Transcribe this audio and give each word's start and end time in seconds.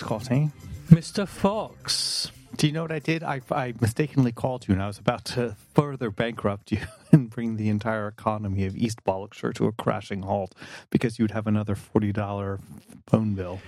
Scotty. 0.00 0.50
Mr. 0.88 1.28
Fox. 1.28 2.32
Do 2.56 2.66
you 2.66 2.72
know 2.72 2.80
what 2.80 2.90
I 2.90 3.00
did? 3.00 3.22
I, 3.22 3.42
I 3.50 3.74
mistakenly 3.82 4.32
called 4.32 4.66
you 4.66 4.72
and 4.72 4.82
I 4.82 4.86
was 4.86 4.98
about 4.98 5.26
to 5.26 5.56
further 5.74 6.10
bankrupt 6.10 6.72
you 6.72 6.80
and 7.12 7.28
bring 7.28 7.58
the 7.58 7.68
entire 7.68 8.08
economy 8.08 8.64
of 8.64 8.74
East 8.74 9.04
Bollockshire 9.04 9.52
to 9.56 9.66
a 9.66 9.72
crashing 9.72 10.22
halt 10.22 10.54
because 10.88 11.18
you'd 11.18 11.32
have 11.32 11.46
another 11.46 11.74
$40 11.74 12.60
phone 13.06 13.34
bill. 13.34 13.60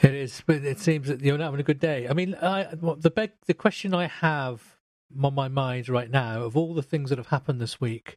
It 0.00 0.14
is, 0.14 0.44
but 0.46 0.64
it 0.64 0.78
seems 0.78 1.08
that 1.08 1.22
you're 1.22 1.36
not 1.36 1.46
having 1.46 1.60
a 1.60 1.64
good 1.64 1.80
day. 1.80 2.06
I 2.08 2.12
mean, 2.12 2.36
I, 2.36 2.68
the 2.72 3.10
beg, 3.10 3.32
the 3.46 3.54
question 3.54 3.92
I 3.92 4.06
have 4.06 4.76
on 5.20 5.34
my 5.34 5.48
mind 5.48 5.88
right 5.88 6.08
now, 6.08 6.44
of 6.44 6.56
all 6.56 6.72
the 6.72 6.84
things 6.84 7.10
that 7.10 7.18
have 7.18 7.26
happened 7.26 7.60
this 7.60 7.80
week 7.80 8.16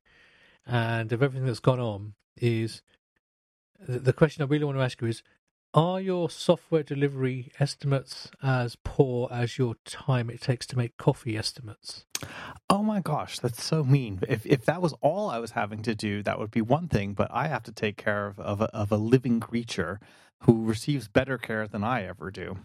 and 0.67 1.11
of 1.11 1.23
everything 1.23 1.47
that's 1.47 1.59
gone 1.59 1.79
on, 1.79 2.13
is 2.37 2.83
the, 3.79 3.97
the 3.97 4.13
question 4.13 4.43
I 4.43 4.45
really 4.45 4.63
want 4.63 4.77
to 4.77 4.83
ask 4.83 5.01
you 5.01 5.07
is: 5.07 5.23
Are 5.75 5.99
your 5.99 6.29
software 6.29 6.83
delivery 6.83 7.51
estimates 7.59 8.29
as 8.43 8.77
poor 8.83 9.27
as 9.31 9.57
your 9.57 9.73
time 9.85 10.29
it 10.29 10.39
takes 10.39 10.67
to 10.67 10.77
make 10.77 10.97
coffee 10.97 11.35
estimates? 11.35 12.05
Oh 12.69 12.83
my 12.83 13.01
gosh, 13.01 13.39
that's 13.39 13.63
so 13.63 13.83
mean. 13.83 14.19
If 14.27 14.45
if 14.45 14.65
that 14.65 14.83
was 14.83 14.93
all 15.01 15.31
I 15.31 15.39
was 15.39 15.51
having 15.51 15.81
to 15.83 15.95
do, 15.95 16.21
that 16.23 16.37
would 16.37 16.51
be 16.51 16.61
one 16.61 16.89
thing. 16.89 17.13
But 17.15 17.29
I 17.31 17.47
have 17.47 17.63
to 17.63 17.71
take 17.71 17.97
care 17.97 18.27
of 18.27 18.39
of 18.39 18.61
a, 18.61 18.65
of 18.65 18.91
a 18.91 18.97
living 18.97 19.39
creature 19.39 19.99
who 20.41 20.63
receives 20.63 21.07
better 21.07 21.39
care 21.39 21.67
than 21.67 21.83
I 21.83 22.05
ever 22.05 22.29
do. 22.29 22.59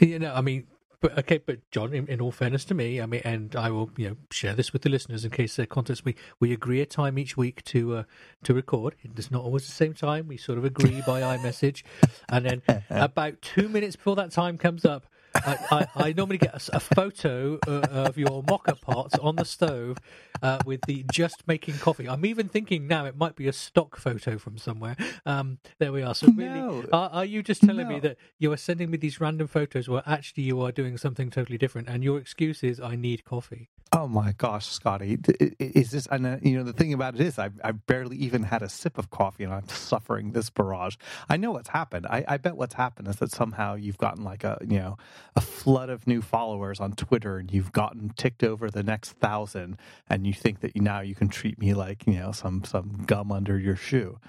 You 0.00 0.18
know, 0.18 0.34
I 0.34 0.40
mean, 0.40 0.66
but 1.00 1.16
okay, 1.18 1.38
but 1.38 1.58
John, 1.70 1.92
in, 1.92 2.06
in, 2.08 2.20
all 2.20 2.32
fairness 2.32 2.64
to 2.66 2.74
me, 2.74 3.00
I 3.00 3.06
mean, 3.06 3.22
and 3.24 3.54
I 3.54 3.70
will, 3.70 3.90
you 3.96 4.08
know, 4.08 4.16
share 4.30 4.54
this 4.54 4.72
with 4.72 4.82
the 4.82 4.88
listeners 4.88 5.24
in 5.24 5.30
case 5.30 5.54
they're 5.54 5.66
contest. 5.66 6.04
We 6.04 6.16
we 6.40 6.52
agree 6.52 6.80
a 6.80 6.86
time 6.86 7.18
each 7.18 7.36
week 7.36 7.62
to 7.66 7.98
uh, 7.98 8.02
to 8.44 8.54
record. 8.54 8.96
It's 9.02 9.30
not 9.30 9.44
always 9.44 9.66
the 9.66 9.72
same 9.72 9.94
time. 9.94 10.26
We 10.26 10.36
sort 10.36 10.58
of 10.58 10.64
agree 10.64 11.02
by 11.06 11.20
iMessage, 11.36 11.84
and 12.28 12.46
then 12.46 12.82
about 12.90 13.40
two 13.42 13.68
minutes 13.68 13.94
before 13.96 14.16
that 14.16 14.32
time 14.32 14.58
comes 14.58 14.84
up, 14.84 15.06
I, 15.46 15.58
I, 15.70 15.86
I, 16.08 16.12
normally 16.12 16.38
get 16.38 16.54
a, 16.54 16.76
a 16.76 16.80
photo 16.80 17.58
uh, 17.66 17.86
of 17.90 18.18
your 18.18 18.42
mocha 18.48 18.74
pot 18.74 19.18
on 19.18 19.36
the 19.36 19.44
stove 19.44 19.98
uh, 20.42 20.58
with 20.64 20.80
the 20.86 21.04
just 21.12 21.46
making 21.46 21.78
coffee. 21.78 22.08
I'm 22.08 22.24
even 22.24 22.48
thinking 22.48 22.86
now 22.86 23.04
it 23.06 23.16
might 23.16 23.36
be 23.36 23.48
a 23.48 23.52
stock 23.52 23.96
photo 23.96 24.38
from 24.38 24.58
somewhere. 24.58 24.96
Um, 25.26 25.58
there 25.78 25.92
we 25.92 26.02
are. 26.02 26.14
So 26.14 26.28
really, 26.28 26.60
no. 26.60 26.84
are, 26.92 27.10
are, 27.10 27.24
you 27.24 27.42
just 27.42 27.62
telling 27.62 27.88
no. 27.88 27.94
me 27.94 28.00
that 28.00 28.16
you 28.38 28.52
are 28.52 28.56
sending 28.56 28.90
me 28.90 28.98
these 28.98 29.20
random 29.20 29.46
photos 29.46 29.88
where 29.88 30.02
actually 30.06 30.44
you 30.44 30.60
are 30.62 30.72
doing 30.72 30.96
something 30.96 31.30
totally 31.30 31.58
different, 31.58 31.88
and 31.88 32.02
your 32.02 32.18
excuse 32.18 32.62
is 32.62 32.80
I 32.80 32.96
need 32.96 33.24
coffee? 33.24 33.68
Oh 33.92 34.08
my 34.08 34.34
gosh, 34.38 34.68
Scotty! 34.68 35.18
Is 35.58 35.92
this? 35.92 36.06
And 36.12 36.26
uh, 36.26 36.36
you 36.42 36.58
know, 36.58 36.64
the 36.64 36.74
thing 36.74 36.92
about 36.92 37.16
it 37.16 37.22
is, 37.22 37.40
I've, 37.40 37.60
I've 37.64 37.86
barely 37.86 38.16
even 38.18 38.44
had 38.44 38.62
a 38.62 38.68
sip 38.68 38.98
of 38.98 39.10
coffee, 39.10 39.44
and 39.44 39.52
I'm 39.54 39.68
suffering 39.70 40.32
this 40.32 40.50
barrage. 40.50 40.96
I 41.28 41.38
know 41.38 41.52
what's 41.52 41.70
happened. 41.70 42.06
I, 42.06 42.24
I 42.28 42.38
bet 42.38 42.56
what's 42.56 42.74
happened 42.74 43.08
is 43.08 43.16
that 43.16 43.32
somehow 43.32 43.76
you've 43.76 43.98
gotten 43.98 44.24
like 44.24 44.44
a 44.44 44.58
you 44.62 44.78
know 44.78 44.98
a 45.36 45.42
flood 45.42 45.90
of 45.90 46.06
new 46.06 46.22
followers 46.22 46.80
on 46.80 46.92
Twitter, 46.92 47.38
and 47.38 47.52
you've 47.52 47.72
gotten 47.72 48.10
ticked 48.16 48.44
over 48.44 48.70
the 48.70 48.82
next 48.84 49.12
thousand, 49.14 49.78
and 50.08 50.26
you 50.26 50.34
think 50.34 50.60
that 50.60 50.76
now 50.76 51.00
you 51.00 51.16
can 51.16 51.28
treat 51.28 51.58
me 51.58 51.74
like 51.74 52.06
you 52.06 52.14
know 52.14 52.32
some 52.32 52.64
some 52.64 53.04
gum 53.06 53.32
under 53.32 53.58
your 53.58 53.76
shoe. 53.76 54.20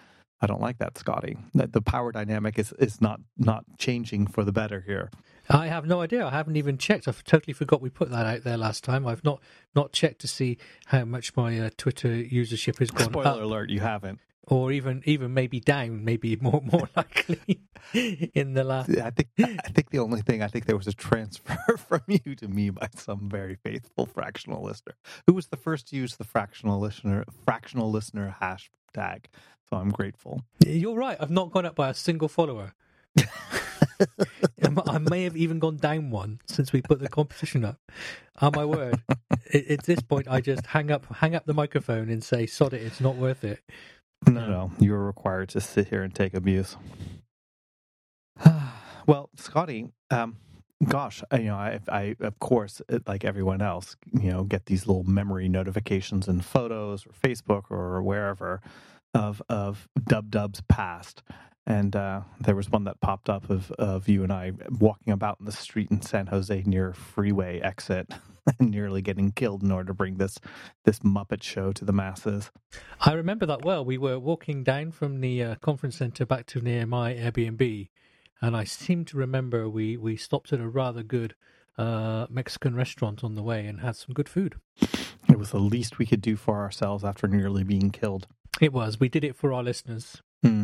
I 0.41 0.47
don't 0.47 0.61
like 0.61 0.79
that, 0.79 0.97
Scotty. 0.97 1.37
That 1.55 1.73
The 1.73 1.81
power 1.81 2.13
dynamic 2.13 2.59
is, 2.59 2.73
is 2.79 3.01
not 3.01 3.19
not 3.37 3.65
changing 3.77 4.27
for 4.27 4.45
the 4.45 4.53
better 4.53 4.81
here. 4.87 5.11
I 5.49 5.67
have 5.67 5.85
no 5.87 6.01
idea. 6.01 6.25
I 6.25 6.31
haven't 6.31 6.57
even 6.57 6.77
checked. 6.77 7.07
I've 7.07 7.23
totally 7.23 7.53
forgot 7.53 7.81
we 7.81 7.89
put 7.89 8.11
that 8.11 8.25
out 8.25 8.43
there 8.43 8.57
last 8.57 8.83
time. 8.83 9.07
I've 9.07 9.23
not 9.23 9.41
not 9.75 9.91
checked 9.91 10.21
to 10.21 10.27
see 10.27 10.57
how 10.85 11.05
much 11.05 11.35
my 11.35 11.59
uh, 11.59 11.69
Twitter 11.77 12.09
usership 12.09 12.77
has 12.79 12.91
gone 12.91 13.11
Spoiler 13.11 13.27
up. 13.27 13.41
alert: 13.41 13.69
you 13.71 13.79
haven't, 13.79 14.19
or 14.47 14.71
even 14.71 15.01
even 15.05 15.33
maybe 15.33 15.59
down, 15.59 16.03
maybe 16.05 16.35
more 16.41 16.61
more 16.61 16.87
likely 16.95 17.61
in 18.33 18.53
the 18.53 18.63
last. 18.63 18.89
I 18.91 19.09
think 19.09 19.29
I 19.39 19.69
think 19.69 19.89
the 19.89 19.99
only 19.99 20.21
thing 20.21 20.43
I 20.43 20.47
think 20.47 20.65
there 20.65 20.77
was 20.77 20.87
a 20.87 20.93
transfer 20.93 21.77
from 21.77 22.01
you 22.07 22.35
to 22.35 22.47
me 22.47 22.69
by 22.69 22.89
some 22.95 23.27
very 23.27 23.55
faithful 23.55 24.05
fractional 24.05 24.63
listener 24.63 24.95
who 25.25 25.33
was 25.33 25.47
the 25.47 25.57
first 25.57 25.87
to 25.89 25.95
use 25.95 26.17
the 26.17 26.23
fractional 26.25 26.79
listener 26.79 27.25
fractional 27.45 27.89
listener 27.89 28.35
hashtag. 28.39 29.25
So 29.69 29.77
I'm 29.77 29.89
grateful. 29.89 30.43
You're 30.65 30.95
right. 30.95 31.17
I've 31.19 31.29
not 31.31 31.51
gone 31.51 31.65
up 31.65 31.75
by 31.75 31.89
a 31.89 31.93
single 31.93 32.27
follower. 32.27 32.73
I 34.87 34.97
may 34.97 35.23
have 35.23 35.37
even 35.37 35.59
gone 35.59 35.77
down 35.77 36.09
one 36.11 36.39
since 36.45 36.73
we 36.73 36.81
put 36.81 36.99
the 36.99 37.09
competition 37.09 37.65
up. 37.65 37.79
Oh 38.41 38.51
my 38.53 38.65
word! 38.65 39.01
At 39.53 39.83
this 39.83 40.01
point, 40.01 40.27
I 40.29 40.41
just 40.41 40.65
hang 40.67 40.91
up, 40.91 41.05
hang 41.15 41.35
up 41.35 41.45
the 41.45 41.53
microphone, 41.53 42.09
and 42.09 42.23
say, 42.23 42.45
"Sod 42.45 42.73
it, 42.73 42.81
it's 42.81 43.01
not 43.01 43.15
worth 43.15 43.43
it." 43.43 43.61
No, 44.27 44.47
no, 44.47 44.71
you're 44.79 45.03
required 45.03 45.49
to 45.49 45.61
sit 45.61 45.87
here 45.87 46.03
and 46.03 46.13
take 46.13 46.33
abuse. 46.33 46.75
well, 49.05 49.29
Scotty, 49.35 49.91
um, 50.11 50.37
gosh, 50.85 51.23
you 51.31 51.43
know, 51.43 51.55
I, 51.55 51.79
I, 51.87 52.15
of 52.19 52.39
course, 52.39 52.81
like 53.07 53.23
everyone 53.23 53.61
else, 53.61 53.95
you 54.11 54.31
know, 54.31 54.43
get 54.43 54.65
these 54.65 54.87
little 54.87 55.03
memory 55.03 55.47
notifications 55.47 56.27
and 56.27 56.43
photos 56.43 57.05
or 57.05 57.11
Facebook 57.11 57.71
or 57.71 58.01
wherever 58.01 58.61
of 59.13 59.41
of 59.49 59.87
Dub 60.03 60.29
Dub's 60.29 60.61
past. 60.67 61.23
And 61.65 61.95
uh, 61.95 62.21
there 62.39 62.55
was 62.55 62.71
one 62.71 62.85
that 62.85 62.99
popped 62.99 63.29
up 63.29 63.51
of, 63.51 63.71
of 63.73 64.09
you 64.09 64.23
and 64.23 64.33
I 64.33 64.53
walking 64.79 65.13
about 65.13 65.37
in 65.39 65.45
the 65.45 65.51
street 65.51 65.91
in 65.91 66.01
San 66.01 66.25
Jose 66.27 66.63
near 66.65 66.93
freeway 66.93 67.59
exit, 67.59 68.11
nearly 68.59 69.03
getting 69.03 69.31
killed 69.31 69.61
in 69.61 69.71
order 69.71 69.89
to 69.89 69.93
bring 69.93 70.17
this 70.17 70.39
this 70.85 70.99
Muppet 70.99 71.43
show 71.43 71.71
to 71.73 71.85
the 71.85 71.93
masses. 71.93 72.49
I 73.01 73.13
remember 73.13 73.45
that 73.45 73.63
well. 73.63 73.85
We 73.85 73.99
were 73.99 74.17
walking 74.17 74.63
down 74.63 74.91
from 74.91 75.21
the 75.21 75.43
uh, 75.43 75.55
conference 75.55 75.97
center 75.97 76.25
back 76.25 76.47
to 76.47 76.61
near 76.61 76.87
my 76.87 77.13
Airbnb, 77.13 77.89
and 78.41 78.57
I 78.57 78.63
seem 78.63 79.05
to 79.05 79.17
remember 79.17 79.69
we, 79.69 79.97
we 79.97 80.15
stopped 80.15 80.53
at 80.53 80.59
a 80.59 80.67
rather 80.67 81.03
good 81.03 81.35
uh, 81.77 82.27
Mexican 82.29 82.75
restaurant 82.75 83.23
on 83.23 83.35
the 83.35 83.43
way 83.43 83.65
and 83.65 83.81
had 83.81 83.95
some 83.95 84.13
good 84.13 84.29
food. 84.29 84.55
It 85.29 85.37
was 85.37 85.51
the 85.51 85.59
least 85.59 85.99
we 85.99 86.05
could 86.05 86.21
do 86.21 86.35
for 86.35 86.59
ourselves 86.59 87.03
after 87.03 87.27
nearly 87.27 87.63
being 87.63 87.91
killed. 87.91 88.27
It 88.59 88.73
was. 88.73 88.99
We 88.99 89.09
did 89.09 89.23
it 89.23 89.35
for 89.35 89.53
our 89.53 89.63
listeners. 89.63 90.21
Hmm. 90.43 90.63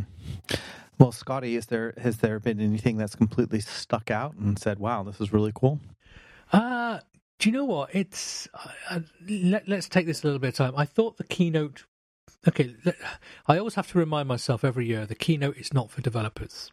Well, 1.00 1.12
Scotty, 1.12 1.56
is 1.56 1.66
there 1.68 1.94
has 1.98 2.18
there 2.18 2.40
been 2.40 2.60
anything 2.60 2.98
that's 2.98 3.16
completely 3.16 3.60
stuck 3.60 4.10
out 4.10 4.36
and 4.36 4.58
said, 4.58 4.80
"Wow, 4.80 5.04
this 5.04 5.20
is 5.20 5.34
really 5.34 5.52
cool"? 5.54 5.80
Uh 6.54 7.00
do 7.40 7.50
you 7.50 7.54
know 7.54 7.66
what? 7.66 7.94
It's 7.94 8.48
uh, 8.90 9.00
let, 9.28 9.70
us 9.70 9.90
take 9.90 10.06
this 10.06 10.24
a 10.24 10.28
little 10.28 10.40
bit 10.40 10.50
of 10.50 10.56
time. 10.56 10.74
I 10.78 10.86
thought 10.86 11.18
the 11.18 11.24
keynote. 11.24 11.84
Okay, 12.48 12.76
I 13.48 13.58
always 13.58 13.76
have 13.76 13.92
to 13.92 13.98
remind 13.98 14.28
myself 14.28 14.64
every 14.64 14.86
year 14.86 15.06
the 15.06 15.16
keynote 15.16 15.58
is 15.58 15.74
not 15.74 15.92
for 15.92 16.02
developers. 16.02 16.72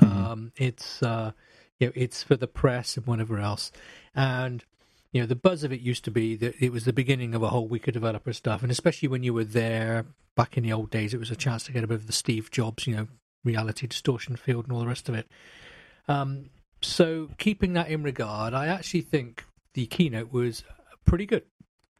Mm-hmm. 0.00 0.24
Um, 0.24 0.52
it's 0.56 1.02
uh, 1.02 1.32
you 1.78 1.88
know, 1.88 1.92
it's 1.94 2.22
for 2.22 2.36
the 2.36 2.46
press 2.46 2.96
and 2.96 3.06
whatever 3.06 3.38
else. 3.38 3.70
And 4.14 4.64
you 5.12 5.20
know, 5.20 5.26
the 5.26 5.36
buzz 5.36 5.62
of 5.62 5.72
it 5.72 5.80
used 5.80 6.04
to 6.04 6.10
be 6.10 6.36
that 6.36 6.54
it 6.58 6.72
was 6.72 6.84
the 6.84 6.92
beginning 6.92 7.34
of 7.34 7.42
a 7.42 7.48
whole 7.48 7.68
week 7.68 7.86
of 7.86 7.94
developer 7.94 8.32
stuff, 8.32 8.62
and 8.62 8.72
especially 8.72 9.08
when 9.08 9.22
you 9.22 9.34
were 9.34 9.44
there 9.44 10.06
back 10.34 10.56
in 10.56 10.62
the 10.62 10.72
old 10.72 10.90
days, 10.90 11.12
it 11.12 11.20
was 11.20 11.30
a 11.30 11.36
chance 11.36 11.64
to 11.64 11.72
get 11.72 11.84
a 11.84 11.86
bit 11.86 11.96
of 11.96 12.06
the 12.06 12.12
Steve 12.12 12.50
Jobs, 12.50 12.86
you 12.86 12.96
know, 12.96 13.08
reality 13.44 13.86
distortion 13.86 14.36
field 14.36 14.64
and 14.64 14.72
all 14.72 14.80
the 14.80 14.86
rest 14.86 15.08
of 15.08 15.14
it. 15.14 15.28
Um, 16.08 16.50
so 16.80 17.28
keeping 17.36 17.74
that 17.74 17.88
in 17.88 18.02
regard, 18.02 18.54
I 18.54 18.68
actually 18.68 19.02
think 19.02 19.44
the 19.74 19.86
keynote 19.86 20.32
was 20.32 20.64
pretty 21.04 21.26
good. 21.26 21.44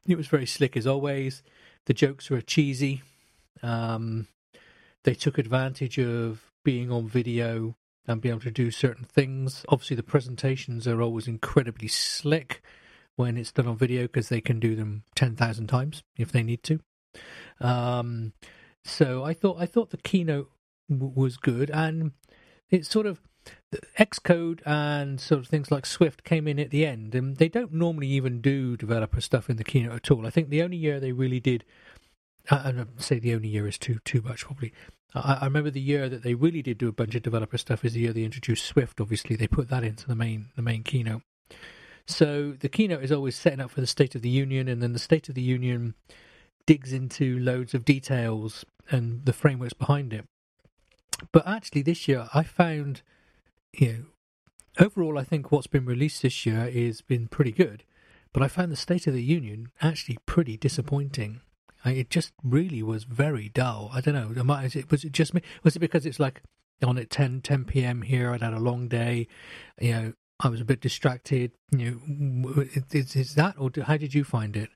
It 0.07 0.17
was 0.17 0.27
very 0.27 0.47
slick 0.47 0.77
as 0.77 0.87
always. 0.87 1.43
The 1.87 1.95
jokes 1.95 2.31
were 2.31 2.41
cheesy. 2.41 3.03
Um, 3.63 4.27
they 5.05 5.15
took 5.15 5.37
advantage 5.37 5.99
of 5.99 6.51
being 6.65 6.91
on 6.91 7.09
video 7.09 7.77
and 8.07 8.21
being 8.21 8.35
able 8.35 8.43
to 8.43 8.51
do 8.51 8.71
certain 8.71 9.05
things. 9.05 9.65
Obviously, 9.69 9.97
the 9.97 10.03
presentations 10.03 10.89
are 10.89 11.03
always 11.03 11.29
incredibly 11.29 11.89
slick 11.89 12.63
when 13.17 13.37
it's 13.37 13.53
done 13.53 13.67
on 13.67 13.77
video 13.77 14.03
because 14.03 14.29
they 14.29 14.41
can 14.41 14.59
do 14.61 14.75
them 14.75 15.05
ten 15.15 15.37
thousand 15.37 15.67
times 15.67 16.03
if 16.17 16.33
they 16.33 16.43
need 16.43 16.63
to. 16.65 16.81
Um, 17.61 18.33
so 18.85 19.25
I 19.25 19.35
thought 19.35 19.61
I 19.61 19.67
thought 19.67 19.91
the 19.91 19.97
keynote 19.99 20.51
w- 20.91 21.13
was 21.15 21.37
good, 21.37 21.71
and 21.71 22.13
it 22.71 22.87
sort 22.87 23.07
of 23.07 23.21
Xcode 23.99 24.61
and 24.67 25.21
sort 25.21 25.41
of 25.41 25.49
things 25.49 25.71
like 25.71 25.87
Swift 25.87 26.25
came 26.25 26.47
in 26.47 26.59
at 26.59 26.71
the 26.71 26.85
end, 26.85 27.15
and 27.15 27.37
they 27.37 27.49
don't 27.49 27.73
normally 27.73 28.09
even 28.09 28.41
do 28.41 28.77
developer 28.77 29.21
stuff 29.21 29.49
in 29.49 29.57
the 29.57 29.65
keynote 29.65 29.95
at 29.95 30.11
all. 30.11 30.27
I 30.27 30.31
think 30.31 30.49
the 30.49 30.63
only 30.63 30.77
year 30.77 31.01
they 31.01 31.13
really 31.13 31.41
did, 31.41 31.65
I 32.51 32.73
don't 32.73 33.01
say 33.01 33.19
the 33.19 33.35
only 33.35 33.49
year 33.49 33.67
is 33.67 33.79
too 33.79 33.99
too 34.05 34.23
much 34.23 34.45
probably. 34.45 34.73
I, 35.15 35.39
I, 35.41 35.45
remember 35.45 35.71
the 35.71 35.81
year 35.81 36.09
that 36.09 36.23
they 36.23 36.35
really 36.35 36.63
did 36.63 36.79
do 36.79 36.89
a 36.89 36.93
bunch 36.93 37.15
of 37.15 37.23
developer 37.23 37.59
stuff 37.59 37.85
is 37.85 37.95
the 37.95 38.01
year 38.01 38.13
they 38.13 38.25
introduced 38.25 38.65
Swift. 38.65 39.01
Obviously, 39.01 39.37
they 39.37 39.49
put 39.49 39.69
that 39.69 39.85
into 39.85 40.07
the 40.07 40.17
main 40.17 40.51
the 40.57 40.63
main 40.63 40.83
keynote. 40.83 41.23
So 42.07 42.53
the 42.53 42.69
keynote 42.69 43.03
is 43.03 43.13
always 43.13 43.37
setting 43.37 43.61
up 43.61 43.71
for 43.71 43.81
the 43.81 43.87
State 43.87 44.15
of 44.15 44.23
the 44.23 44.29
Union, 44.29 44.69
and 44.69 44.83
then 44.83 44.93
the 44.93 44.99
State 44.99 45.29
of 45.29 45.35
the 45.35 45.43
Union 45.43 45.95
digs 46.67 46.93
into 46.93 47.39
loads 47.39 47.75
of 47.75 47.85
details 47.85 48.65
and 48.91 49.25
the 49.25 49.33
frameworks 49.33 49.73
behind 49.73 50.13
it. 50.13 50.25
But 51.31 51.47
actually, 51.47 51.83
this 51.83 52.09
year 52.09 52.29
I 52.35 52.43
found, 52.43 53.03
you 53.73 53.93
know, 53.93 54.05
overall 54.87 55.19
I 55.19 55.25
think 55.25 55.53
what's 55.53 55.67
been 55.67 55.85
released 55.85 56.23
this 56.23 56.45
year 56.45 56.71
has 56.71 57.01
been 57.01 57.29
pretty 57.29 57.53
good. 57.53 57.85
But 58.33 58.43
I 58.43 58.49
found 58.49 58.73
the 58.73 58.77
State 58.77 59.07
of 59.07 59.15
the 59.15 59.23
Union 59.23 59.69
actually 59.81 60.19
pretty 60.27 60.57
disappointing. 60.57 61.43
It 61.85 62.11
just 62.11 62.33
really 62.43 62.83
was 62.83 63.05
very 63.05 63.49
dull. 63.49 63.91
I 63.93 64.01
don't 64.01 64.15
know. 64.15 64.43
Was 64.45 64.77
it, 64.77 64.91
was 64.91 65.05
it 65.05 65.13
just 65.13 65.35
me? 65.35 65.43
Was 65.65 65.77
it 65.77 65.81
because 65.81 66.07
it's 66.07 66.21
like 66.21 66.43
on 66.83 66.99
at 66.99 67.11
10, 67.11 67.41
10 67.43 67.65
p.m. 67.65 68.03
here. 68.03 68.33
I'd 68.33 68.43
had 68.43 68.55
a 68.55 68.59
long 68.59 68.89
day. 68.89 69.29
You 69.81 69.93
know, 69.93 70.13
I 70.43 70.49
was 70.49 70.61
a 70.61 70.65
bit 70.65 70.81
distracted. 70.81 71.53
You 71.71 72.01
know, 72.05 72.63
is, 72.91 73.15
is 73.15 73.35
that, 73.37 73.55
or 73.59 73.71
how 73.85 73.97
did 73.97 74.13
you 74.13 74.25
find 74.25 74.57
it? 74.57 74.71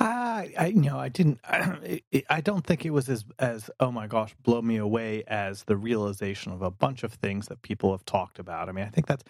I, 0.00 0.52
I 0.58 0.66
you 0.66 0.82
know, 0.82 0.98
I 0.98 1.08
didn't. 1.08 1.40
I, 1.44 2.40
don't 2.40 2.66
think 2.66 2.84
it 2.84 2.90
was 2.90 3.08
as 3.08 3.24
as 3.38 3.70
oh 3.78 3.92
my 3.92 4.06
gosh, 4.06 4.34
blow 4.42 4.60
me 4.60 4.76
away 4.76 5.22
as 5.26 5.64
the 5.64 5.76
realization 5.76 6.52
of 6.52 6.62
a 6.62 6.70
bunch 6.70 7.04
of 7.04 7.14
things 7.14 7.46
that 7.46 7.62
people 7.62 7.92
have 7.92 8.04
talked 8.04 8.38
about. 8.38 8.68
I 8.68 8.72
mean, 8.72 8.84
I 8.84 8.88
think 8.88 9.06
that's, 9.06 9.24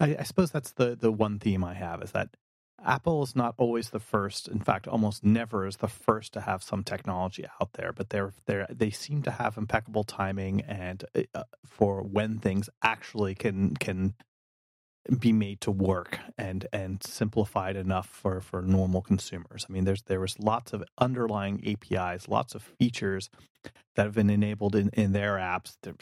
I, 0.00 0.16
I 0.20 0.22
suppose 0.22 0.50
that's 0.50 0.72
the 0.72 0.96
the 0.96 1.12
one 1.12 1.38
theme 1.38 1.64
I 1.64 1.74
have 1.74 2.02
is 2.02 2.12
that 2.12 2.30
Apple 2.82 3.22
is 3.22 3.36
not 3.36 3.54
always 3.58 3.90
the 3.90 4.00
first. 4.00 4.48
In 4.48 4.60
fact, 4.60 4.88
almost 4.88 5.22
never 5.22 5.66
is 5.66 5.76
the 5.76 5.88
first 5.88 6.32
to 6.32 6.40
have 6.40 6.62
some 6.62 6.82
technology 6.82 7.44
out 7.60 7.74
there. 7.74 7.92
But 7.92 8.08
they're 8.08 8.32
they 8.46 8.64
they 8.70 8.90
seem 8.90 9.22
to 9.24 9.30
have 9.30 9.58
impeccable 9.58 10.04
timing 10.04 10.62
and 10.62 11.04
uh, 11.34 11.42
for 11.66 12.02
when 12.02 12.38
things 12.38 12.70
actually 12.82 13.34
can 13.34 13.76
can 13.76 14.14
be 15.18 15.32
made 15.32 15.60
to 15.62 15.70
work 15.70 16.18
and 16.36 16.66
and 16.72 17.02
simplified 17.02 17.76
enough 17.76 18.06
for 18.06 18.40
for 18.40 18.62
normal 18.62 19.00
consumers. 19.00 19.64
I 19.68 19.72
mean, 19.72 19.84
there's 19.84 20.02
there 20.02 20.20
was 20.20 20.38
lots 20.38 20.72
of 20.72 20.84
underlying 20.98 21.62
APIs, 21.66 22.28
lots 22.28 22.54
of 22.54 22.62
features 22.62 23.30
that 23.96 24.04
have 24.04 24.14
been 24.14 24.30
enabled 24.30 24.74
in 24.76 24.90
in 24.90 25.12
their 25.12 25.36
apps. 25.36 25.76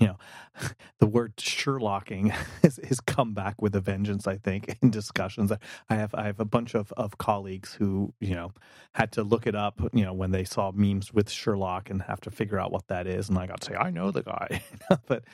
You 0.00 0.08
know, 0.08 0.16
the 0.98 1.06
word 1.06 1.36
Sherlocking 1.36 2.30
has, 2.62 2.78
has 2.88 3.00
come 3.00 3.32
back 3.32 3.60
with 3.60 3.74
a 3.74 3.80
vengeance. 3.80 4.26
I 4.26 4.36
think 4.36 4.76
in 4.82 4.90
discussions. 4.90 5.52
I 5.90 5.94
have 5.94 6.14
I 6.14 6.24
have 6.24 6.40
a 6.40 6.44
bunch 6.44 6.74
of 6.74 6.92
of 6.92 7.18
colleagues 7.18 7.74
who 7.74 8.14
you 8.20 8.34
know 8.34 8.52
had 8.92 9.12
to 9.12 9.24
look 9.24 9.46
it 9.46 9.56
up. 9.56 9.80
You 9.92 10.04
know, 10.04 10.12
when 10.12 10.30
they 10.30 10.44
saw 10.44 10.70
memes 10.72 11.12
with 11.12 11.28
Sherlock 11.28 11.90
and 11.90 12.02
have 12.02 12.20
to 12.22 12.30
figure 12.30 12.60
out 12.60 12.70
what 12.70 12.86
that 12.86 13.06
is, 13.08 13.28
and 13.28 13.38
I 13.38 13.46
got 13.46 13.60
to 13.62 13.72
say 13.72 13.76
I 13.76 13.90
know 13.90 14.10
the 14.12 14.22
guy, 14.22 14.62
but 15.06 15.24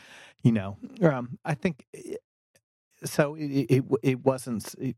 you 0.43 0.53
know, 0.53 0.79
um, 1.03 1.39
I 1.45 1.55
think 1.55 1.85
so 3.05 3.35
it, 3.35 3.47
it, 3.47 3.85
it 4.03 4.25
wasn't 4.25 4.75
it, 4.79 4.97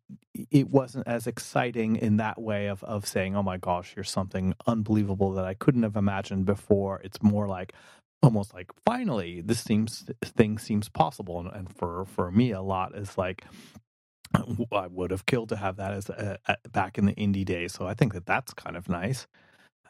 it, 0.50 0.68
wasn't 0.68 1.06
as 1.06 1.26
exciting 1.26 1.96
in 1.96 2.16
that 2.16 2.40
way 2.40 2.66
of 2.66 2.82
of 2.84 3.06
saying 3.06 3.36
oh 3.36 3.42
my 3.42 3.56
gosh 3.56 3.92
here's 3.94 4.10
something 4.10 4.54
unbelievable 4.66 5.32
that 5.32 5.44
I 5.44 5.54
couldn't 5.54 5.82
have 5.82 5.96
imagined 5.96 6.44
before. 6.44 7.00
It's 7.04 7.22
more 7.22 7.46
like 7.46 7.72
almost 8.22 8.54
like 8.54 8.70
finally 8.84 9.40
this 9.40 9.60
seems 9.60 10.04
thing 10.24 10.58
seems 10.58 10.88
possible. 10.88 11.40
And, 11.40 11.50
and 11.52 11.76
for 11.76 12.04
for 12.04 12.30
me 12.30 12.50
a 12.52 12.62
lot 12.62 12.96
is 12.96 13.16
like 13.16 13.44
I 14.72 14.86
would 14.86 15.10
have 15.10 15.26
killed 15.26 15.50
to 15.50 15.56
have 15.56 15.76
that 15.76 15.92
as 15.92 16.10
back 16.72 16.98
in 16.98 17.06
the 17.06 17.14
indie 17.14 17.44
days. 17.44 17.72
So 17.72 17.86
I 17.86 17.94
think 17.94 18.14
that 18.14 18.26
that's 18.26 18.54
kind 18.54 18.76
of 18.76 18.88
nice 18.88 19.26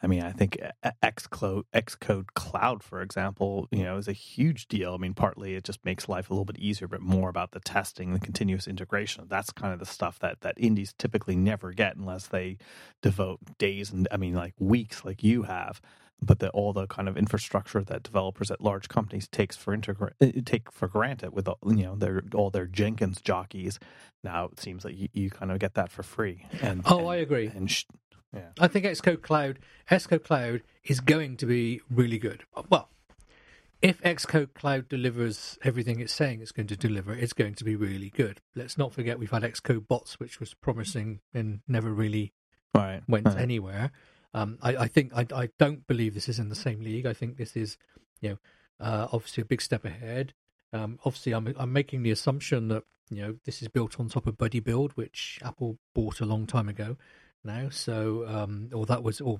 I 0.02 0.08
mean, 0.08 0.22
I 0.22 0.32
think 0.32 0.58
Xcode, 1.02 1.62
Xcode 1.72 2.26
Cloud, 2.34 2.82
for 2.82 3.02
example, 3.02 3.68
you 3.70 3.84
know, 3.84 3.96
is 3.98 4.08
a 4.08 4.12
huge 4.12 4.66
deal. 4.66 4.94
I 4.94 4.96
mean, 4.96 5.14
partly 5.14 5.54
it 5.54 5.62
just 5.64 5.84
makes 5.84 6.08
life 6.08 6.28
a 6.28 6.34
little 6.34 6.44
bit 6.44 6.58
easier, 6.58 6.88
but 6.88 7.00
more 7.00 7.28
about 7.28 7.52
the 7.52 7.60
testing, 7.60 8.12
the 8.12 8.18
continuous 8.18 8.66
integration. 8.66 9.26
That's 9.28 9.52
kind 9.52 9.72
of 9.72 9.78
the 9.78 9.86
stuff 9.86 10.18
that 10.18 10.40
that 10.40 10.54
indies 10.56 10.92
typically 10.98 11.36
never 11.36 11.72
get 11.72 11.96
unless 11.96 12.26
they 12.26 12.56
devote 13.00 13.38
days 13.58 13.92
and 13.92 14.08
I 14.10 14.16
mean, 14.16 14.34
like 14.34 14.54
weeks, 14.58 15.04
like 15.04 15.22
you 15.22 15.44
have. 15.44 15.80
But 16.24 16.38
the, 16.38 16.50
all 16.50 16.72
the 16.72 16.86
kind 16.86 17.08
of 17.08 17.16
infrastructure 17.16 17.82
that 17.82 18.04
developers 18.04 18.52
at 18.52 18.60
large 18.60 18.88
companies 18.88 19.26
takes 19.26 19.56
for 19.56 19.76
integra- 19.76 20.12
eh, 20.20 20.40
take 20.44 20.70
for 20.70 20.86
granted 20.86 21.32
with 21.32 21.48
you 21.66 21.82
know 21.82 21.96
their 21.96 22.22
all 22.32 22.50
their 22.50 22.66
Jenkins 22.66 23.20
jockeys. 23.20 23.80
Now 24.22 24.44
it 24.52 24.60
seems 24.60 24.84
like 24.84 24.96
you, 24.96 25.08
you 25.12 25.30
kind 25.30 25.50
of 25.50 25.58
get 25.58 25.74
that 25.74 25.90
for 25.90 26.04
free. 26.04 26.46
And 26.60 26.82
oh, 26.84 27.00
and, 27.00 27.08
I 27.08 27.16
agree. 27.16 27.50
And 27.52 27.68
sh- 27.68 27.86
yeah. 28.34 28.48
I 28.58 28.68
think 28.68 28.86
Xcode 28.86 29.22
Cloud, 29.22 29.58
Xcode 29.90 30.24
Cloud 30.24 30.62
is 30.84 31.00
going 31.00 31.36
to 31.38 31.46
be 31.46 31.80
really 31.90 32.18
good. 32.18 32.44
Well, 32.68 32.88
if 33.82 34.00
Xcode 34.02 34.54
Cloud 34.54 34.88
delivers 34.88 35.58
everything 35.64 36.00
it's 36.00 36.12
saying 36.12 36.40
it's 36.40 36.52
going 36.52 36.68
to 36.68 36.76
deliver, 36.76 37.12
it's 37.12 37.32
going 37.32 37.54
to 37.54 37.64
be 37.64 37.76
really 37.76 38.10
good. 38.10 38.40
Let's 38.54 38.78
not 38.78 38.92
forget 38.92 39.18
we've 39.18 39.30
had 39.30 39.42
Xcode 39.42 39.88
Bots, 39.88 40.20
which 40.20 40.40
was 40.40 40.54
promising 40.54 41.20
and 41.34 41.60
never 41.66 41.92
really 41.92 42.32
right. 42.74 43.02
went 43.08 43.26
right. 43.26 43.38
anywhere. 43.38 43.90
Um, 44.34 44.58
I, 44.62 44.76
I, 44.76 44.88
think 44.88 45.12
I, 45.14 45.26
I, 45.34 45.48
don't 45.58 45.86
believe 45.86 46.14
this 46.14 46.28
is 46.28 46.38
in 46.38 46.48
the 46.48 46.54
same 46.54 46.80
league. 46.80 47.04
I 47.04 47.12
think 47.12 47.36
this 47.36 47.54
is, 47.54 47.76
you 48.20 48.30
know, 48.30 48.38
uh, 48.80 49.08
obviously 49.12 49.42
a 49.42 49.44
big 49.44 49.60
step 49.60 49.84
ahead. 49.84 50.32
Um, 50.72 50.98
obviously, 51.04 51.34
I'm 51.34 51.54
I'm 51.58 51.70
making 51.70 52.02
the 52.02 52.10
assumption 52.10 52.68
that 52.68 52.84
you 53.10 53.20
know 53.20 53.36
this 53.44 53.60
is 53.60 53.68
built 53.68 54.00
on 54.00 54.08
top 54.08 54.26
of 54.26 54.38
BuddyBuild, 54.38 54.92
which 54.92 55.38
Apple 55.44 55.76
bought 55.94 56.20
a 56.20 56.24
long 56.24 56.46
time 56.46 56.66
ago 56.66 56.96
now. 57.44 57.68
So, 57.70 58.26
um, 58.26 58.70
or 58.72 58.86
that 58.86 59.02
was, 59.02 59.20
or 59.20 59.38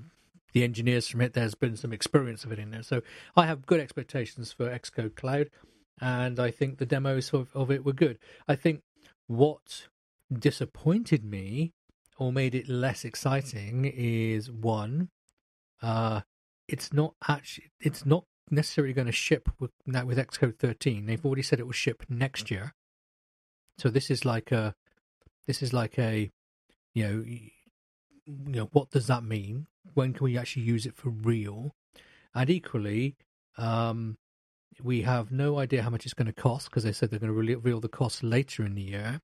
the 0.52 0.64
engineers 0.64 1.08
from 1.08 1.20
it, 1.20 1.34
there's 1.34 1.54
been 1.54 1.76
some 1.76 1.92
experience 1.92 2.44
of 2.44 2.52
it 2.52 2.58
in 2.58 2.70
there. 2.70 2.82
So 2.82 3.02
I 3.36 3.46
have 3.46 3.66
good 3.66 3.80
expectations 3.80 4.52
for 4.52 4.68
Xcode 4.68 5.16
Cloud, 5.16 5.50
and 6.00 6.38
I 6.38 6.50
think 6.50 6.78
the 6.78 6.86
demos 6.86 7.32
of, 7.32 7.48
of 7.54 7.70
it 7.70 7.84
were 7.84 7.92
good. 7.92 8.18
I 8.46 8.56
think 8.56 8.82
what 9.26 9.88
disappointed 10.32 11.24
me 11.24 11.72
or 12.18 12.32
made 12.32 12.54
it 12.54 12.68
less 12.68 13.04
exciting 13.04 13.84
is 13.84 14.50
one, 14.50 15.08
uh, 15.82 16.20
it's 16.68 16.92
not 16.92 17.14
actually, 17.28 17.70
it's 17.80 18.06
not 18.06 18.24
necessarily 18.50 18.92
going 18.92 19.06
to 19.06 19.12
ship 19.12 19.48
with 19.58 19.70
with 19.86 20.18
Xcode 20.18 20.58
13. 20.58 21.06
They've 21.06 21.24
already 21.24 21.42
said 21.42 21.58
it 21.58 21.66
will 21.66 21.72
ship 21.72 22.04
next 22.08 22.50
year. 22.50 22.74
So 23.78 23.88
this 23.88 24.10
is 24.10 24.24
like 24.24 24.52
a, 24.52 24.74
this 25.46 25.62
is 25.62 25.72
like 25.72 25.98
a, 25.98 26.30
you 26.94 27.04
know, 27.04 27.24
you 28.26 28.60
know, 28.60 28.68
what 28.72 28.90
does 28.90 29.06
that 29.06 29.24
mean? 29.24 29.66
When 29.94 30.12
can 30.12 30.24
we 30.24 30.38
actually 30.38 30.62
use 30.62 30.86
it 30.86 30.96
for 30.96 31.10
real? 31.10 31.74
And 32.34 32.48
equally, 32.48 33.16
um, 33.58 34.16
we 34.82 35.02
have 35.02 35.30
no 35.30 35.58
idea 35.58 35.82
how 35.82 35.90
much 35.90 36.04
it's 36.04 36.14
going 36.14 36.26
to 36.26 36.32
cost 36.32 36.70
because 36.70 36.84
they 36.84 36.92
said 36.92 37.10
they're 37.10 37.18
going 37.18 37.32
to 37.32 37.54
reveal 37.56 37.80
the 37.80 37.88
cost 37.88 38.22
later 38.22 38.64
in 38.64 38.74
the 38.74 38.82
year. 38.82 39.20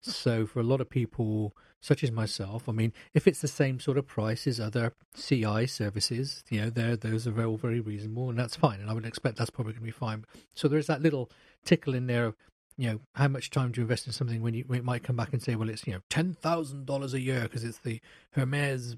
So 0.00 0.46
for 0.46 0.60
a 0.60 0.64
lot 0.64 0.80
of 0.80 0.88
people, 0.88 1.56
such 1.80 2.04
as 2.04 2.10
myself, 2.10 2.68
I 2.68 2.72
mean, 2.72 2.92
if 3.14 3.26
it's 3.26 3.40
the 3.40 3.48
same 3.48 3.80
sort 3.80 3.98
of 3.98 4.06
price 4.06 4.46
as 4.46 4.60
other 4.60 4.92
CI 5.16 5.66
services, 5.66 6.44
you 6.50 6.60
know, 6.60 6.70
there 6.70 6.96
those 6.96 7.26
are 7.26 7.44
all 7.44 7.56
very 7.56 7.80
reasonable, 7.80 8.30
and 8.30 8.38
that's 8.38 8.56
fine. 8.56 8.80
And 8.80 8.90
I 8.90 8.94
would 8.94 9.06
expect 9.06 9.36
that's 9.36 9.50
probably 9.50 9.72
going 9.72 9.82
to 9.82 9.86
be 9.86 9.90
fine. 9.90 10.24
So 10.54 10.68
there 10.68 10.78
is 10.78 10.86
that 10.86 11.02
little 11.02 11.30
tickle 11.64 11.94
in 11.94 12.06
there 12.06 12.26
of 12.26 12.36
you 12.78 12.88
know, 12.88 13.00
how 13.14 13.26
much 13.26 13.50
time 13.50 13.72
do 13.72 13.80
you 13.80 13.82
invest 13.82 14.06
in 14.06 14.12
something 14.12 14.40
when 14.40 14.54
you 14.54 14.64
when 14.66 14.78
it 14.78 14.84
might 14.84 15.02
come 15.02 15.16
back 15.16 15.32
and 15.32 15.42
say, 15.42 15.56
well, 15.56 15.68
it's 15.68 15.86
you 15.86 15.92
know 15.92 16.00
ten 16.08 16.32
thousand 16.32 16.86
dollars 16.86 17.12
a 17.12 17.20
year 17.20 17.42
because 17.42 17.64
it's 17.64 17.80
the 17.80 18.00
Hermes 18.30 18.96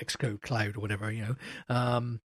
Xcode 0.00 0.42
Cloud 0.42 0.76
or 0.76 0.80
whatever, 0.80 1.10
you 1.10 1.22
know. 1.22 1.74
Um, 1.74 2.20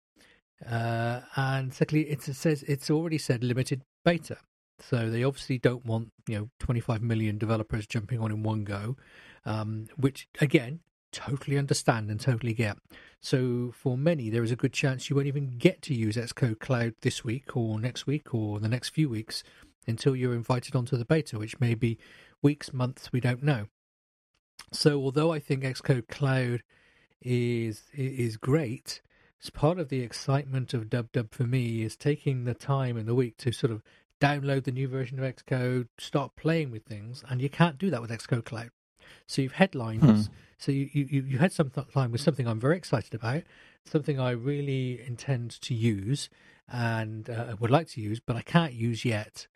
uh, 0.70 1.22
and 1.38 1.74
secondly, 1.74 2.10
it 2.10 2.22
says 2.22 2.64
it's 2.64 2.92
already 2.92 3.18
said 3.18 3.42
limited 3.42 3.82
beta, 4.04 4.38
so 4.80 5.10
they 5.10 5.24
obviously 5.24 5.58
don't 5.58 5.86
want 5.86 6.10
you 6.28 6.38
know 6.38 6.50
25 6.60 7.02
million 7.02 7.38
developers 7.38 7.88
jumping 7.88 8.20
on 8.20 8.30
in 8.30 8.44
one 8.44 8.66
go, 8.66 8.98
um, 9.46 9.88
which 9.96 10.28
again 10.42 10.82
totally 11.14 11.58
understand 11.58 12.10
and 12.12 12.20
totally 12.20 12.54
get. 12.54 12.78
So 13.22 13.72
for 13.74 13.98
many, 13.98 14.30
there 14.30 14.44
is 14.44 14.52
a 14.52 14.56
good 14.56 14.74
chance 14.74 15.10
you 15.10 15.16
won't 15.16 15.28
even 15.28 15.58
get 15.58 15.82
to 15.84 15.94
use 15.94 16.16
Xcode 16.16 16.60
Cloud 16.60 16.96
this 17.02 17.24
week 17.24 17.56
or 17.56 17.80
next 17.80 18.08
week 18.08 18.34
or 18.34 18.60
the 18.60 18.70
next 18.70 18.90
few 18.90 19.10
weeks 19.10 19.44
until 19.88 20.16
you're 20.16 20.36
invited 20.36 20.76
onto 20.76 20.98
the 20.98 21.06
beta, 21.06 21.40
which 21.40 21.60
may 21.60 21.76
be 21.76 21.98
weeks, 22.42 22.74
months, 22.74 23.12
we 23.12 23.20
don't 23.20 23.44
know. 23.44 23.68
So 24.72 25.02
although 25.02 25.34
I 25.34 25.40
think 25.40 25.64
Xcode 25.64 26.08
Cloud 26.08 26.64
is 27.22 27.84
is 27.94 28.38
great, 28.38 29.02
as 29.44 29.50
part 29.50 29.80
of 29.80 29.90
the 29.90 30.02
excitement 30.02 30.74
of 30.74 30.90
DubDub 30.90 31.32
for 31.32 31.44
me 31.44 31.84
is 31.84 31.96
taking 31.96 32.46
the 32.46 32.54
time 32.54 32.98
in 32.98 33.06
the 33.06 33.16
week 33.16 33.38
to 33.38 33.52
sort 33.52 33.72
of 33.72 33.82
download 34.20 34.64
the 34.64 34.72
new 34.72 34.88
version 34.88 35.22
of 35.22 35.36
Xcode, 35.36 35.88
start 35.98 36.36
playing 36.36 36.72
with 36.72 36.86
things, 36.86 37.24
and 37.28 37.42
you 37.42 37.50
can't 37.50 37.78
do 37.78 37.90
that 37.90 38.02
with 38.02 38.12
Xcode 38.12 38.46
Cloud. 38.46 38.70
So 39.28 39.42
you've 39.42 39.54
headlines. 39.54 40.28
Hmm. 40.28 40.34
So 40.58 40.72
you, 40.72 40.90
you 40.94 41.24
you 41.24 41.38
had 41.40 41.52
some 41.52 41.72
time 41.72 42.12
with 42.12 42.22
something 42.22 42.48
I'm 42.48 42.60
very 42.60 42.78
excited 42.78 43.16
about, 43.16 43.44
something 43.84 44.20
I 44.20 44.32
really 44.32 45.02
intend 45.06 45.60
to 45.62 45.74
use 45.74 46.30
and 46.72 47.30
uh, 47.30 47.56
would 47.60 47.72
like 47.72 47.88
to 47.90 48.02
use, 48.02 48.20
but 48.20 48.36
I 48.36 48.42
can't 48.42 48.74
use 48.74 49.04
yet 49.04 49.48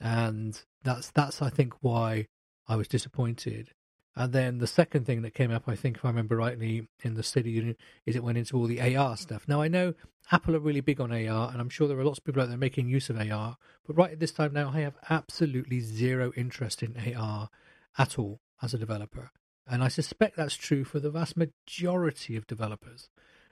and 0.00 0.60
that's 0.82 1.10
that's 1.10 1.42
I 1.42 1.50
think 1.50 1.74
why 1.80 2.26
I 2.68 2.76
was 2.76 2.88
disappointed. 2.88 3.70
And 4.18 4.32
then 4.32 4.58
the 4.58 4.66
second 4.66 5.04
thing 5.04 5.20
that 5.22 5.34
came 5.34 5.50
up, 5.50 5.64
I 5.66 5.76
think, 5.76 5.98
if 5.98 6.04
I 6.04 6.08
remember 6.08 6.36
rightly, 6.36 6.88
in 7.02 7.14
the 7.14 7.22
State 7.22 7.40
of 7.40 7.52
Union, 7.52 7.76
is 8.06 8.16
it 8.16 8.24
went 8.24 8.38
into 8.38 8.56
all 8.56 8.66
the 8.66 8.96
AR 8.96 9.14
stuff. 9.18 9.46
Now 9.46 9.60
I 9.60 9.68
know 9.68 9.92
Apple 10.32 10.56
are 10.56 10.60
really 10.60 10.80
big 10.80 11.00
on 11.02 11.12
AR, 11.12 11.50
and 11.50 11.60
I'm 11.60 11.68
sure 11.68 11.86
there 11.86 11.98
are 11.98 12.04
lots 12.04 12.18
of 12.18 12.24
people 12.24 12.40
out 12.40 12.48
there 12.48 12.56
making 12.56 12.88
use 12.88 13.10
of 13.10 13.20
AR. 13.20 13.58
But 13.86 13.96
right 13.96 14.12
at 14.12 14.20
this 14.20 14.32
time 14.32 14.54
now, 14.54 14.70
I 14.70 14.80
have 14.80 14.96
absolutely 15.10 15.80
zero 15.80 16.32
interest 16.34 16.82
in 16.82 17.14
AR 17.14 17.50
at 17.98 18.18
all 18.18 18.40
as 18.62 18.72
a 18.72 18.78
developer, 18.78 19.30
and 19.66 19.84
I 19.84 19.88
suspect 19.88 20.36
that's 20.36 20.56
true 20.56 20.84
for 20.84 20.98
the 20.98 21.10
vast 21.10 21.36
majority 21.36 22.36
of 22.36 22.46
developers. 22.46 23.10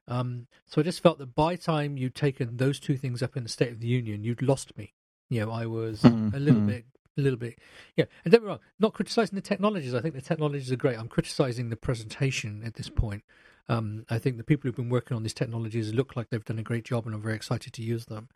Um, 0.08 0.46
so 0.66 0.80
I 0.80 0.84
just 0.84 1.02
felt 1.02 1.18
that 1.18 1.34
by 1.34 1.56
time 1.56 1.96
you'd 1.96 2.14
taken 2.14 2.56
those 2.56 2.78
two 2.78 2.96
things 2.96 3.22
up 3.22 3.36
in 3.36 3.42
the 3.42 3.48
State 3.48 3.72
of 3.72 3.80
the 3.80 3.86
Union, 3.86 4.24
you'd 4.24 4.42
lost 4.42 4.76
me. 4.76 4.94
You 5.30 5.46
know, 5.46 5.52
I 5.52 5.66
was 5.66 6.02
mm-hmm. 6.02 6.34
a 6.34 6.38
little 6.38 6.60
mm-hmm. 6.60 6.68
bit, 6.68 6.84
a 7.16 7.20
little 7.20 7.38
bit, 7.38 7.58
yeah. 7.96 8.04
And 8.24 8.32
don't 8.32 8.42
be 8.42 8.46
wrong, 8.46 8.60
not 8.78 8.92
criticizing 8.92 9.36
the 9.36 9.42
technologies. 9.42 9.94
I 9.94 10.00
think 10.00 10.14
the 10.14 10.20
technologies 10.20 10.70
are 10.70 10.76
great. 10.76 10.98
I'm 10.98 11.08
criticizing 11.08 11.70
the 11.70 11.76
presentation 11.76 12.62
at 12.64 12.74
this 12.74 12.88
point. 12.88 13.22
Um, 13.68 14.04
I 14.10 14.18
think 14.18 14.36
the 14.36 14.44
people 14.44 14.68
who've 14.68 14.76
been 14.76 14.90
working 14.90 15.16
on 15.16 15.22
these 15.22 15.34
technologies 15.34 15.94
look 15.94 16.16
like 16.16 16.28
they've 16.30 16.44
done 16.44 16.58
a 16.58 16.62
great 16.62 16.84
job, 16.84 17.06
and 17.06 17.14
I'm 17.14 17.22
very 17.22 17.34
excited 17.34 17.72
to 17.72 17.82
use 17.82 18.06
them. 18.06 18.28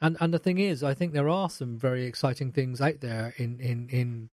and 0.00 0.16
and 0.20 0.34
the 0.34 0.38
thing 0.38 0.58
is, 0.58 0.82
I 0.82 0.94
think 0.94 1.12
there 1.12 1.28
are 1.28 1.48
some 1.48 1.78
very 1.78 2.04
exciting 2.04 2.52
things 2.52 2.80
out 2.80 3.00
there 3.00 3.34
in 3.36 3.60
in 3.60 3.88
in 3.90 4.30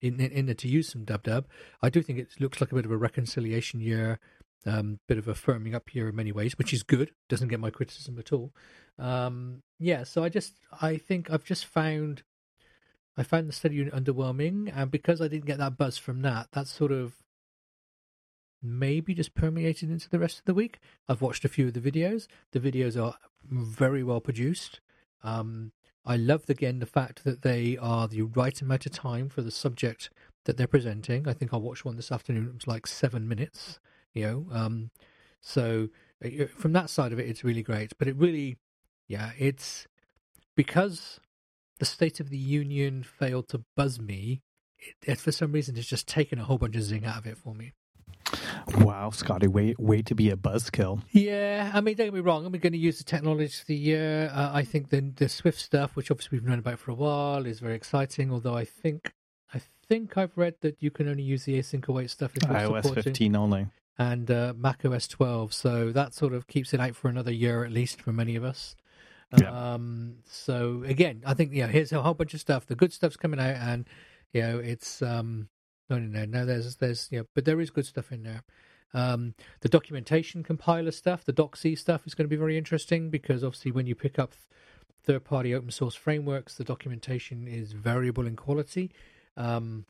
in, 0.00 0.20
in, 0.20 0.30
in 0.32 0.46
the 0.46 0.54
to 0.54 0.68
use 0.68 0.88
some 0.88 1.04
dub 1.04 1.22
dub. 1.22 1.46
I 1.82 1.90
do 1.90 2.02
think 2.02 2.18
it 2.18 2.28
looks 2.38 2.60
like 2.60 2.72
a 2.72 2.74
bit 2.74 2.84
of 2.84 2.90
a 2.90 2.96
reconciliation 2.96 3.80
year, 3.80 4.18
um, 4.66 5.00
bit 5.08 5.18
of 5.18 5.28
a 5.28 5.34
firming 5.34 5.74
up 5.74 5.94
year 5.94 6.08
in 6.08 6.16
many 6.16 6.32
ways, 6.32 6.58
which 6.58 6.72
is 6.72 6.82
good. 6.82 7.10
Doesn't 7.28 7.48
get 7.48 7.60
my 7.60 7.70
criticism 7.70 8.18
at 8.18 8.32
all. 8.32 8.52
Um, 8.98 9.62
yeah, 9.84 10.02
so 10.02 10.24
I 10.24 10.30
just 10.30 10.54
I 10.80 10.96
think 10.96 11.30
I've 11.30 11.44
just 11.44 11.66
found 11.66 12.22
I 13.18 13.22
found 13.22 13.48
the 13.48 13.52
study 13.52 13.76
unit 13.76 13.94
underwhelming, 13.94 14.72
and 14.74 14.90
because 14.90 15.20
I 15.20 15.28
didn't 15.28 15.44
get 15.44 15.58
that 15.58 15.76
buzz 15.76 15.98
from 15.98 16.22
that, 16.22 16.48
that's 16.52 16.72
sort 16.72 16.90
of 16.90 17.14
maybe 18.62 19.12
just 19.14 19.34
permeated 19.34 19.90
into 19.90 20.08
the 20.08 20.18
rest 20.18 20.38
of 20.38 20.46
the 20.46 20.54
week. 20.54 20.80
I've 21.06 21.20
watched 21.20 21.44
a 21.44 21.50
few 21.50 21.66
of 21.66 21.74
the 21.74 21.80
videos. 21.80 22.28
The 22.52 22.60
videos 22.60 23.00
are 23.00 23.16
very 23.46 24.02
well 24.02 24.22
produced. 24.22 24.80
Um, 25.22 25.72
I 26.06 26.16
love 26.16 26.48
again 26.48 26.78
the 26.78 26.86
fact 26.86 27.22
that 27.24 27.42
they 27.42 27.76
are 27.76 28.08
the 28.08 28.22
right 28.22 28.58
amount 28.62 28.86
of 28.86 28.92
time 28.92 29.28
for 29.28 29.42
the 29.42 29.50
subject 29.50 30.08
that 30.46 30.56
they're 30.56 30.66
presenting. 30.66 31.28
I 31.28 31.34
think 31.34 31.52
I 31.52 31.58
watched 31.58 31.84
one 31.84 31.96
this 31.96 32.10
afternoon. 32.10 32.46
It 32.46 32.54
was 32.54 32.66
like 32.66 32.86
seven 32.86 33.28
minutes. 33.28 33.80
You 34.14 34.22
know, 34.22 34.46
um, 34.50 34.90
so 35.42 35.88
uh, 36.24 36.46
from 36.46 36.72
that 36.72 36.88
side 36.88 37.12
of 37.12 37.18
it, 37.18 37.28
it's 37.28 37.44
really 37.44 37.62
great. 37.62 37.92
But 37.98 38.08
it 38.08 38.16
really, 38.16 38.56
yeah, 39.08 39.30
it's 39.38 39.86
because 40.56 41.20
the 41.78 41.84
State 41.84 42.20
of 42.20 42.30
the 42.30 42.38
Union 42.38 43.02
failed 43.02 43.48
to 43.48 43.64
buzz 43.76 44.00
me. 44.00 44.42
It, 44.78 44.94
it, 45.12 45.18
for 45.18 45.32
some 45.32 45.52
reason, 45.52 45.76
it's 45.76 45.88
just 45.88 46.06
taken 46.06 46.38
a 46.38 46.44
whole 46.44 46.58
bunch 46.58 46.76
of 46.76 46.82
zing 46.82 47.04
out 47.04 47.18
of 47.18 47.26
it 47.26 47.38
for 47.38 47.54
me. 47.54 47.72
Wow, 48.78 49.10
Scotty, 49.10 49.46
way 49.46 49.74
way 49.78 50.00
to 50.02 50.14
be 50.14 50.30
a 50.30 50.36
buzzkill. 50.36 51.02
Yeah, 51.12 51.70
I 51.74 51.80
mean, 51.80 51.94
don't 51.96 52.06
get 52.06 52.14
me 52.14 52.20
wrong. 52.20 52.46
I'm 52.46 52.52
going 52.52 52.72
to 52.72 52.78
use 52.78 52.98
the 52.98 53.04
technology 53.04 53.44
of 53.60 53.66
the 53.66 53.76
year. 53.76 54.30
Uh, 54.32 54.50
I 54.52 54.62
think 54.64 54.88
the 54.88 55.00
the 55.00 55.28
Swift 55.28 55.60
stuff, 55.60 55.94
which 55.94 56.10
obviously 56.10 56.38
we've 56.38 56.48
known 56.48 56.58
about 56.58 56.78
for 56.78 56.90
a 56.90 56.94
while, 56.94 57.44
is 57.46 57.60
very 57.60 57.74
exciting. 57.74 58.32
Although 58.32 58.56
I 58.56 58.64
think 58.64 59.12
I 59.52 59.60
think 59.88 60.16
I've 60.16 60.36
read 60.36 60.54
that 60.62 60.82
you 60.82 60.90
can 60.90 61.08
only 61.08 61.22
use 61.22 61.44
the 61.44 61.58
async 61.58 61.86
await 61.86 62.10
stuff 62.10 62.34
if 62.36 62.42
you're 62.44 62.52
iOS 62.52 62.82
supporting. 62.84 63.02
15 63.02 63.36
only. 63.36 63.66
and 63.98 64.30
uh, 64.30 64.54
Mac 64.56 64.84
OS 64.84 65.06
12. 65.06 65.52
So 65.52 65.92
that 65.92 66.14
sort 66.14 66.32
of 66.32 66.46
keeps 66.46 66.72
it 66.72 66.80
out 66.80 66.96
for 66.96 67.08
another 67.08 67.32
year 67.32 67.64
at 67.64 67.72
least 67.72 68.00
for 68.00 68.12
many 68.12 68.36
of 68.36 68.44
us. 68.44 68.74
Yeah. 69.38 69.50
Um, 69.50 70.16
so 70.24 70.84
again, 70.86 71.22
I 71.26 71.34
think 71.34 71.52
yeah, 71.52 71.66
here's 71.66 71.92
a 71.92 72.02
whole 72.02 72.14
bunch 72.14 72.34
of 72.34 72.40
stuff. 72.40 72.66
The 72.66 72.76
good 72.76 72.92
stuff's 72.92 73.16
coming 73.16 73.40
out, 73.40 73.56
and 73.56 73.88
you 74.32 74.42
know, 74.42 74.58
it's 74.58 75.02
um, 75.02 75.48
no, 75.88 75.98
no, 75.98 76.06
no, 76.20 76.24
no. 76.24 76.46
There's, 76.46 76.76
there's, 76.76 77.08
yeah, 77.10 77.22
but 77.34 77.44
there 77.44 77.60
is 77.60 77.70
good 77.70 77.86
stuff 77.86 78.12
in 78.12 78.22
there. 78.22 78.42
Um, 78.92 79.34
the 79.60 79.68
documentation 79.68 80.42
compiler 80.42 80.92
stuff, 80.92 81.24
the 81.24 81.32
DocC 81.32 81.76
stuff, 81.76 82.06
is 82.06 82.14
going 82.14 82.26
to 82.26 82.34
be 82.34 82.36
very 82.36 82.56
interesting 82.56 83.10
because 83.10 83.42
obviously 83.42 83.72
when 83.72 83.86
you 83.86 83.94
pick 83.94 84.18
up 84.18 84.34
third-party 85.02 85.54
open 85.54 85.70
source 85.70 85.94
frameworks, 85.94 86.56
the 86.56 86.64
documentation 86.64 87.48
is 87.48 87.72
variable 87.72 88.26
in 88.26 88.36
quality. 88.36 88.92
Um, 89.36 89.84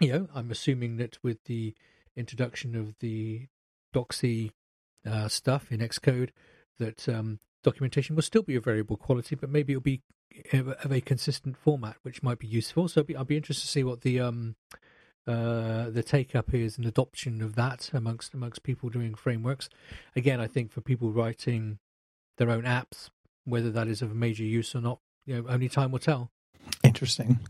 you 0.00 0.12
know, 0.12 0.28
I'm 0.34 0.50
assuming 0.50 0.96
that 0.96 1.18
with 1.22 1.44
the 1.44 1.74
introduction 2.16 2.74
of 2.74 2.98
the 2.98 3.46
DocC 3.94 4.50
uh, 5.06 5.28
stuff 5.28 5.70
in 5.70 5.80
Xcode, 5.80 6.30
that 6.78 7.08
um, 7.08 7.38
documentation 7.66 8.14
will 8.14 8.22
still 8.22 8.42
be 8.42 8.54
of 8.54 8.64
variable 8.64 8.96
quality, 8.96 9.34
but 9.34 9.50
maybe 9.50 9.72
it'll 9.72 9.82
be 9.82 10.02
of 10.52 10.92
a 10.92 11.00
consistent 11.00 11.56
format, 11.56 11.96
which 12.02 12.22
might 12.22 12.38
be 12.38 12.46
useful. 12.46 12.88
So 12.88 13.00
I'll 13.00 13.04
be, 13.04 13.16
I'll 13.16 13.24
be 13.24 13.36
interested 13.36 13.66
to 13.66 13.72
see 13.72 13.82
what 13.82 14.02
the 14.02 14.20
um, 14.20 14.54
uh, 15.26 15.90
the 15.90 16.04
take 16.04 16.36
up 16.36 16.54
is 16.54 16.78
and 16.78 16.86
adoption 16.86 17.42
of 17.42 17.56
that 17.56 17.90
amongst 17.92 18.34
amongst 18.34 18.62
people 18.62 18.88
doing 18.88 19.14
frameworks. 19.14 19.68
Again, 20.14 20.40
I 20.40 20.46
think 20.46 20.70
for 20.70 20.80
people 20.80 21.10
writing 21.10 21.78
their 22.38 22.50
own 22.50 22.62
apps, 22.62 23.10
whether 23.44 23.70
that 23.72 23.88
is 23.88 24.00
of 24.00 24.14
major 24.14 24.44
use 24.44 24.74
or 24.74 24.80
not, 24.80 25.00
you 25.24 25.34
know, 25.34 25.48
only 25.48 25.68
time 25.68 25.90
will 25.90 25.98
tell. 25.98 26.30
Interesting. 26.84 27.40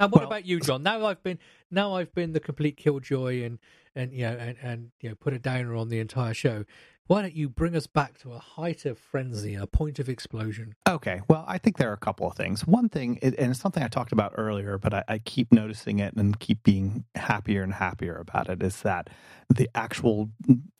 And 0.00 0.12
what 0.12 0.20
well, 0.20 0.28
about 0.28 0.46
you, 0.46 0.60
John? 0.60 0.82
Now 0.82 1.06
I've 1.06 1.22
been 1.22 1.38
now 1.70 1.94
I've 1.96 2.14
been 2.14 2.32
the 2.32 2.40
complete 2.40 2.76
killjoy 2.76 3.42
and 3.42 3.58
and 3.94 4.12
you 4.12 4.22
know 4.22 4.36
and, 4.36 4.56
and 4.62 4.90
you 5.00 5.08
know 5.08 5.14
put 5.14 5.32
a 5.32 5.38
downer 5.38 5.74
on 5.74 5.88
the 5.88 5.98
entire 5.98 6.34
show. 6.34 6.64
Why 7.08 7.22
don't 7.22 7.34
you 7.34 7.48
bring 7.48 7.74
us 7.74 7.86
back 7.86 8.18
to 8.18 8.34
a 8.34 8.38
height 8.38 8.84
of 8.84 8.98
frenzy, 8.98 9.54
a 9.54 9.66
point 9.66 9.98
of 9.98 10.10
explosion? 10.10 10.74
Okay. 10.86 11.22
Well, 11.26 11.42
I 11.48 11.56
think 11.56 11.78
there 11.78 11.88
are 11.88 11.94
a 11.94 11.96
couple 11.96 12.26
of 12.26 12.36
things. 12.36 12.66
One 12.66 12.90
thing, 12.90 13.18
and 13.22 13.34
it's 13.34 13.58
something 13.58 13.82
I 13.82 13.88
talked 13.88 14.12
about 14.12 14.34
earlier, 14.36 14.76
but 14.76 14.92
I, 14.92 15.04
I 15.08 15.18
keep 15.18 15.50
noticing 15.50 16.00
it 16.00 16.12
and 16.16 16.38
keep 16.38 16.62
being 16.64 17.06
happier 17.14 17.62
and 17.62 17.72
happier 17.72 18.18
about 18.18 18.50
it, 18.50 18.62
is 18.62 18.82
that 18.82 19.08
the 19.48 19.70
actual, 19.74 20.28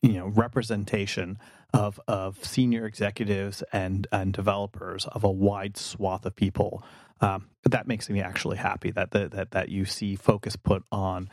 you 0.03 0.13
know, 0.13 0.27
representation 0.27 1.39
of 1.73 1.99
of 2.09 2.45
senior 2.45 2.87
executives 2.87 3.63
and 3.73 4.07
and 4.13 4.33
developers 4.33 5.07
of 5.07 5.25
a 5.25 5.31
wide 5.31 5.77
swath 5.77 6.27
of 6.27 6.37
people 6.37 6.83
um, 7.21 7.49
that 7.65 7.87
makes 7.87 8.09
me 8.09 8.21
actually 8.21 8.57
happy 8.57 8.91
that 8.93 9.11
the, 9.11 9.29
that 9.29 9.51
that 9.53 9.69
you 9.69 9.85
see 9.85 10.17
focus 10.17 10.57
put 10.57 10.85
on 10.91 11.29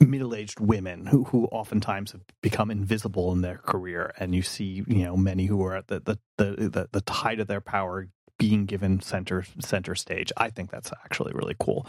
middle 0.00 0.34
aged 0.34 0.60
women 0.60 1.06
who 1.06 1.24
who 1.24 1.46
oftentimes 1.46 2.12
have 2.12 2.22
become 2.42 2.70
invisible 2.70 3.32
in 3.32 3.42
their 3.42 3.58
career, 3.58 4.12
and 4.18 4.34
you 4.34 4.42
see 4.42 4.82
you 4.86 5.04
know 5.04 5.16
many 5.16 5.46
who 5.46 5.62
are 5.64 5.76
at 5.76 5.88
the 5.88 6.00
the 6.00 6.18
the, 6.36 6.88
the, 6.90 7.12
height 7.12 7.40
of 7.40 7.48
their 7.48 7.60
power 7.60 8.08
being 8.38 8.64
given 8.64 9.00
center 9.00 9.44
center 9.60 9.94
stage. 9.94 10.32
I 10.36 10.50
think 10.50 10.70
that's 10.70 10.92
actually 11.04 11.32
really 11.34 11.56
cool. 11.58 11.86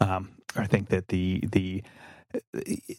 Um, 0.00 0.32
I 0.56 0.66
think 0.66 0.88
that 0.90 1.08
the 1.08 1.42
the 1.50 1.82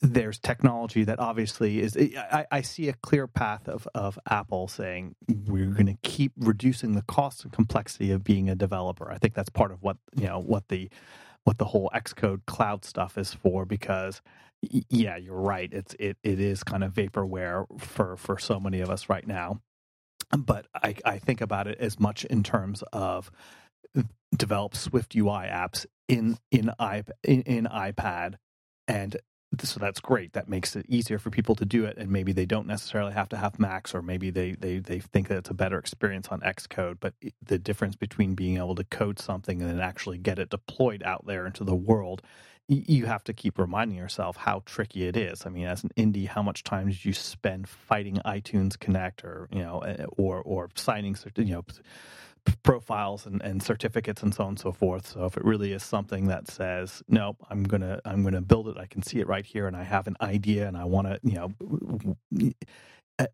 there's 0.01 0.39
technology 0.39 1.03
that 1.03 1.19
obviously 1.19 1.79
is 1.79 1.97
I, 1.97 2.45
I, 2.51 2.61
see 2.61 2.89
a 2.89 2.93
clear 2.93 3.27
path 3.27 3.67
of, 3.67 3.87
of 3.93 4.17
apple 4.29 4.67
saying 4.67 5.15
we're 5.47 5.71
going 5.71 5.87
to 5.87 5.97
keep 6.03 6.33
reducing 6.37 6.93
the 6.93 7.01
cost 7.01 7.43
and 7.43 7.51
complexity 7.51 8.11
of 8.11 8.23
being 8.23 8.49
a 8.49 8.55
developer. 8.55 9.11
I 9.11 9.17
think 9.17 9.33
that's 9.33 9.49
part 9.49 9.71
of 9.71 9.81
what 9.81 9.97
you 10.15 10.27
know 10.27 10.39
what 10.39 10.67
the 10.69 10.89
what 11.43 11.57
the 11.57 11.65
whole 11.65 11.89
xcode 11.93 12.45
cloud 12.45 12.85
stuff 12.85 13.17
is 13.17 13.33
for 13.33 13.65
because 13.65 14.21
yeah 14.89 15.17
you're 15.17 15.39
right. 15.39 15.71
It's 15.71 15.95
it, 15.99 16.17
it 16.23 16.39
is 16.39 16.63
kind 16.63 16.83
of 16.83 16.93
vaporware 16.93 17.65
for 17.79 18.17
for 18.17 18.37
so 18.37 18.59
many 18.59 18.81
of 18.81 18.89
us 18.89 19.09
right 19.09 19.25
now. 19.27 19.61
But 20.37 20.67
i 20.73 20.95
i 21.05 21.19
think 21.19 21.41
about 21.41 21.67
it 21.67 21.77
as 21.79 21.99
much 21.99 22.25
in 22.25 22.43
terms 22.43 22.83
of 22.93 23.31
develop 24.35 24.75
swift 24.75 25.15
ui 25.15 25.29
apps 25.29 25.85
in 26.07 26.37
in, 26.51 26.71
iP- 26.79 27.11
in, 27.23 27.41
in 27.43 27.65
ipad 27.65 28.35
and 28.87 29.17
so 29.63 29.79
that's 29.79 29.99
great. 29.99 30.33
That 30.33 30.49
makes 30.49 30.75
it 30.75 30.85
easier 30.89 31.19
for 31.19 31.29
people 31.29 31.55
to 31.55 31.65
do 31.65 31.85
it, 31.85 31.97
and 31.97 32.09
maybe 32.09 32.33
they 32.33 32.45
don't 32.45 32.67
necessarily 32.67 33.13
have 33.13 33.29
to 33.29 33.37
have 33.37 33.59
Macs, 33.59 33.93
or 33.93 34.01
maybe 34.01 34.29
they 34.29 34.51
they 34.53 34.79
they 34.79 34.99
think 34.99 35.27
that 35.29 35.37
it's 35.37 35.49
a 35.49 35.53
better 35.53 35.77
experience 35.77 36.27
on 36.29 36.41
Xcode. 36.41 36.99
But 36.99 37.13
the 37.41 37.57
difference 37.57 37.95
between 37.95 38.35
being 38.35 38.57
able 38.57 38.75
to 38.75 38.83
code 38.83 39.19
something 39.19 39.61
and 39.61 39.69
then 39.69 39.79
actually 39.79 40.17
get 40.17 40.39
it 40.39 40.49
deployed 40.49 41.03
out 41.03 41.25
there 41.25 41.45
into 41.45 41.63
the 41.63 41.75
world, 41.75 42.21
you 42.67 43.05
have 43.05 43.23
to 43.25 43.33
keep 43.33 43.57
reminding 43.59 43.97
yourself 43.97 44.35
how 44.37 44.63
tricky 44.65 45.07
it 45.07 45.15
is. 45.15 45.45
I 45.45 45.49
mean, 45.49 45.67
as 45.67 45.83
an 45.83 45.91
indie, 45.95 46.27
how 46.27 46.41
much 46.41 46.63
time 46.63 46.87
did 46.87 47.05
you 47.05 47.13
spend 47.13 47.69
fighting 47.69 48.19
iTunes 48.25 48.77
Connect, 48.77 49.23
or 49.23 49.47
you 49.51 49.61
know, 49.61 49.79
eh, 49.79 50.05
or 50.17 50.41
or 50.41 50.69
signing, 50.75 51.15
certain 51.15 51.47
you 51.47 51.53
know 51.53 51.65
profiles 52.63 53.25
and, 53.25 53.41
and 53.41 53.61
certificates 53.61 54.23
and 54.23 54.33
so 54.33 54.43
on 54.43 54.49
and 54.49 54.59
so 54.59 54.71
forth. 54.71 55.07
So 55.07 55.25
if 55.25 55.37
it 55.37 55.45
really 55.45 55.71
is 55.73 55.83
something 55.83 56.27
that 56.27 56.47
says, 56.47 57.03
no, 57.07 57.35
I'm 57.49 57.63
gonna 57.63 57.99
I'm 58.05 58.23
gonna 58.23 58.41
build 58.41 58.67
it, 58.67 58.77
I 58.77 58.85
can 58.85 59.01
see 59.01 59.19
it 59.19 59.27
right 59.27 59.45
here, 59.45 59.67
and 59.67 59.75
I 59.75 59.83
have 59.83 60.07
an 60.07 60.15
idea, 60.21 60.67
and 60.67 60.77
I 60.77 60.85
want 60.85 61.07
to, 61.07 61.19
you 61.23 61.53
know, 62.39 62.53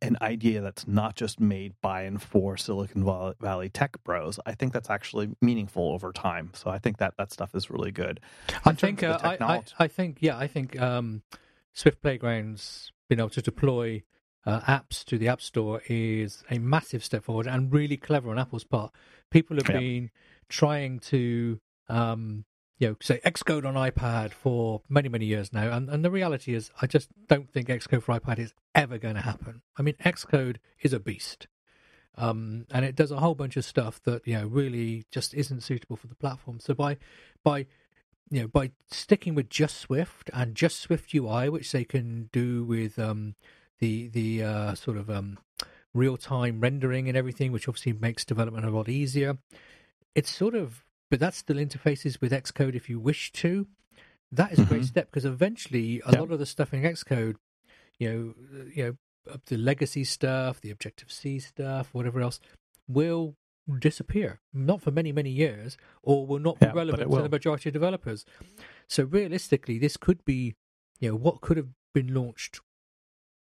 an 0.02 0.18
idea 0.22 0.62
that's 0.62 0.88
not 0.88 1.16
just 1.16 1.40
made 1.40 1.74
by 1.82 2.04
and 2.04 2.22
for 2.22 2.56
Silicon 2.56 3.04
Valley 3.40 3.70
tech 3.70 4.04
bros. 4.04 4.40
I 4.46 4.54
think 4.54 4.74
that's 4.74 4.90
actually 4.90 5.30
meaningful 5.42 5.92
over 5.92 6.12
time. 6.12 6.52
So 6.54 6.70
I 6.70 6.78
think 6.78 6.98
that 6.98 7.16
that 7.18 7.32
stuff 7.32 7.56
is 7.56 7.70
really 7.70 7.92
good. 7.92 8.20
In 8.50 8.56
I 8.66 8.74
think 8.74 9.04
uh, 9.04 9.18
I, 9.24 9.38
I, 9.40 9.64
I, 9.80 9.88
think 9.88 10.18
yeah, 10.20 10.38
I 10.38 10.48
think 10.48 10.80
um, 10.80 11.24
Swift 11.74 12.02
Playgrounds 12.02 12.92
being 13.10 13.20
able 13.20 13.30
to 13.30 13.42
deploy 13.42 14.04
uh, 14.46 14.62
apps 14.62 15.04
to 15.06 15.18
the 15.18 15.28
App 15.28 15.42
Store 15.42 15.82
is 15.88 16.44
a 16.50 16.58
massive 16.58 17.04
step 17.04 17.24
forward 17.24 17.48
and 17.48 17.72
really 17.72 17.98
clever 17.98 18.30
on 18.30 18.40
Apple's 18.40 18.64
part. 18.64 18.92
People 19.30 19.58
have 19.58 19.68
been 19.68 20.10
trying 20.50 21.00
to, 21.00 21.60
um, 21.90 22.46
you 22.80 22.90
know, 22.90 22.96
say 23.02 23.20
Xcode 23.26 23.66
on 23.66 23.76
iPad 23.76 24.32
for 24.32 24.82
many, 24.90 25.10
many 25.10 25.26
years 25.26 25.54
now, 25.54 25.72
and, 25.72 25.90
and 25.90 26.04
the 26.04 26.12
reality 26.12 26.54
is, 26.54 26.72
I 26.82 26.88
just 26.88 27.10
don't 27.28 27.52
think 27.52 27.68
Xcode 27.68 28.04
for 28.04 28.20
iPad 28.20 28.40
is 28.40 28.54
ever 28.74 28.98
going 28.98 29.16
to 29.16 29.22
happen. 29.22 29.62
I 29.78 29.84
mean, 29.84 29.96
Xcode 30.04 30.58
is 30.82 30.94
a 30.94 31.00
beast. 31.00 31.48
Um, 32.18 32.66
and 32.72 32.84
it 32.84 32.96
does 32.96 33.12
a 33.12 33.20
whole 33.20 33.36
bunch 33.36 33.56
of 33.56 33.64
stuff 33.64 34.02
that 34.04 34.28
you 34.28 34.34
know 34.34 34.46
really 34.46 35.06
just 35.12 35.34
isn't 35.34 35.62
suitable 35.62 35.96
for 35.96 36.08
the 36.08 36.16
platform. 36.16 36.60
So 36.60 36.74
by 36.74 36.98
by 37.42 37.68
you 38.30 38.42
know 38.42 38.48
by 38.48 38.72
sticking 38.90 39.34
with 39.34 39.50
just 39.50 39.78
Swift 39.78 40.30
and 40.34 40.54
just 40.54 40.88
SwiftUI, 40.88 41.50
which 41.50 41.72
they 41.72 41.86
can 41.86 42.30
do 42.34 42.66
with 42.66 43.00
um, 43.00 43.36
the 43.82 44.08
the 44.08 44.44
uh, 44.44 44.76
sort 44.76 44.96
of 44.96 45.10
um, 45.10 45.38
real 45.94 46.16
time 46.16 46.62
rendering 46.62 47.10
and 47.10 47.18
everything, 47.18 47.52
which 47.52 47.68
obviously 47.68 47.94
makes 47.94 48.24
development 48.24 48.66
a 48.66 48.70
lot 48.70 48.88
easier. 48.88 49.38
It's 50.16 50.34
sort 50.34 50.56
of, 50.56 50.86
but 51.10 51.20
that 51.20 51.34
still 51.34 51.58
interfaces 51.58 52.22
with 52.22 52.32
Xcode 52.32 52.76
if 52.76 52.90
you 52.90 53.00
wish 53.00 53.32
to. 53.34 53.68
That 54.32 54.54
is 54.54 54.60
a 54.60 54.62
mm-hmm. 54.62 54.74
great 54.74 54.86
step 54.86 55.10
because 55.12 55.26
eventually 55.26 56.02
a 56.06 56.18
lot 56.18 56.32
of 56.32 56.40
the 56.40 56.46
stuff 56.46 56.74
in 56.74 56.84
Xcode, 56.84 57.36
you 58.00 58.10
know, 58.10 58.66
you 58.74 58.84
know, 59.26 59.38
the 59.48 59.58
legacy 59.58 60.06
stuff, 60.06 60.62
the 60.62 60.72
Objective 60.72 61.12
C 61.12 61.40
stuff, 61.40 61.90
whatever 61.92 62.22
else, 62.22 62.40
will 62.88 63.36
disappear, 63.80 64.40
not 64.54 64.82
for 64.82 64.92
many, 64.92 65.12
many 65.12 65.30
years, 65.30 65.78
or 66.02 66.26
will 66.26 66.40
not 66.40 66.60
be 66.60 66.68
Yeah, 66.68 66.74
relevant 66.74 67.12
to 67.12 67.22
the 67.22 67.30
majority 67.30 67.70
of 67.70 67.74
developers. 67.74 68.26
So 68.88 69.04
realistically, 69.04 69.78
this 69.78 69.98
could 69.98 70.24
be, 70.24 70.56
you 71.00 71.10
know, 71.10 71.16
what 71.16 71.42
could 71.42 71.58
have 71.58 71.70
been 71.94 72.14
launched 72.14 72.62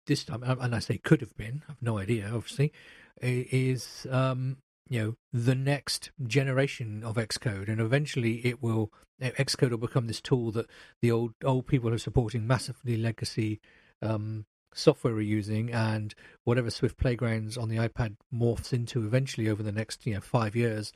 this 0.08 0.24
time, 0.24 0.42
and 0.42 0.74
I 0.74 0.80
say 0.80 0.98
could 0.98 1.20
have 1.20 1.36
been, 1.36 1.62
I 1.68 1.72
have 1.72 1.82
no 1.82 1.98
idea, 1.98 2.30
obviously, 2.34 2.72
is 3.20 4.06
um, 4.10 4.56
you 4.88 5.00
know 5.00 5.14
the 5.32 5.54
next 5.54 6.10
generation 6.26 7.04
of 7.04 7.16
Xcode, 7.16 7.68
and 7.68 7.80
eventually 7.80 8.44
it 8.44 8.62
will 8.62 8.90
eh, 9.20 9.30
Xcode 9.38 9.70
will 9.70 9.78
become 9.78 10.06
this 10.06 10.20
tool 10.20 10.50
that 10.52 10.66
the 11.00 11.12
old 11.12 11.34
old 11.44 11.66
people 11.66 11.92
are 11.92 11.98
supporting 11.98 12.46
massively 12.46 12.96
legacy 12.96 13.60
um, 14.02 14.46
software 14.74 15.14
are 15.14 15.20
using, 15.20 15.70
and 15.72 16.14
whatever 16.44 16.70
Swift 16.70 16.96
Playgrounds 16.96 17.56
on 17.56 17.68
the 17.68 17.76
iPad 17.76 18.16
morphs 18.34 18.72
into 18.72 19.06
eventually 19.06 19.48
over 19.48 19.62
the 19.62 19.72
next 19.72 20.06
you 20.06 20.14
know 20.14 20.20
five 20.20 20.56
years, 20.56 20.92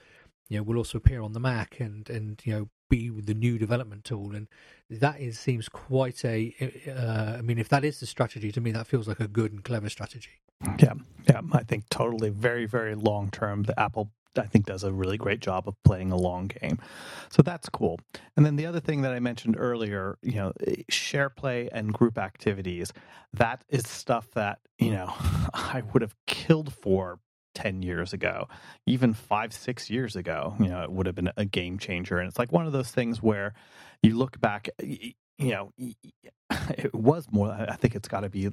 you 0.49 0.57
know 0.57 0.63
will 0.63 0.79
also 0.79 0.99
appear 0.99 1.23
on 1.23 1.33
the 1.33 1.41
Mac 1.41 1.79
and 1.79 2.09
and 2.11 2.41
you 2.45 2.53
know 2.53 2.69
be 2.93 3.09
the 3.09 3.33
new 3.33 3.57
development 3.59 4.05
tool, 4.05 4.35
and 4.35 4.47
that 4.91 5.19
is 5.19 5.39
seems 5.39 5.67
quite 5.69 6.23
a. 6.27 6.55
Uh, 6.87 7.39
I 7.39 7.41
mean, 7.41 7.59
if 7.59 7.69
that 7.71 7.85
is 7.85 8.01
the 8.01 8.07
strategy, 8.07 8.53
to 8.53 8.61
me 8.61 8.71
that 8.73 8.87
feels 8.87 9.09
like 9.09 9.19
a 9.19 9.29
good 9.29 9.51
and 9.51 9.65
clever 9.65 9.89
strategy. 9.89 10.43
Yeah, 10.79 10.95
yeah, 11.29 11.41
I 11.53 11.63
think 11.65 11.89
totally 11.89 12.29
very, 12.29 12.67
very 12.67 12.95
long 12.95 13.31
term. 13.31 13.63
The 13.63 13.79
Apple, 13.81 14.13
I 14.37 14.43
think, 14.43 14.67
does 14.67 14.85
a 14.85 14.93
really 14.93 15.17
great 15.17 15.41
job 15.41 15.67
of 15.67 15.75
playing 15.85 16.13
a 16.13 16.17
long 16.17 16.49
game, 16.49 16.79
so 17.31 17.41
that's 17.43 17.71
cool. 17.71 17.99
And 18.37 18.45
then 18.45 18.57
the 18.57 18.67
other 18.67 18.81
thing 18.81 19.01
that 19.03 19.13
I 19.13 19.21
mentioned 19.21 19.57
earlier, 19.59 20.19
you 20.23 20.35
know, 20.35 20.53
SharePlay 20.91 21.71
and 21.73 21.95
group 21.95 22.19
activities. 22.19 22.93
That 23.33 23.65
is 23.71 23.89
stuff 23.89 24.31
that 24.33 24.59
you 24.79 24.91
know 24.91 25.15
I 25.55 25.83
would 25.93 26.03
have 26.03 26.15
killed 26.27 26.75
for. 26.75 27.19
10 27.55 27.83
years 27.83 28.13
ago, 28.13 28.49
even 28.87 29.15
five, 29.15 29.53
six 29.53 29.91
years 29.91 30.17
ago, 30.17 30.55
you 30.59 30.69
know, 30.69 30.83
it 30.83 30.93
would 30.93 31.07
have 31.07 31.15
been 31.15 31.31
a 31.37 31.45
game 31.45 31.79
changer. 31.79 32.19
And 32.19 32.29
it's 32.29 32.39
like 32.39 32.53
one 32.53 32.67
of 32.67 32.73
those 32.73 32.91
things 32.91 33.23
where 33.23 33.55
you 34.03 34.17
look 34.17 34.41
back, 34.41 34.69
you 34.81 35.15
know, 35.39 35.73
it 36.77 36.95
was 36.95 37.27
more, 37.31 37.51
I 37.51 37.77
think 37.77 37.95
it's 37.95 38.09
got 38.09 38.21
to 38.21 38.31
be 38.31 38.49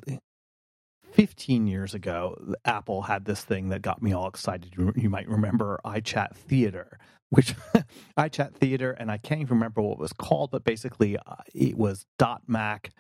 15 1.12 1.68
years 1.68 1.94
ago, 1.94 2.38
Apple 2.65 3.03
had 3.03 3.25
this 3.25 3.44
thing 3.44 3.70
that 3.70 3.82
got 3.82 4.01
me 4.01 4.13
all 4.13 4.27
excited. 4.27 4.74
You, 4.96 5.10
might 5.10 5.27
remember 5.27 5.79
iChat 5.84 6.36
Theater, 6.36 7.00
which 7.29 7.56
iChat 8.18 8.53
Theater, 8.53 8.91
and 8.91 9.12
I 9.12 9.18
can't 9.18 9.41
even 9.41 9.58
remember 9.58 9.82
what 9.82 9.94
it 9.94 10.00
was 10.00 10.13
called, 10.13 10.51
but 10.51 10.63
basically 10.63 11.18
uh, 11.18 11.36
it 11.53 11.77
was 11.77 12.06
.Mac 12.48 12.91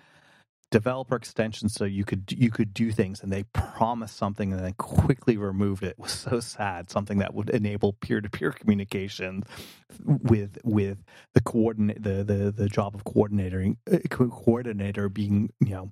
developer 0.71 1.15
extensions 1.15 1.73
so 1.73 1.83
you 1.83 2.05
could 2.05 2.31
you 2.31 2.51
could 2.51 2.73
do 2.73 2.91
things 2.91 3.23
and 3.23 3.31
they 3.31 3.43
promised 3.53 4.15
something 4.15 4.53
and 4.53 4.63
then 4.63 4.73
quickly 4.73 5.35
removed 5.35 5.83
it. 5.83 5.89
it 5.89 5.99
was 5.99 6.11
so 6.11 6.39
sad 6.39 6.89
something 6.89 7.17
that 7.17 7.33
would 7.33 7.49
enable 7.49 7.93
peer-to-peer 7.93 8.51
communication 8.51 9.43
with 10.05 10.59
with 10.63 11.03
the 11.33 11.41
coordinate 11.41 12.03
the 12.03 12.23
the, 12.23 12.51
the 12.51 12.69
job 12.69 12.93
of 12.93 13.03
coordinating 13.03 13.77
uh, 13.91 13.97
coordinator 14.09 15.09
being 15.09 15.49
you 15.59 15.71
know 15.71 15.91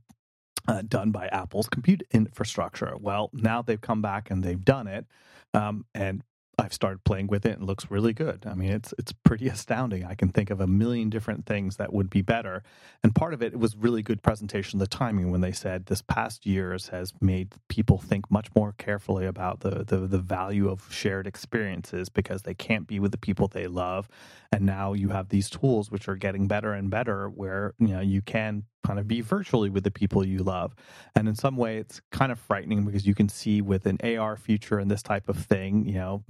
uh, 0.67 0.81
done 0.87 1.11
by 1.11 1.27
Apple's 1.27 1.69
compute 1.69 2.03
infrastructure. 2.11 2.93
Well, 2.99 3.29
now 3.33 3.61
they've 3.61 3.79
come 3.79 4.01
back 4.01 4.29
and 4.29 4.43
they've 4.43 4.63
done 4.63 4.87
it, 4.87 5.05
um, 5.53 5.85
and 5.95 6.23
I've 6.59 6.73
started 6.73 7.03
playing 7.03 7.27
with 7.27 7.45
it 7.45 7.53
and 7.53 7.63
it 7.63 7.65
looks 7.65 7.91
really 7.91 8.13
good. 8.13 8.45
I 8.47 8.55
mean, 8.55 8.71
it's 8.71 8.93
it's 8.97 9.11
pretty 9.11 9.47
astounding. 9.47 10.03
I 10.03 10.15
can 10.15 10.29
think 10.29 10.49
of 10.49 10.59
a 10.59 10.65
million 10.65 11.09
different 11.09 11.45
things 11.45 11.77
that 11.77 11.93
would 11.93 12.09
be 12.09 12.23
better. 12.23 12.63
And 13.03 13.13
part 13.13 13.33
of 13.35 13.43
it 13.43 13.57
was 13.59 13.75
really 13.75 14.01
good 14.01 14.23
presentation, 14.23 14.81
of 14.81 14.89
the 14.89 14.95
timing 14.95 15.29
when 15.29 15.41
they 15.41 15.51
said 15.51 15.85
this 15.85 16.01
past 16.01 16.45
years 16.47 16.87
has 16.87 17.13
made 17.21 17.53
people 17.69 17.99
think 17.99 18.31
much 18.31 18.47
more 18.55 18.73
carefully 18.77 19.25
about 19.27 19.59
the 19.59 19.83
the, 19.83 20.07
the 20.07 20.17
value 20.17 20.67
of 20.67 20.91
shared 20.91 21.27
experiences 21.27 22.09
because 22.09 22.41
they 22.41 22.55
can't 22.55 22.87
be 22.87 22.99
with 22.99 23.11
the 23.11 23.17
people 23.17 23.47
they 23.47 23.67
love. 23.67 24.09
And 24.51 24.65
now 24.65 24.93
you 24.93 25.09
have 25.09 25.29
these 25.29 25.49
tools 25.49 25.91
which 25.91 26.07
are 26.07 26.15
getting 26.15 26.47
better 26.47 26.73
and 26.73 26.89
better 26.89 27.29
where 27.29 27.73
you 27.77 27.89
know 27.89 28.01
you 28.01 28.21
can 28.23 28.63
kind 28.87 28.99
of 28.99 29.07
be 29.07 29.19
virtually 29.19 29.69
with 29.69 29.83
the 29.83 29.91
people 29.91 30.25
you 30.25 30.39
love. 30.39 30.73
And 31.13 31.27
in 31.27 31.35
some 31.35 31.57
way, 31.57 31.77
it's 31.77 31.99
kind 32.11 32.31
of 32.31 32.39
frightening 32.39 32.85
because 32.85 33.05
you 33.05 33.13
can 33.13 33.27
see 33.27 33.61
with 33.61 33.85
an 33.85 33.97
AR 34.01 34.37
future 34.37 34.79
and 34.79 34.89
this 34.89 35.03
type 35.03 35.27
of 35.27 35.37
thing, 35.37 35.85
you 35.85 35.95
know, 35.95 36.23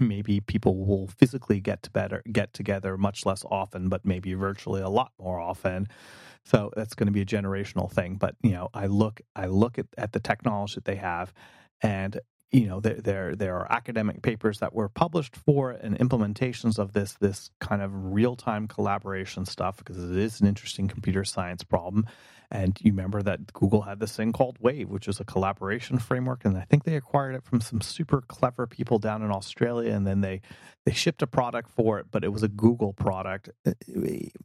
maybe 0.00 0.40
people 0.40 0.84
will 0.84 1.08
physically 1.08 1.60
get 1.60 1.82
to 1.84 1.90
better 1.90 2.22
get 2.30 2.52
together 2.52 2.96
much 2.96 3.26
less 3.26 3.44
often, 3.50 3.88
but 3.88 4.04
maybe 4.04 4.34
virtually 4.34 4.80
a 4.80 4.88
lot 4.88 5.12
more 5.18 5.40
often. 5.40 5.88
So 6.44 6.70
that's 6.76 6.94
going 6.94 7.06
to 7.06 7.12
be 7.12 7.22
a 7.22 7.26
generational 7.26 7.90
thing. 7.90 8.16
But 8.16 8.34
you 8.42 8.52
know, 8.52 8.68
I 8.74 8.86
look 8.86 9.20
I 9.36 9.46
look 9.46 9.78
at, 9.78 9.86
at 9.96 10.12
the 10.12 10.20
technology 10.20 10.74
that 10.76 10.84
they 10.84 10.96
have, 10.96 11.32
and 11.82 12.20
you 12.50 12.66
know 12.66 12.80
there, 12.80 13.00
there 13.00 13.36
there 13.36 13.56
are 13.56 13.70
academic 13.72 14.22
papers 14.22 14.58
that 14.58 14.74
were 14.74 14.88
published 14.88 15.36
for 15.36 15.70
and 15.70 15.98
implementations 15.98 16.78
of 16.78 16.92
this 16.92 17.14
this 17.14 17.50
kind 17.60 17.82
of 17.82 18.12
real 18.12 18.36
time 18.36 18.68
collaboration 18.68 19.46
stuff 19.46 19.78
because 19.78 19.98
it 19.98 20.16
is 20.16 20.40
an 20.40 20.46
interesting 20.46 20.88
computer 20.88 21.24
science 21.24 21.62
problem. 21.62 22.06
And 22.52 22.78
you 22.82 22.92
remember 22.92 23.22
that 23.22 23.50
Google 23.54 23.80
had 23.80 23.98
this 23.98 24.14
thing 24.14 24.30
called 24.32 24.58
Wave, 24.60 24.90
which 24.90 25.08
is 25.08 25.18
a 25.18 25.24
collaboration 25.24 25.98
framework, 25.98 26.44
and 26.44 26.56
I 26.58 26.66
think 26.68 26.84
they 26.84 26.96
acquired 26.96 27.34
it 27.34 27.44
from 27.44 27.62
some 27.62 27.80
super 27.80 28.20
clever 28.20 28.66
people 28.66 28.98
down 28.98 29.22
in 29.22 29.30
Australia, 29.30 29.94
and 29.94 30.06
then 30.06 30.20
they 30.20 30.42
they 30.84 30.92
shipped 30.92 31.22
a 31.22 31.26
product 31.26 31.70
for 31.70 31.98
it, 31.98 32.06
but 32.10 32.24
it 32.24 32.28
was 32.28 32.42
a 32.42 32.48
Google 32.48 32.92
product, 32.92 33.48
uh, 33.64 33.72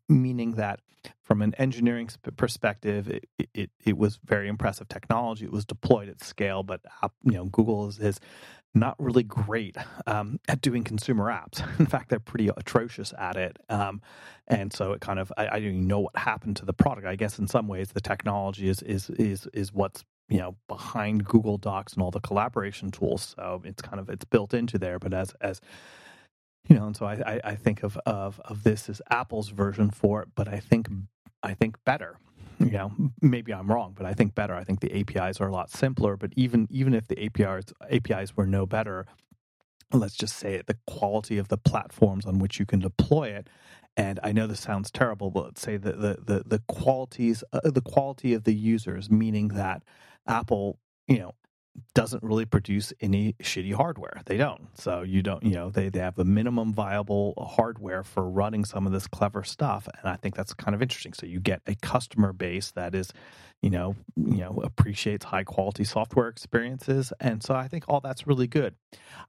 meaning 0.07 0.51
that 0.51 0.79
from 1.21 1.41
an 1.41 1.53
engineering 1.55 2.09
perspective, 2.37 3.09
it, 3.09 3.25
it, 3.53 3.71
it 3.83 3.97
was 3.97 4.19
very 4.23 4.47
impressive 4.47 4.87
technology. 4.87 5.45
It 5.45 5.51
was 5.51 5.65
deployed 5.65 6.07
at 6.07 6.23
scale, 6.23 6.63
but 6.63 6.81
uh, 7.01 7.09
you 7.23 7.33
know 7.33 7.45
Google 7.45 7.89
is, 7.89 7.99
is 7.99 8.21
not 8.79 8.95
really 8.99 9.23
great 9.23 9.75
um, 10.05 10.39
at 10.47 10.61
doing 10.61 10.83
consumer 10.83 11.25
apps. 11.25 11.61
In 11.79 11.85
fact, 11.85 12.09
they're 12.09 12.19
pretty 12.19 12.49
atrocious 12.49 13.13
at 13.17 13.35
it. 13.35 13.57
Um, 13.69 14.01
and 14.47 14.71
so 14.71 14.93
it 14.93 15.01
kind 15.01 15.19
of 15.19 15.31
I, 15.37 15.47
I 15.47 15.59
don't 15.59 15.63
even 15.63 15.87
know 15.87 15.99
what 15.99 16.17
happened 16.17 16.57
to 16.57 16.65
the 16.65 16.73
product. 16.73 17.07
I 17.07 17.15
guess 17.15 17.39
in 17.39 17.47
some 17.47 17.67
ways 17.67 17.89
the 17.89 18.01
technology 18.01 18.69
is 18.69 18.81
is 18.81 19.09
is 19.11 19.47
is 19.53 19.73
what's 19.73 20.05
you 20.29 20.39
know 20.39 20.55
behind 20.67 21.25
Google 21.25 21.57
Docs 21.57 21.93
and 21.93 22.01
all 22.01 22.11
the 22.11 22.19
collaboration 22.19 22.91
tools. 22.91 23.35
So 23.35 23.61
it's 23.65 23.81
kind 23.81 23.99
of 23.99 24.09
it's 24.09 24.25
built 24.25 24.53
into 24.53 24.77
there. 24.77 24.99
But 24.99 25.13
as 25.13 25.33
as 25.41 25.61
you 26.69 26.75
know, 26.75 26.85
and 26.85 26.95
so 26.95 27.05
I, 27.05 27.13
I, 27.13 27.41
I 27.43 27.55
think 27.55 27.83
of, 27.83 27.97
of 28.05 28.39
of 28.45 28.63
this 28.63 28.89
as 28.89 29.01
Apple's 29.09 29.49
version 29.49 29.89
for 29.89 30.21
it, 30.21 30.29
but 30.35 30.47
I 30.47 30.59
think 30.59 30.87
I 31.43 31.53
think 31.53 31.77
better. 31.85 32.17
You 32.59 32.71
know, 32.71 32.91
maybe 33.21 33.53
I'm 33.53 33.71
wrong, 33.71 33.93
but 33.95 34.05
I 34.05 34.13
think 34.13 34.35
better. 34.35 34.55
I 34.55 34.63
think 34.63 34.79
the 34.79 34.99
APIs 34.99 35.39
are 35.39 35.47
a 35.47 35.51
lot 35.51 35.69
simpler. 35.69 36.17
But 36.17 36.33
even 36.35 36.67
even 36.71 36.93
if 36.93 37.07
the 37.07 37.23
APIs 37.25 37.65
APIs 37.89 38.35
were 38.35 38.47
no 38.47 38.65
better, 38.65 39.05
let's 39.93 40.15
just 40.15 40.37
say 40.37 40.55
it, 40.55 40.67
the 40.67 40.77
quality 40.87 41.37
of 41.37 41.49
the 41.49 41.57
platforms 41.57 42.25
on 42.25 42.39
which 42.39 42.59
you 42.59 42.65
can 42.65 42.79
deploy 42.79 43.29
it. 43.29 43.47
And 43.95 44.19
I 44.23 44.31
know 44.31 44.47
this 44.47 44.59
sounds 44.59 44.91
terrible, 44.91 45.31
but 45.31 45.45
let's 45.45 45.61
say 45.61 45.77
the 45.77 45.93
the 45.93 46.17
the, 46.25 46.43
the 46.45 46.59
qualities 46.67 47.43
uh, 47.53 47.61
the 47.63 47.81
quality 47.81 48.33
of 48.33 48.43
the 48.43 48.53
users, 48.55 49.09
meaning 49.09 49.49
that 49.49 49.83
Apple, 50.27 50.79
you 51.07 51.19
know, 51.19 51.35
doesn't 51.93 52.23
really 52.23 52.45
produce 52.45 52.93
any 53.01 53.33
shitty 53.41 53.73
hardware. 53.73 54.21
They 54.25 54.37
don't. 54.37 54.67
So 54.77 55.01
you 55.01 55.21
don't, 55.21 55.43
you 55.43 55.53
know, 55.53 55.69
they, 55.69 55.89
they 55.89 55.99
have 55.99 56.15
the 56.15 56.25
minimum 56.25 56.73
viable 56.73 57.33
hardware 57.37 58.03
for 58.03 58.29
running 58.29 58.65
some 58.65 58.85
of 58.85 58.93
this 58.93 59.07
clever 59.07 59.43
stuff. 59.43 59.87
And 59.99 60.09
I 60.09 60.15
think 60.15 60.35
that's 60.35 60.53
kind 60.53 60.75
of 60.75 60.81
interesting. 60.81 61.13
So 61.13 61.25
you 61.25 61.39
get 61.39 61.61
a 61.67 61.75
customer 61.75 62.33
base 62.33 62.71
that 62.71 62.95
is, 62.95 63.13
you 63.61 63.69
know, 63.69 63.95
you 64.15 64.37
know, 64.37 64.61
appreciates 64.63 65.25
high 65.25 65.43
quality 65.43 65.83
software 65.83 66.27
experiences. 66.27 67.13
And 67.19 67.43
so 67.43 67.55
I 67.55 67.67
think 67.67 67.85
all 67.87 67.99
that's 67.99 68.27
really 68.27 68.47
good. 68.47 68.75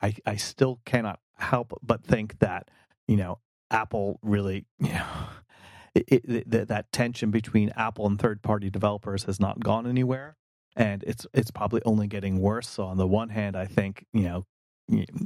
I, 0.02 0.14
I 0.26 0.36
still 0.36 0.80
cannot 0.84 1.20
help 1.36 1.78
but 1.82 2.04
think 2.04 2.38
that, 2.40 2.70
you 3.06 3.16
know, 3.16 3.38
Apple 3.70 4.18
really, 4.22 4.66
you 4.78 4.92
know, 4.92 5.06
it, 5.94 6.24
it, 6.24 6.68
that 6.68 6.92
tension 6.92 7.30
between 7.30 7.70
Apple 7.70 8.06
and 8.06 8.18
third 8.18 8.42
party 8.42 8.70
developers 8.70 9.24
has 9.24 9.40
not 9.40 9.60
gone 9.60 9.86
anywhere 9.86 10.36
and 10.78 11.04
it's 11.06 11.26
it's 11.34 11.52
probably 11.52 11.82
only 11.86 12.08
getting 12.08 12.40
worse. 12.40 12.68
So 12.68 12.84
on 12.84 12.98
the 12.98 13.08
one 13.08 13.30
hand, 13.30 13.56
I 13.56 13.66
think 13.66 14.06
you 14.14 14.24
know 14.24 14.46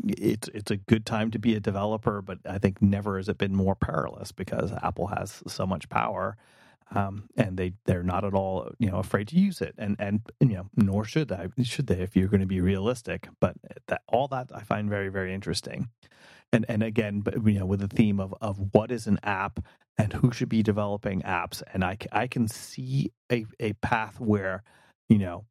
it's 0.08 0.48
it's 0.50 0.72
a 0.72 0.78
good 0.78 1.06
time 1.06 1.32
to 1.32 1.40
be 1.40 1.56
a 1.56 1.60
developer, 1.60 2.22
but 2.22 2.40
I 2.48 2.58
think 2.58 2.82
never 2.82 3.18
has 3.18 3.30
it 3.30 3.38
been 3.38 3.56
more 3.56 3.76
perilous 3.76 4.32
because 4.32 4.72
Apple 4.84 5.08
has 5.08 5.42
so 5.48 5.66
much 5.66 5.90
power, 5.90 6.38
um, 6.92 7.28
and 7.38 7.58
they 7.58 7.74
they're 7.86 8.04
not 8.04 8.24
at 8.26 8.34
all 8.34 8.72
you 8.80 8.90
know 8.90 8.98
afraid 8.98 9.28
to 9.30 9.38
use 9.40 9.62
it, 9.62 9.76
and 9.78 9.96
and 10.00 10.22
you 10.40 10.48
know 10.56 10.70
nor 10.76 11.06
should 11.06 11.32
I 11.32 11.48
should 11.64 11.88
they 11.88 12.02
if 12.02 12.16
you're 12.16 12.28
going 12.28 12.42
to 12.42 12.48
be 12.48 12.62
realistic. 12.62 13.28
But 13.40 13.56
that 13.88 14.02
all 14.08 14.28
that 14.30 14.50
I 14.54 14.62
find 14.62 14.90
very 14.90 15.10
very 15.10 15.34
interesting, 15.34 15.90
and 16.52 16.66
and 16.68 16.82
again, 16.82 17.20
but 17.20 17.34
you 17.46 17.60
know 17.60 17.66
with 17.66 17.80
the 17.80 17.88
theme 17.88 18.20
of 18.20 18.34
of 18.42 18.58
what 18.74 18.92
is 18.92 19.06
an 19.08 19.20
app 19.24 19.60
and 19.98 20.12
who 20.14 20.32
should 20.32 20.50
be 20.50 20.62
developing 20.64 21.22
apps, 21.22 21.62
and 21.74 21.84
I 21.84 21.98
I 22.12 22.28
can 22.28 22.48
see 22.48 23.12
a 23.32 23.46
a 23.60 23.74
path 23.74 24.20
where 24.20 24.62
you 25.12 25.18
know 25.18 25.44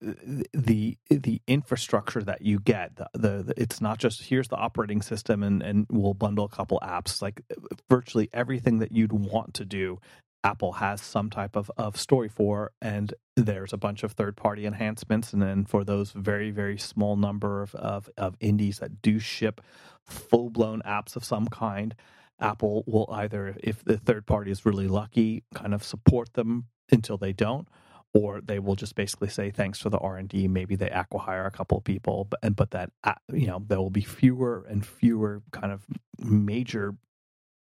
the 0.00 0.98
the 1.08 1.40
infrastructure 1.46 2.22
that 2.22 2.42
you 2.42 2.58
get 2.60 2.96
the, 2.96 3.08
the, 3.14 3.42
the, 3.42 3.54
it's 3.56 3.80
not 3.80 3.98
just 3.98 4.22
here's 4.24 4.48
the 4.48 4.56
operating 4.56 5.00
system 5.00 5.42
and 5.42 5.62
and 5.62 5.86
we'll 5.90 6.14
bundle 6.14 6.44
a 6.44 6.48
couple 6.48 6.78
apps 6.82 7.22
like 7.22 7.42
uh, 7.50 7.54
virtually 7.88 8.28
everything 8.32 8.78
that 8.78 8.92
you'd 8.92 9.12
want 9.12 9.54
to 9.54 9.64
do 9.64 9.98
Apple 10.42 10.72
has 10.72 11.00
some 11.00 11.30
type 11.30 11.56
of, 11.56 11.70
of 11.78 11.96
story 11.96 12.28
for, 12.28 12.70
and 12.82 13.14
there's 13.34 13.72
a 13.72 13.78
bunch 13.78 14.02
of 14.02 14.12
third 14.12 14.36
party 14.36 14.66
enhancements. 14.66 15.32
And 15.32 15.40
then 15.40 15.64
for 15.64 15.84
those 15.84 16.12
very, 16.12 16.50
very 16.50 16.76
small 16.76 17.16
number 17.16 17.62
of, 17.62 17.74
of, 17.74 18.10
of 18.18 18.36
indies 18.40 18.80
that 18.80 19.00
do 19.00 19.18
ship 19.18 19.62
full 20.04 20.50
blown 20.50 20.82
apps 20.84 21.16
of 21.16 21.24
some 21.24 21.48
kind, 21.48 21.94
Apple 22.38 22.84
will 22.86 23.08
either, 23.10 23.56
if 23.62 23.82
the 23.84 23.96
third 23.96 24.26
party 24.26 24.50
is 24.50 24.66
really 24.66 24.86
lucky, 24.86 25.44
kind 25.54 25.72
of 25.72 25.82
support 25.82 26.34
them 26.34 26.66
until 26.92 27.16
they 27.16 27.32
don't, 27.32 27.66
or 28.14 28.40
they 28.40 28.60
will 28.60 28.76
just 28.76 28.94
basically 28.94 29.28
say 29.28 29.50
thanks 29.50 29.80
for 29.80 29.90
the 29.90 29.98
R 29.98 30.16
and 30.16 30.28
D. 30.28 30.48
Maybe 30.48 30.76
they 30.76 30.88
acquire 30.88 31.44
a 31.44 31.50
couple 31.50 31.76
of 31.76 31.84
people, 31.84 32.26
but 32.30 32.40
and 32.42 32.56
but 32.56 32.70
that 32.70 32.90
uh, 33.02 33.14
you 33.32 33.48
know 33.48 33.62
there 33.66 33.78
will 33.78 33.90
be 33.90 34.02
fewer 34.02 34.64
and 34.68 34.86
fewer 34.86 35.42
kind 35.50 35.72
of 35.72 35.84
major 36.18 36.94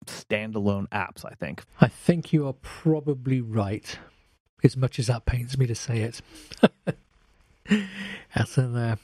standalone 0.06 0.88
apps. 0.90 1.26
I 1.26 1.34
think. 1.34 1.64
I 1.82 1.88
think 1.88 2.32
you 2.32 2.48
are 2.48 2.54
probably 2.54 3.42
right. 3.42 3.98
As 4.64 4.78
much 4.78 4.98
as 4.98 5.08
that 5.08 5.26
pains 5.26 5.58
me 5.58 5.68
to 5.68 5.76
say 5.76 6.04
it, 6.04 6.22
that's 8.34 8.58
in 8.58 8.74
there. 8.74 8.98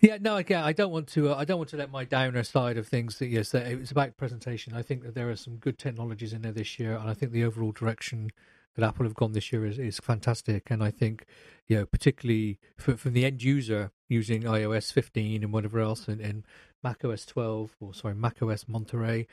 Yeah, 0.00 0.16
no, 0.20 0.36
again, 0.36 0.62
I 0.62 0.72
don't 0.72 0.92
want 0.92 1.08
to. 1.08 1.30
Uh, 1.30 1.34
I 1.34 1.44
don't 1.44 1.58
want 1.58 1.70
to 1.70 1.76
let 1.76 1.90
my 1.90 2.04
downer 2.04 2.44
side 2.44 2.76
of 2.78 2.86
things. 2.86 3.18
That 3.18 3.26
yes, 3.26 3.52
it's 3.54 3.90
about 3.90 4.16
presentation. 4.16 4.72
I 4.74 4.82
think 4.82 5.02
that 5.02 5.14
there 5.14 5.30
are 5.30 5.36
some 5.36 5.56
good 5.56 5.78
technologies 5.78 6.32
in 6.32 6.42
there 6.42 6.52
this 6.52 6.78
year, 6.78 6.94
and 6.94 7.10
I 7.10 7.14
think 7.14 7.32
the 7.32 7.42
overall 7.42 7.72
direction 7.72 8.30
that 8.76 8.84
Apple 8.86 9.04
have 9.04 9.14
gone 9.14 9.32
this 9.32 9.52
year 9.52 9.66
is, 9.66 9.78
is 9.78 9.98
fantastic. 9.98 10.70
And 10.70 10.82
I 10.82 10.90
think, 10.90 11.24
you 11.66 11.76
know, 11.76 11.86
particularly 11.86 12.58
for, 12.76 12.96
from 12.96 13.12
the 13.14 13.24
end 13.24 13.42
user 13.42 13.90
using 14.08 14.42
iOS 14.42 14.92
15 14.92 15.42
and 15.42 15.52
whatever 15.52 15.80
else, 15.80 16.06
and, 16.08 16.20
and 16.20 16.44
Mac 16.82 17.04
OS 17.04 17.26
12 17.26 17.76
or 17.80 17.92
sorry, 17.94 18.14
Mac 18.14 18.40
OS 18.42 18.66
Monterey, 18.68 19.26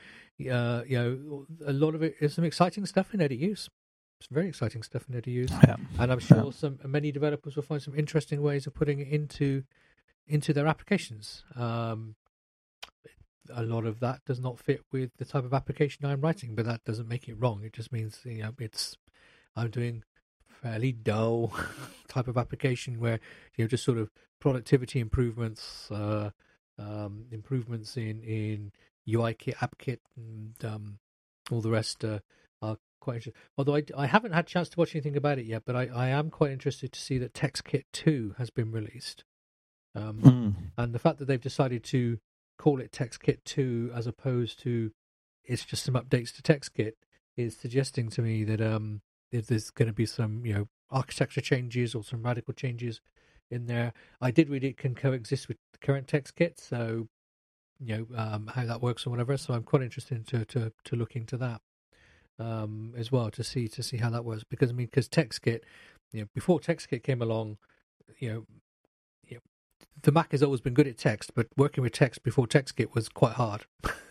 uh, 0.52 0.82
you 0.88 0.98
know, 0.98 1.46
a 1.66 1.74
lot 1.74 1.96
of 1.96 2.02
it 2.04 2.16
is 2.20 2.34
some 2.34 2.44
exciting 2.44 2.86
stuff 2.86 3.14
in 3.14 3.20
there 3.20 3.30
to 3.30 3.36
use. 3.36 3.70
It's 4.20 4.28
very 4.32 4.48
exciting 4.48 4.82
stuff 4.82 5.04
in 5.08 5.14
there 5.14 5.22
to 5.22 5.30
use, 5.32 5.52
Yeah. 5.52 5.76
and 6.00 6.12
I'm 6.12 6.18
sure 6.20 6.46
Yeah. 6.46 6.50
some 6.52 6.80
many 6.86 7.12
developers 7.12 7.56
will 7.56 7.64
find 7.64 7.82
some 7.82 7.94
interesting 7.96 8.42
ways 8.42 8.66
of 8.66 8.74
putting 8.74 9.00
it 9.00 9.08
into 9.10 9.64
into 10.30 10.52
their 10.54 10.68
applications. 10.68 11.44
Um, 11.56 12.16
a 13.54 13.64
lot 13.64 13.86
of 13.86 14.00
that 14.02 14.26
does 14.26 14.40
not 14.42 14.60
fit 14.60 14.82
with 14.92 15.12
the 15.18 15.24
type 15.26 15.46
of 15.46 15.54
application 15.54 16.06
I'm 16.06 16.20
writing, 16.20 16.54
but 16.56 16.66
that 16.66 16.84
doesn't 16.84 17.08
make 17.08 17.30
it 17.30 17.36
wrong. 17.36 17.64
It 17.64 17.74
just 17.74 17.92
means 17.94 18.20
you 18.26 18.42
know 18.44 18.54
it's 18.60 18.98
I'm 19.58 19.70
doing 19.70 20.04
fairly 20.62 20.92
dull 20.92 21.52
type 22.08 22.28
of 22.28 22.38
application 22.38 23.00
where 23.00 23.20
you 23.58 23.64
know 23.64 23.68
just 23.68 23.84
sort 23.84 23.98
of 23.98 24.10
productivity 24.40 25.00
improvements, 25.00 25.90
uh, 25.92 26.30
um, 26.80 27.26
improvements 27.32 27.98
in 27.98 28.22
in 28.24 28.72
UIKit, 29.10 29.62
app 29.62 29.78
kit, 29.78 30.00
and 30.16 30.54
um, 30.64 31.00
all 31.52 31.62
the 31.62 31.72
rest 31.72 32.04
uh, 32.06 32.20
are 32.62 32.78
quite 33.02 33.16
interesting. 33.16 33.42
Although 33.58 33.76
I, 33.76 33.84
I 33.98 34.06
haven't 34.06 34.34
had 34.34 34.46
a 34.46 34.48
chance 34.48 34.70
to 34.70 34.78
watch 34.80 34.94
anything 34.96 35.18
about 35.18 35.40
it 35.40 35.46
yet, 35.46 35.64
but 35.66 35.76
I, 35.76 35.88
I 35.88 36.08
am 36.10 36.30
quite 36.30 36.52
interested 36.52 36.92
to 36.92 37.00
see 37.00 37.18
that 37.20 37.34
TextKit 37.34 37.84
2 37.94 38.36
has 38.38 38.50
been 38.50 38.72
released. 38.72 39.24
Um, 39.96 40.20
Mm. 40.22 40.54
and 40.78 40.94
the 40.94 41.00
fact 41.00 41.18
that 41.20 41.26
they've 41.26 41.42
decided 41.42 41.84
to 41.86 42.20
call 42.60 42.80
it 42.80 42.92
TextKit 42.92 43.44
2 43.46 43.92
as 43.96 44.06
opposed 44.08 44.60
to 44.64 44.92
it's 45.44 45.64
just 45.66 45.84
some 45.86 45.96
updates 45.96 46.36
to 46.36 46.42
TextKit 46.44 46.92
is 47.38 47.56
suggesting 47.56 48.10
to 48.10 48.22
me 48.22 48.44
that 48.44 48.62
um 48.62 49.02
if 49.32 49.48
there's 49.48 49.70
going 49.70 49.88
to 49.88 49.94
be 49.94 50.06
some 50.06 50.46
you 50.46 50.54
know 50.54 50.68
architecture 50.90 51.42
changes 51.42 51.94
or 51.94 52.04
some 52.04 52.24
radical 52.24 52.54
changes 52.54 53.02
in 53.50 53.68
there. 53.68 53.94
I 54.22 54.32
did 54.32 54.50
read 54.50 54.64
it 54.64 54.78
can 54.78 54.96
coexist 54.96 55.48
with 55.48 55.58
the 55.72 55.80
current 55.80 56.08
TextKit, 56.08 56.60
so 56.60 57.08
you 57.80 57.98
know 57.98 58.08
um, 58.18 58.48
how 58.54 58.66
that 58.66 58.82
works 58.82 59.06
or 59.06 59.10
whatever. 59.10 59.38
So 59.38 59.54
I'm 59.54 59.64
quite 59.64 59.84
interested 59.84 60.28
to 60.28 60.46
to 60.46 60.72
to 60.84 60.96
look 60.96 61.16
into 61.16 61.38
that 61.38 61.62
um, 62.40 62.94
as 62.98 63.12
well 63.12 63.30
to 63.32 63.44
see 63.44 63.68
to 63.70 63.84
see 63.84 63.98
how 63.98 64.10
that 64.10 64.26
works 64.26 64.44
because 64.44 64.70
I 64.70 64.74
mean 64.74 64.88
because 64.88 65.10
TextKit, 65.10 65.62
you 66.12 66.22
know, 66.22 66.28
before 66.34 66.60
TextKit 66.60 67.04
came 67.04 67.22
along, 67.22 67.58
you 68.20 68.30
know, 68.30 68.46
you 69.26 69.36
know, 69.36 69.42
the 70.02 70.12
Mac 70.12 70.32
has 70.32 70.44
always 70.44 70.62
been 70.62 70.74
good 70.74 70.88
at 70.88 70.98
text, 70.98 71.32
but 71.36 71.48
working 71.56 71.84
with 71.84 71.94
text 71.94 72.24
before 72.24 72.48
TextKit 72.48 72.94
was 72.94 73.10
quite 73.10 73.34
hard. 73.34 73.66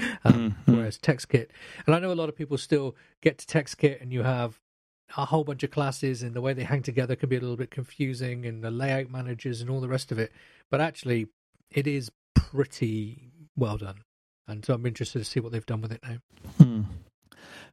um, 0.24 0.56
Mhm. 0.66 0.76
Whereas 0.76 0.98
TextKit, 0.98 1.48
and 1.86 1.94
I 1.94 1.98
know 1.98 2.12
a 2.12 2.14
lot 2.14 2.28
of 2.28 2.36
people 2.36 2.58
still 2.58 2.96
get 3.20 3.38
to 3.38 3.46
TextKit 3.46 4.00
and 4.00 4.12
you 4.12 4.22
have 4.22 4.58
a 5.16 5.24
whole 5.24 5.42
bunch 5.44 5.62
of 5.62 5.70
classes 5.70 6.22
and 6.22 6.34
the 6.34 6.40
way 6.40 6.52
they 6.52 6.62
hang 6.64 6.82
together 6.82 7.16
can 7.16 7.28
be 7.28 7.36
a 7.36 7.40
little 7.40 7.56
bit 7.56 7.70
confusing 7.70 8.46
and 8.46 8.62
the 8.62 8.70
layout 8.70 9.10
managers 9.10 9.60
and 9.60 9.68
all 9.68 9.80
the 9.80 9.88
rest 9.88 10.12
of 10.12 10.18
it. 10.18 10.30
But 10.70 10.80
actually, 10.80 11.26
it 11.70 11.86
is 11.86 12.10
pretty 12.34 13.30
well 13.56 13.76
done. 13.76 14.02
And 14.46 14.64
so 14.64 14.74
I'm 14.74 14.86
interested 14.86 15.18
to 15.20 15.24
see 15.24 15.40
what 15.40 15.52
they've 15.52 15.66
done 15.66 15.80
with 15.80 15.92
it 15.92 16.00
now. 16.02 16.18
Hmm. 16.58 16.82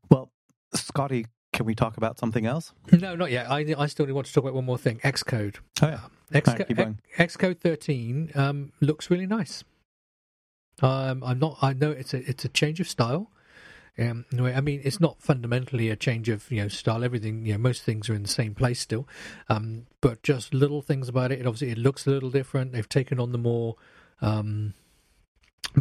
Well, 0.09 0.31
Scotty, 0.73 1.25
can 1.53 1.65
we 1.65 1.75
talk 1.75 1.97
about 1.97 2.19
something 2.19 2.45
else? 2.45 2.73
No, 2.91 3.15
not 3.15 3.31
yet. 3.31 3.49
I 3.49 3.73
I 3.77 3.87
still 3.87 4.05
want 4.13 4.27
to 4.27 4.33
talk 4.33 4.43
about 4.43 4.53
one 4.53 4.65
more 4.65 4.77
thing. 4.77 4.99
Xcode. 5.03 5.55
Oh 5.81 5.87
yeah. 5.87 5.99
Xcode, 6.31 6.47
Alright, 6.47 6.67
keep 6.67 6.77
going. 6.77 6.99
Xcode 7.17 7.59
13 7.59 8.31
um, 8.35 8.71
looks 8.81 9.09
really 9.09 9.25
nice. 9.27 9.63
Um, 10.81 11.23
I'm 11.23 11.39
not. 11.39 11.57
I 11.61 11.73
know 11.73 11.91
it's 11.91 12.13
a 12.13 12.27
it's 12.29 12.45
a 12.45 12.49
change 12.49 12.79
of 12.79 12.87
style. 12.87 13.31
Um, 13.99 14.25
I 14.31 14.61
mean, 14.61 14.81
it's 14.83 14.99
not 14.99 15.19
fundamentally 15.21 15.89
a 15.89 15.95
change 15.95 16.29
of 16.29 16.51
you 16.51 16.61
know 16.61 16.67
style. 16.67 17.03
Everything 17.03 17.45
you 17.45 17.53
know, 17.53 17.57
most 17.59 17.83
things 17.83 18.09
are 18.09 18.13
in 18.13 18.21
the 18.21 18.29
same 18.29 18.53
place 18.53 18.79
still, 18.79 19.07
um, 19.49 19.87
but 20.01 20.21
just 20.21 20.53
little 20.53 20.81
things 20.81 21.09
about 21.09 21.31
it. 21.31 21.39
It 21.39 21.47
obviously 21.47 21.71
it 21.71 21.79
looks 21.79 22.05
a 22.05 22.11
little 22.11 22.29
different. 22.29 22.73
They've 22.73 22.87
taken 22.87 23.19
on 23.19 23.31
the 23.31 23.39
more 23.39 23.75
um, 24.21 24.75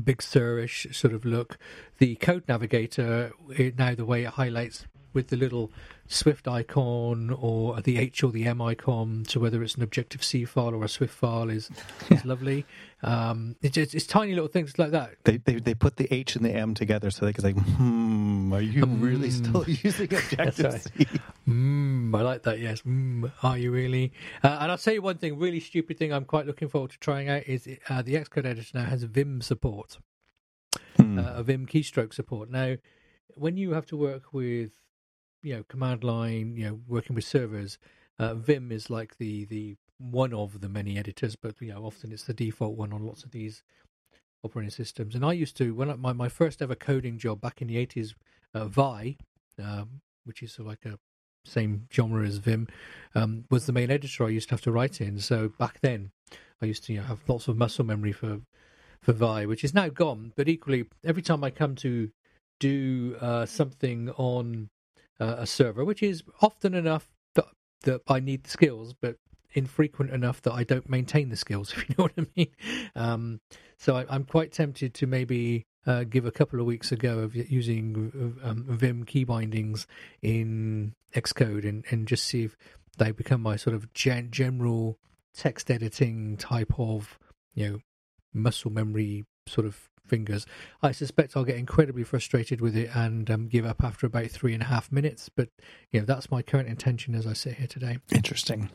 Big 0.03 0.23
Sur-ish 0.23 0.87
sort 0.93 1.13
of 1.13 1.25
look. 1.27 1.59
The 1.99 2.17
code 2.17 2.45
navigator 2.49 3.33
it, 3.51 3.79
now 3.79 3.95
the 3.95 4.07
way 4.07 4.25
it 4.25 4.31
highlights 4.31 4.87
with 5.17 5.29
the 5.29 5.37
little 5.37 5.73
Swift 6.07 6.47
icon 6.47 7.31
or 7.31 7.81
the 7.81 7.97
H 7.97 8.23
or 8.23 8.31
the 8.31 8.45
M 8.47 8.61
icon 8.63 9.25
to 9.29 9.41
whether 9.41 9.63
it's 9.63 9.75
an 9.75 9.83
Objective 9.83 10.23
C 10.23 10.45
file 10.45 10.75
or 10.75 10.85
a 10.85 10.89
Swift 10.89 11.15
file 11.15 11.49
is 11.51 11.71
is 12.11 12.25
lovely. 12.25 12.67
Um, 13.03 13.57
it's, 13.63 13.77
it's, 13.77 13.95
it's 13.95 14.07
tiny 14.07 14.35
little 14.35 14.49
things 14.49 14.79
like 14.79 14.91
that. 14.93 15.15
They, 15.25 15.39
they 15.39 15.55
they 15.57 15.75
put 15.75 15.97
the 15.97 16.07
H 16.15 16.37
and 16.37 16.45
the 16.45 16.53
M 16.53 16.75
together 16.75 17.11
so 17.11 17.25
they 17.25 17.33
can 17.33 17.43
say, 17.43 17.53
"Hmm, 17.53 18.53
are 18.53 18.61
you 18.61 18.85
really 18.85 19.31
Hmm. 19.31 19.45
still 19.45 19.65
using 19.67 20.15
Objective 20.15 20.65
right. 20.73 20.83
C?" 20.83 21.07
Mm, 21.49 22.15
I 22.15 22.23
like 22.23 22.43
that. 22.43 22.61
Yes. 22.61 22.83
Mm, 22.83 23.33
are 23.43 23.57
you 23.59 23.71
really? 23.73 24.13
Uh, 24.45 24.59
and 24.61 24.71
I'll 24.71 24.79
tell 24.79 24.95
you 24.95 25.03
one 25.03 25.17
thing, 25.17 25.39
really 25.39 25.61
stupid 25.61 25.99
thing. 25.99 26.13
I'm 26.13 26.25
quite 26.27 26.47
looking 26.47 26.69
forward 26.69 26.91
to 26.91 26.99
trying 26.99 27.29
out 27.29 27.45
is 27.47 27.67
uh, 27.89 28.03
the 28.03 28.15
Xcode 28.15 28.45
editor 28.45 28.79
now 28.79 28.85
has 28.85 29.03
Vim 29.03 29.41
support. 29.41 29.99
Hmm. 30.99 31.19
uh, 31.19 31.33
a 31.37 31.43
Vim 31.43 31.67
keystroke 31.67 32.13
support. 32.13 32.51
Now, 32.51 32.77
when 33.35 33.57
you 33.57 33.73
have 33.73 33.87
to 33.87 33.97
work 33.97 34.33
with, 34.33 34.73
you 35.47 35.55
know, 35.55 35.63
command 35.69 36.03
line, 36.03 36.57
you 36.57 36.65
know, 36.65 36.81
working 36.89 37.15
with 37.15 37.25
servers, 37.25 37.79
uh, 38.19 38.35
Vim 38.35 38.73
is 38.73 38.91
like 38.91 39.17
the 39.19 39.45
the 39.45 39.77
one 39.99 40.35
of 40.35 40.61
the 40.61 40.69
many 40.69 40.99
editors, 40.99 41.37
but 41.37 41.55
you 41.61 41.73
know, 41.73 41.85
often 41.85 42.11
it's 42.11 42.25
the 42.25 42.35
default 42.35 42.77
one 42.77 42.93
on 42.93 43.07
lots 43.07 43.23
of 43.23 43.31
these 43.31 43.63
operating 44.43 44.71
systems. 44.71 45.15
And 45.15 45.25
I 45.25 45.33
used 45.33 45.57
to 45.59 45.73
when 45.73 45.89
I, 45.89 45.95
my 45.95 46.13
my 46.13 46.29
first 46.29 46.61
ever 46.61 46.75
coding 46.75 47.17
job 47.17 47.41
back 47.41 47.63
in 47.63 47.69
the 47.69 47.77
eighties, 47.77 48.17
uh, 48.55 48.65
Vi, 48.65 49.17
um, 49.63 50.01
which 50.25 50.43
is 50.43 50.53
sort 50.53 50.67
of 50.67 50.71
like 50.73 50.85
a 50.85 50.99
same 51.49 51.87
genre 51.93 52.27
as 52.27 52.39
Vim, 52.39 52.67
um, 53.15 53.45
was 53.49 53.67
the 53.67 53.73
main 53.73 53.91
editor 53.91 54.25
I 54.25 54.31
used 54.31 54.49
to 54.49 54.55
have 54.55 54.63
to 54.63 54.73
write 54.73 55.01
in. 55.01 55.21
So 55.21 55.49
back 55.49 55.79
then, 55.81 56.11
I 56.61 56.67
used 56.67 56.83
to 56.87 56.93
you 56.93 56.99
know, 56.99 57.07
have 57.07 57.21
lots 57.29 57.47
of 57.47 57.57
muscle 57.57 57.85
memory 57.85 58.13
for 58.13 58.41
for 59.01 59.13
Vi, 59.13 59.47
which 59.47 59.63
is 59.63 59.75
now 59.75 59.89
gone. 59.91 60.33
But 60.35 60.49
equally, 60.49 60.87
every 61.05 61.23
time 61.23 61.45
I 61.45 61.51
come 61.51 61.77
to 61.77 62.11
do 62.59 63.17
uh, 63.21 63.47
something 63.47 64.11
on 64.17 64.71
uh, 65.21 65.37
a 65.39 65.47
server, 65.47 65.85
which 65.85 66.03
is 66.03 66.23
often 66.41 66.75
enough 66.75 67.09
that, 67.35 67.47
that 67.83 68.01
I 68.09 68.21
need 68.21 68.45
the 68.45 68.51
skills, 68.51 68.95
but 69.01 69.17
infrequent 69.55 70.11
enough 70.13 70.43
that 70.43 70.53
I 70.53 70.65
don't 70.65 70.89
maintain 70.89 71.31
the 71.31 71.37
skills, 71.37 71.73
if 71.77 71.89
you 71.89 71.95
know 71.99 72.05
what 72.05 72.13
I 72.19 72.27
mean. 72.37 72.53
Um, 72.95 73.41
so 73.79 73.97
I, 73.97 74.07
I'm 74.09 74.25
quite 74.25 74.53
tempted 74.53 74.95
to 74.95 75.07
maybe 75.07 75.65
uh, 75.87 76.05
give 76.05 76.27
a 76.27 76.31
couple 76.31 76.61
of 76.61 76.67
weeks 76.67 76.93
ago 76.93 77.21
of 77.21 77.35
using 77.35 78.39
um, 78.43 78.65
Vim 78.69 79.05
key 79.05 79.25
bindings 79.25 79.87
in 80.21 80.95
Xcode 81.15 81.67
and, 81.69 81.85
and 81.91 82.09
just 82.09 82.25
see 82.25 82.45
if 82.45 82.57
they 82.99 83.13
become 83.13 83.41
my 83.41 83.57
sort 83.57 83.75
of 83.75 83.93
gen- 83.93 84.31
general 84.31 84.99
text 85.35 85.71
editing 85.71 86.37
type 86.37 86.73
of, 86.79 87.19
you 87.55 87.69
know, 87.69 87.79
muscle 88.33 88.71
memory 88.71 89.25
sort 89.47 89.67
of 89.67 89.89
fingers. 90.07 90.47
I 90.83 90.93
suspect 90.93 91.37
I'll 91.37 91.45
get 91.45 91.57
incredibly 91.57 92.05
frustrated 92.05 92.61
with 92.61 92.77
it 92.77 92.91
and 92.95 93.31
um, 93.31 93.49
give 93.49 93.67
up 93.67 93.83
after 93.85 94.07
about 94.07 94.31
three 94.31 94.55
and 94.55 94.63
a 94.63 94.67
half 94.67 94.91
minutes. 94.91 95.29
But 95.29 95.51
you 95.91 96.01
know, 96.01 96.07
that's 96.07 96.31
my 96.31 96.43
current 96.43 96.69
intention 96.69 97.15
as 97.15 97.27
I 97.27 97.33
sit 97.33 97.55
here 97.55 97.67
today. 97.67 97.99
Interesting. 98.13 98.71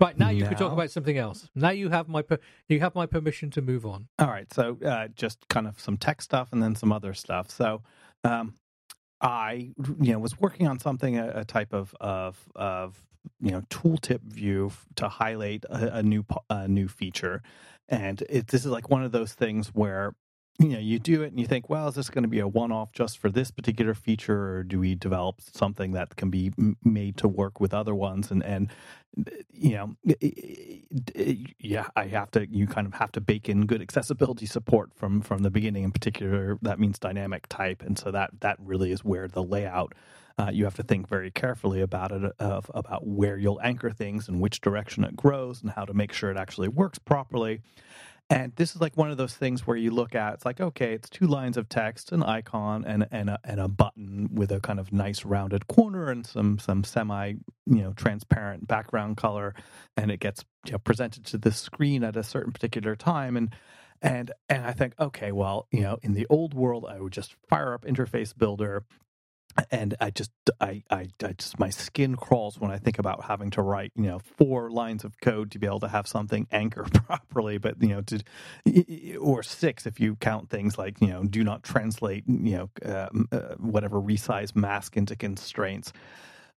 Right 0.00 0.16
now, 0.16 0.28
you 0.30 0.44
can 0.44 0.56
talk 0.56 0.72
about 0.72 0.90
something 0.90 1.18
else. 1.18 1.48
Now 1.56 1.70
you 1.70 1.88
have 1.88 2.08
my 2.08 2.22
per- 2.22 2.38
you 2.68 2.78
have 2.80 2.94
my 2.94 3.06
permission 3.06 3.50
to 3.50 3.62
move 3.62 3.84
on. 3.84 4.06
All 4.18 4.28
right, 4.28 4.52
so 4.52 4.78
uh, 4.84 5.08
just 5.08 5.48
kind 5.48 5.66
of 5.66 5.80
some 5.80 5.96
tech 5.96 6.22
stuff 6.22 6.50
and 6.52 6.62
then 6.62 6.76
some 6.76 6.92
other 6.92 7.14
stuff. 7.14 7.50
So, 7.50 7.82
um, 8.22 8.54
I 9.20 9.72
you 10.00 10.12
know 10.12 10.20
was 10.20 10.38
working 10.38 10.68
on 10.68 10.78
something 10.78 11.18
a, 11.18 11.40
a 11.40 11.44
type 11.44 11.72
of 11.72 11.94
of 12.00 12.38
of 12.54 13.02
you 13.40 13.50
know 13.50 13.62
tooltip 13.62 14.20
view 14.22 14.68
f- 14.68 14.86
to 14.96 15.08
highlight 15.08 15.64
a, 15.68 15.96
a 15.96 16.02
new 16.02 16.24
a 16.48 16.68
new 16.68 16.86
feature, 16.86 17.42
and 17.88 18.22
it, 18.28 18.48
this 18.48 18.64
is 18.64 18.70
like 18.70 18.88
one 18.90 19.02
of 19.02 19.10
those 19.10 19.32
things 19.34 19.68
where 19.68 20.14
you 20.58 20.70
know 20.70 20.78
you 20.78 20.98
do 20.98 21.22
it 21.22 21.28
and 21.28 21.38
you 21.38 21.46
think 21.46 21.70
well 21.70 21.88
is 21.88 21.94
this 21.94 22.10
going 22.10 22.22
to 22.24 22.28
be 22.28 22.40
a 22.40 22.48
one-off 22.48 22.92
just 22.92 23.18
for 23.18 23.30
this 23.30 23.50
particular 23.50 23.94
feature 23.94 24.56
or 24.56 24.62
do 24.64 24.80
we 24.80 24.94
develop 24.94 25.40
something 25.40 25.92
that 25.92 26.16
can 26.16 26.30
be 26.30 26.52
made 26.84 27.16
to 27.18 27.28
work 27.28 27.60
with 27.60 27.72
other 27.72 27.94
ones? 27.94 28.30
And 28.30 28.42
and 28.44 28.70
you 29.52 29.72
know 29.72 29.96
yeah 31.58 31.88
i 31.96 32.06
have 32.06 32.30
to 32.30 32.46
you 32.50 32.66
kind 32.66 32.86
of 32.86 32.94
have 32.94 33.10
to 33.12 33.20
bake 33.20 33.48
in 33.48 33.66
good 33.66 33.82
accessibility 33.82 34.46
support 34.46 34.90
from 34.94 35.20
from 35.20 35.42
the 35.42 35.50
beginning. 35.50 35.84
In 35.84 35.92
particular 35.92 36.58
that 36.62 36.80
means 36.80 36.98
dynamic 36.98 37.46
type. 37.48 37.82
And 37.82 37.98
so 37.98 38.10
that 38.10 38.30
that 38.40 38.58
really 38.60 38.92
is 38.92 39.04
where 39.04 39.28
the 39.28 39.42
layout 39.42 39.94
uh, 40.38 40.50
you 40.52 40.64
have 40.64 40.76
to 40.76 40.84
think 40.84 41.08
very 41.08 41.30
carefully 41.32 41.80
about 41.80 42.12
it 42.12 42.32
of 42.40 42.70
about 42.74 43.06
where 43.06 43.38
you'll 43.38 43.60
anchor 43.62 43.90
things 43.90 44.28
and 44.28 44.40
which 44.40 44.60
direction 44.60 45.04
it 45.04 45.16
grows 45.16 45.62
and 45.62 45.70
how 45.72 45.84
to 45.84 45.94
make 45.94 46.12
sure 46.12 46.30
it 46.30 46.36
actually 46.36 46.68
works 46.68 46.98
properly 46.98 47.60
and 48.30 48.52
this 48.56 48.74
is 48.74 48.80
like 48.80 48.96
one 48.96 49.10
of 49.10 49.16
those 49.16 49.34
things 49.34 49.66
where 49.66 49.76
you 49.76 49.90
look 49.90 50.14
at 50.14 50.34
it's 50.34 50.44
like 50.44 50.60
okay, 50.60 50.92
it's 50.92 51.08
two 51.08 51.26
lines 51.26 51.56
of 51.56 51.68
text, 51.68 52.12
an 52.12 52.22
icon, 52.22 52.84
and 52.84 53.06
and 53.10 53.30
a, 53.30 53.38
and 53.44 53.60
a 53.60 53.68
button 53.68 54.28
with 54.32 54.52
a 54.52 54.60
kind 54.60 54.78
of 54.78 54.92
nice 54.92 55.24
rounded 55.24 55.66
corner 55.68 56.10
and 56.10 56.26
some 56.26 56.58
some 56.58 56.84
semi 56.84 57.28
you 57.66 57.82
know 57.82 57.92
transparent 57.94 58.66
background 58.66 59.16
color, 59.16 59.54
and 59.96 60.10
it 60.10 60.20
gets 60.20 60.44
you 60.66 60.72
know, 60.72 60.78
presented 60.78 61.24
to 61.26 61.38
the 61.38 61.52
screen 61.52 62.04
at 62.04 62.16
a 62.16 62.22
certain 62.22 62.52
particular 62.52 62.96
time 62.96 63.36
and. 63.36 63.54
And 64.00 64.30
and 64.48 64.64
I 64.64 64.70
think, 64.74 64.94
okay, 65.00 65.32
well, 65.32 65.66
you 65.72 65.80
know, 65.80 65.98
in 66.02 66.14
the 66.14 66.24
old 66.30 66.54
world, 66.54 66.86
I 66.88 67.00
would 67.00 67.12
just 67.12 67.34
fire 67.48 67.74
up 67.74 67.84
Interface 67.84 68.32
Builder, 68.36 68.84
and 69.70 69.94
I 70.00 70.10
just 70.10 70.30
I, 70.60 70.82
I 70.90 71.08
I 71.22 71.32
just 71.32 71.58
my 71.58 71.70
skin 71.70 72.16
crawls 72.16 72.58
when 72.58 72.70
I 72.70 72.78
think 72.78 72.98
about 72.98 73.24
having 73.24 73.50
to 73.50 73.62
write 73.62 73.92
you 73.96 74.04
know 74.04 74.20
four 74.20 74.70
lines 74.70 75.04
of 75.04 75.20
code 75.20 75.50
to 75.52 75.58
be 75.58 75.66
able 75.66 75.80
to 75.80 75.88
have 75.88 76.06
something 76.06 76.46
anchor 76.52 76.84
properly, 76.84 77.58
but 77.58 77.82
you 77.82 77.88
know 77.88 78.02
to 78.02 79.18
or 79.20 79.42
six 79.42 79.86
if 79.86 80.00
you 80.00 80.16
count 80.16 80.50
things 80.50 80.78
like 80.78 81.00
you 81.00 81.08
know 81.08 81.24
do 81.24 81.44
not 81.44 81.62
translate 81.62 82.24
you 82.28 82.56
know 82.56 82.70
uh, 82.84 83.08
uh, 83.32 83.54
whatever 83.58 84.00
resize 84.00 84.54
mask 84.54 84.96
into 84.96 85.16
constraints 85.16 85.92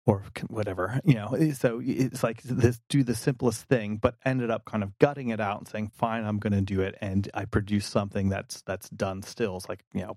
or 0.07 0.25
whatever 0.49 1.01
you 1.05 1.15
know. 1.15 1.37
So 1.55 1.81
it's 1.85 2.23
like 2.23 2.43
this 2.43 2.81
do 2.89 3.05
the 3.05 3.15
simplest 3.15 3.65
thing 3.65 3.97
but 3.97 4.17
ended 4.25 4.51
up 4.51 4.65
kind 4.65 4.83
of 4.83 4.99
gutting 4.99 5.31
it 5.31 5.41
out 5.41 5.59
and 5.59 5.69
saying 5.69 5.91
fine 5.95 6.25
i'm 6.25 6.39
going 6.39 6.53
to 6.53 6.63
do 6.63 6.81
it. 6.81 6.97
And 7.01 7.31
i 7.35 7.45
produce 7.45 7.87
something 7.87 8.29
that's 8.29 8.63
that's 8.63 8.89
done 8.91 9.23
still. 9.23 9.57
It's 9.59 9.69
like 9.69 9.85
you 9.95 10.03
know 10.03 10.17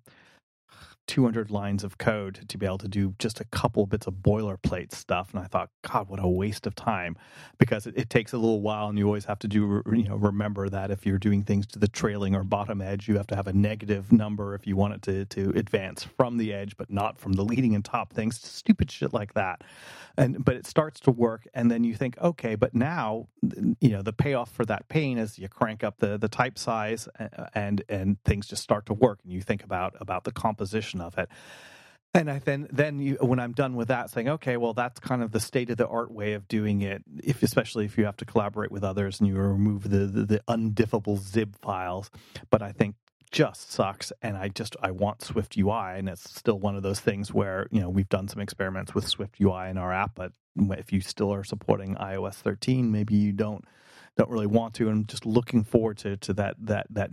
200 1.11 1.51
lines 1.51 1.83
of 1.83 1.97
code 1.97 2.39
to 2.47 2.57
be 2.57 2.65
able 2.65 2.77
to 2.77 2.87
do 2.87 3.13
just 3.19 3.41
a 3.41 3.43
couple 3.43 3.85
bits 3.85 4.07
of 4.07 4.13
boilerplate 4.13 4.93
stuff. 4.93 5.33
And 5.33 5.43
I 5.43 5.45
thought, 5.45 5.69
God, 5.81 6.07
what 6.07 6.23
a 6.23 6.27
waste 6.27 6.65
of 6.65 6.73
time 6.73 7.17
because 7.59 7.85
it, 7.85 7.95
it, 7.97 8.09
takes 8.09 8.31
a 8.31 8.37
little 8.37 8.61
while 8.61 8.87
and 8.87 8.97
you 8.97 9.07
always 9.07 9.25
have 9.25 9.37
to 9.39 9.47
do, 9.49 9.83
you 9.91 10.07
know, 10.07 10.15
remember 10.15 10.69
that 10.69 10.89
if 10.89 11.05
you're 11.05 11.17
doing 11.17 11.43
things 11.43 11.67
to 11.67 11.79
the 11.79 11.89
trailing 11.89 12.33
or 12.33 12.45
bottom 12.45 12.81
edge, 12.81 13.09
you 13.09 13.17
have 13.17 13.27
to 13.27 13.35
have 13.35 13.47
a 13.47 13.51
negative 13.51 14.09
number 14.13 14.55
if 14.55 14.65
you 14.65 14.77
want 14.77 14.93
it 14.93 15.01
to, 15.01 15.25
to 15.25 15.49
advance 15.59 16.07
from 16.15 16.37
the 16.37 16.53
edge, 16.53 16.77
but 16.77 16.89
not 16.89 17.17
from 17.17 17.33
the 17.33 17.43
leading 17.43 17.75
and 17.75 17.83
top 17.83 18.13
things, 18.13 18.39
stupid 18.41 18.89
shit 18.89 19.11
like 19.11 19.33
that. 19.33 19.65
And, 20.17 20.43
but 20.45 20.55
it 20.55 20.65
starts 20.65 21.01
to 21.01 21.11
work. 21.11 21.45
And 21.53 21.69
then 21.69 21.83
you 21.83 21.93
think, 21.93 22.17
okay, 22.19 22.55
but 22.55 22.73
now, 22.73 23.27
you 23.81 23.89
know, 23.89 24.01
the 24.01 24.13
payoff 24.13 24.51
for 24.51 24.65
that 24.65 24.87
pain 24.87 25.17
is 25.17 25.37
you 25.37 25.49
crank 25.49 25.83
up 25.83 25.99
the, 25.99 26.17
the 26.17 26.29
type 26.29 26.57
size 26.57 27.09
and, 27.53 27.83
and 27.89 28.23
things 28.23 28.47
just 28.47 28.63
start 28.63 28.85
to 28.85 28.93
work. 28.93 29.19
And 29.23 29.33
you 29.33 29.41
think 29.41 29.63
about, 29.63 29.95
about 29.99 30.23
the 30.23 30.31
composition 30.31 31.00
of 31.01 31.17
it. 31.17 31.29
And 32.13 32.29
I 32.29 32.39
then 32.39 32.67
then 32.71 32.99
you, 32.99 33.17
when 33.21 33.39
I'm 33.39 33.53
done 33.53 33.75
with 33.75 33.87
that, 33.87 34.09
saying, 34.09 34.27
okay, 34.27 34.57
well, 34.57 34.73
that's 34.73 34.99
kind 34.99 35.23
of 35.23 35.31
the 35.31 35.39
state 35.39 35.69
of 35.69 35.77
the 35.77 35.87
art 35.87 36.11
way 36.11 36.33
of 36.33 36.47
doing 36.47 36.81
it. 36.81 37.03
If 37.23 37.41
especially 37.41 37.85
if 37.85 37.97
you 37.97 38.05
have 38.05 38.17
to 38.17 38.25
collaborate 38.25 38.71
with 38.71 38.83
others 38.83 39.19
and 39.19 39.29
you 39.29 39.35
remove 39.35 39.89
the 39.89 40.07
the, 40.07 40.25
the 40.25 40.41
undiffable 40.47 41.17
zip 41.17 41.55
files, 41.61 42.11
but 42.49 42.61
I 42.61 42.73
think 42.73 42.95
just 43.31 43.71
sucks 43.71 44.11
and 44.21 44.35
i 44.35 44.49
just 44.49 44.75
i 44.81 44.91
want 44.91 45.21
swift 45.21 45.57
ui 45.57 45.71
and 45.71 46.09
it's 46.09 46.29
still 46.35 46.59
one 46.59 46.75
of 46.75 46.83
those 46.83 46.99
things 46.99 47.33
where 47.33 47.65
you 47.71 47.79
know 47.79 47.89
we've 47.89 48.09
done 48.09 48.27
some 48.27 48.41
experiments 48.41 48.93
with 48.93 49.07
swift 49.07 49.39
ui 49.39 49.69
in 49.69 49.77
our 49.77 49.93
app 49.93 50.11
but 50.15 50.33
if 50.71 50.91
you 50.91 50.99
still 50.99 51.33
are 51.33 51.43
supporting 51.43 51.95
ios 51.95 52.35
13 52.35 52.91
maybe 52.91 53.15
you 53.15 53.31
don't 53.31 53.63
don't 54.17 54.29
really 54.29 54.47
want 54.47 54.73
to 54.73 54.89
and 54.89 54.97
i'm 54.97 55.05
just 55.05 55.25
looking 55.25 55.63
forward 55.63 55.97
to 55.97 56.17
to 56.17 56.33
that 56.33 56.55
that 56.59 56.85
that 56.89 57.09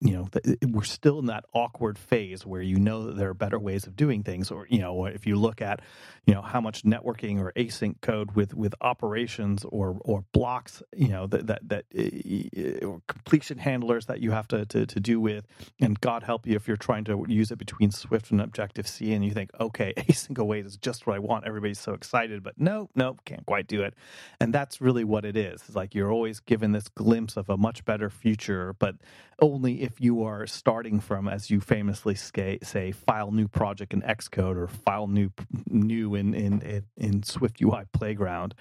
you 0.00 0.12
know 0.12 0.28
we're 0.68 0.82
still 0.84 1.18
in 1.18 1.26
that 1.26 1.44
awkward 1.52 1.98
phase 1.98 2.46
where 2.46 2.62
you 2.62 2.78
know 2.78 3.06
that 3.06 3.16
there 3.16 3.30
are 3.30 3.34
better 3.34 3.58
ways 3.58 3.86
of 3.86 3.96
doing 3.96 4.22
things 4.22 4.50
or 4.50 4.66
you 4.70 4.78
know 4.78 5.06
if 5.06 5.26
you 5.26 5.36
look 5.36 5.60
at 5.60 5.80
you 6.24 6.34
know 6.34 6.42
how 6.42 6.60
much 6.60 6.82
networking 6.84 7.40
or 7.40 7.52
async 7.56 8.00
code 8.00 8.32
with 8.36 8.54
with 8.54 8.74
operations 8.80 9.64
or 9.64 9.98
or 10.04 10.24
blocks 10.32 10.82
you 10.96 11.08
know 11.08 11.26
that 11.26 11.46
that 11.46 11.68
that 11.68 11.84
uh, 11.96 12.98
completion 13.08 13.58
handlers 13.58 14.06
that 14.06 14.20
you 14.20 14.30
have 14.30 14.46
to, 14.46 14.64
to 14.66 14.86
to 14.86 15.00
do 15.00 15.20
with 15.20 15.46
and 15.80 16.00
god 16.00 16.22
help 16.22 16.46
you 16.46 16.54
if 16.54 16.68
you're 16.68 16.76
trying 16.76 17.04
to 17.04 17.24
use 17.28 17.50
it 17.50 17.58
between 17.58 17.90
swift 17.90 18.30
and 18.30 18.40
objective 18.40 18.86
c 18.86 19.12
and 19.12 19.24
you 19.24 19.32
think 19.32 19.50
okay 19.60 19.92
async 19.96 20.38
await 20.38 20.64
is 20.64 20.76
just 20.76 21.06
what 21.06 21.16
i 21.16 21.18
want. 21.18 21.44
Everybody's 21.44 21.80
so 21.80 21.92
excited 21.92 22.42
but 22.42 22.54
no 22.58 22.88
no 22.94 23.16
can't 23.24 23.44
quite 23.46 23.66
do 23.66 23.82
it. 23.82 23.94
And 24.40 24.52
that's 24.52 24.80
really 24.80 25.04
what 25.04 25.24
it 25.24 25.36
is. 25.36 25.62
It's 25.66 25.76
like 25.76 25.94
you're 25.94 26.12
always 26.12 26.40
given 26.40 26.72
this 26.72 26.88
glimpse 26.88 27.36
of 27.36 27.48
a 27.48 27.56
much 27.56 27.84
better 27.84 28.10
future 28.10 28.74
but 28.78 28.96
only 29.40 29.82
if 29.82 29.87
you 29.98 30.22
are 30.24 30.46
starting 30.46 31.00
from, 31.00 31.28
as 31.28 31.50
you 31.50 31.60
famously 31.60 32.14
say, 32.14 32.92
file 32.92 33.30
new 33.30 33.48
project 33.48 33.92
in 33.92 34.02
Xcode 34.02 34.56
or 34.56 34.66
file 34.66 35.06
new 35.06 35.30
new 35.66 36.14
in 36.14 36.34
in 36.34 36.84
in 36.96 37.22
Swift 37.22 37.60
UI 37.60 37.84
Playground. 37.92 38.54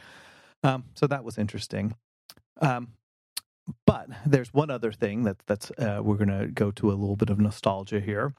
Um, 0.63 0.85
so 0.95 1.07
that 1.07 1.23
was 1.23 1.37
interesting. 1.37 1.95
Um, 2.61 2.89
but 3.85 4.07
there's 4.25 4.53
one 4.53 4.69
other 4.69 4.91
thing 4.91 5.23
that 5.23 5.37
that's 5.45 5.71
uh, 5.71 5.99
we're 6.01 6.15
going 6.15 6.39
to 6.39 6.47
go 6.47 6.71
to 6.71 6.89
a 6.89 6.95
little 6.95 7.15
bit 7.15 7.29
of 7.29 7.39
nostalgia 7.39 7.99
here. 7.99 8.33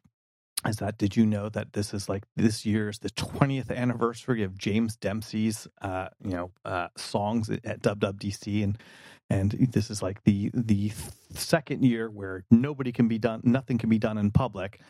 Is 0.67 0.77
that 0.77 0.99
did 0.99 1.17
you 1.17 1.25
know 1.25 1.49
that 1.51 1.73
this 1.73 1.95
is 1.95 2.09
like 2.09 2.25
this 2.35 2.67
year's 2.67 2.99
the 2.99 3.11
20th 3.11 3.71
anniversary 3.71 4.43
of 4.43 4.59
James 4.59 4.97
Dempsey's 4.97 5.69
uh, 5.83 6.09
you 6.25 6.33
know 6.33 6.51
uh, 6.65 6.89
songs 6.97 7.49
at 7.49 7.81
WWDC 7.83 8.65
and 8.65 8.79
and 9.31 9.53
this 9.73 9.91
is 9.91 10.03
like 10.03 10.23
the 10.25 10.51
the 10.55 10.93
second 11.35 11.85
year 11.85 12.11
where 12.11 12.45
nobody 12.51 12.93
can 12.93 13.09
be 13.09 13.19
done, 13.19 13.41
nothing 13.45 13.79
can 13.79 13.89
be 13.89 13.99
done 13.99 14.19
in 14.19 14.31
public. 14.31 14.81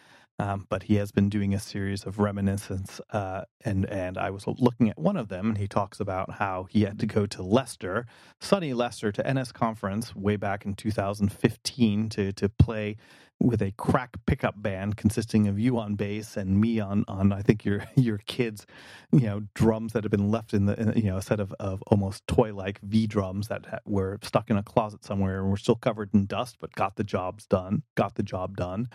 Um, 0.40 0.66
but 0.68 0.84
he 0.84 0.94
has 0.96 1.10
been 1.10 1.28
doing 1.28 1.52
a 1.52 1.58
series 1.58 2.04
of 2.04 2.20
reminiscence, 2.20 3.00
uh, 3.10 3.42
and 3.64 3.86
and 3.86 4.16
I 4.16 4.30
was 4.30 4.46
looking 4.46 4.88
at 4.88 4.96
one 4.98 5.16
of 5.16 5.28
them, 5.28 5.48
and 5.48 5.58
he 5.58 5.66
talks 5.66 5.98
about 5.98 6.34
how 6.34 6.68
he 6.70 6.82
had 6.82 7.00
to 7.00 7.06
go 7.06 7.26
to 7.26 7.42
Leicester, 7.42 8.06
sunny 8.40 8.72
Leicester, 8.72 9.10
to 9.10 9.22
NSConference 9.22 10.14
way 10.14 10.36
back 10.36 10.64
in 10.64 10.74
2015 10.74 12.08
to 12.10 12.32
to 12.32 12.48
play 12.48 12.96
with 13.40 13.62
a 13.62 13.72
crack 13.72 14.16
pickup 14.26 14.60
band 14.60 14.96
consisting 14.96 15.46
of 15.46 15.58
you 15.58 15.78
on 15.78 15.94
bass 15.94 16.36
and 16.36 16.60
me 16.60 16.80
on 16.80 17.04
on 17.08 17.32
I 17.32 17.42
think 17.42 17.64
your 17.64 17.84
your 17.96 18.18
kids, 18.18 18.64
you 19.12 19.20
know, 19.20 19.42
drums 19.54 19.92
that 19.92 20.04
have 20.04 20.10
been 20.10 20.30
left 20.30 20.54
in 20.54 20.66
the 20.66 20.92
you 20.96 21.04
know 21.04 21.16
a 21.16 21.22
set 21.22 21.40
of 21.40 21.52
of 21.58 21.82
almost 21.88 22.26
toy 22.26 22.54
like 22.54 22.80
V 22.82 23.06
drums 23.06 23.48
that 23.48 23.82
were 23.84 24.18
stuck 24.22 24.50
in 24.50 24.56
a 24.56 24.62
closet 24.62 25.04
somewhere 25.04 25.40
and 25.40 25.50
were 25.50 25.56
still 25.56 25.76
covered 25.76 26.10
in 26.14 26.26
dust, 26.26 26.58
but 26.60 26.72
got 26.74 26.96
the 26.96 27.04
jobs 27.04 27.46
done, 27.46 27.82
got 27.96 28.14
the 28.14 28.22
job 28.22 28.56
done. 28.56 28.88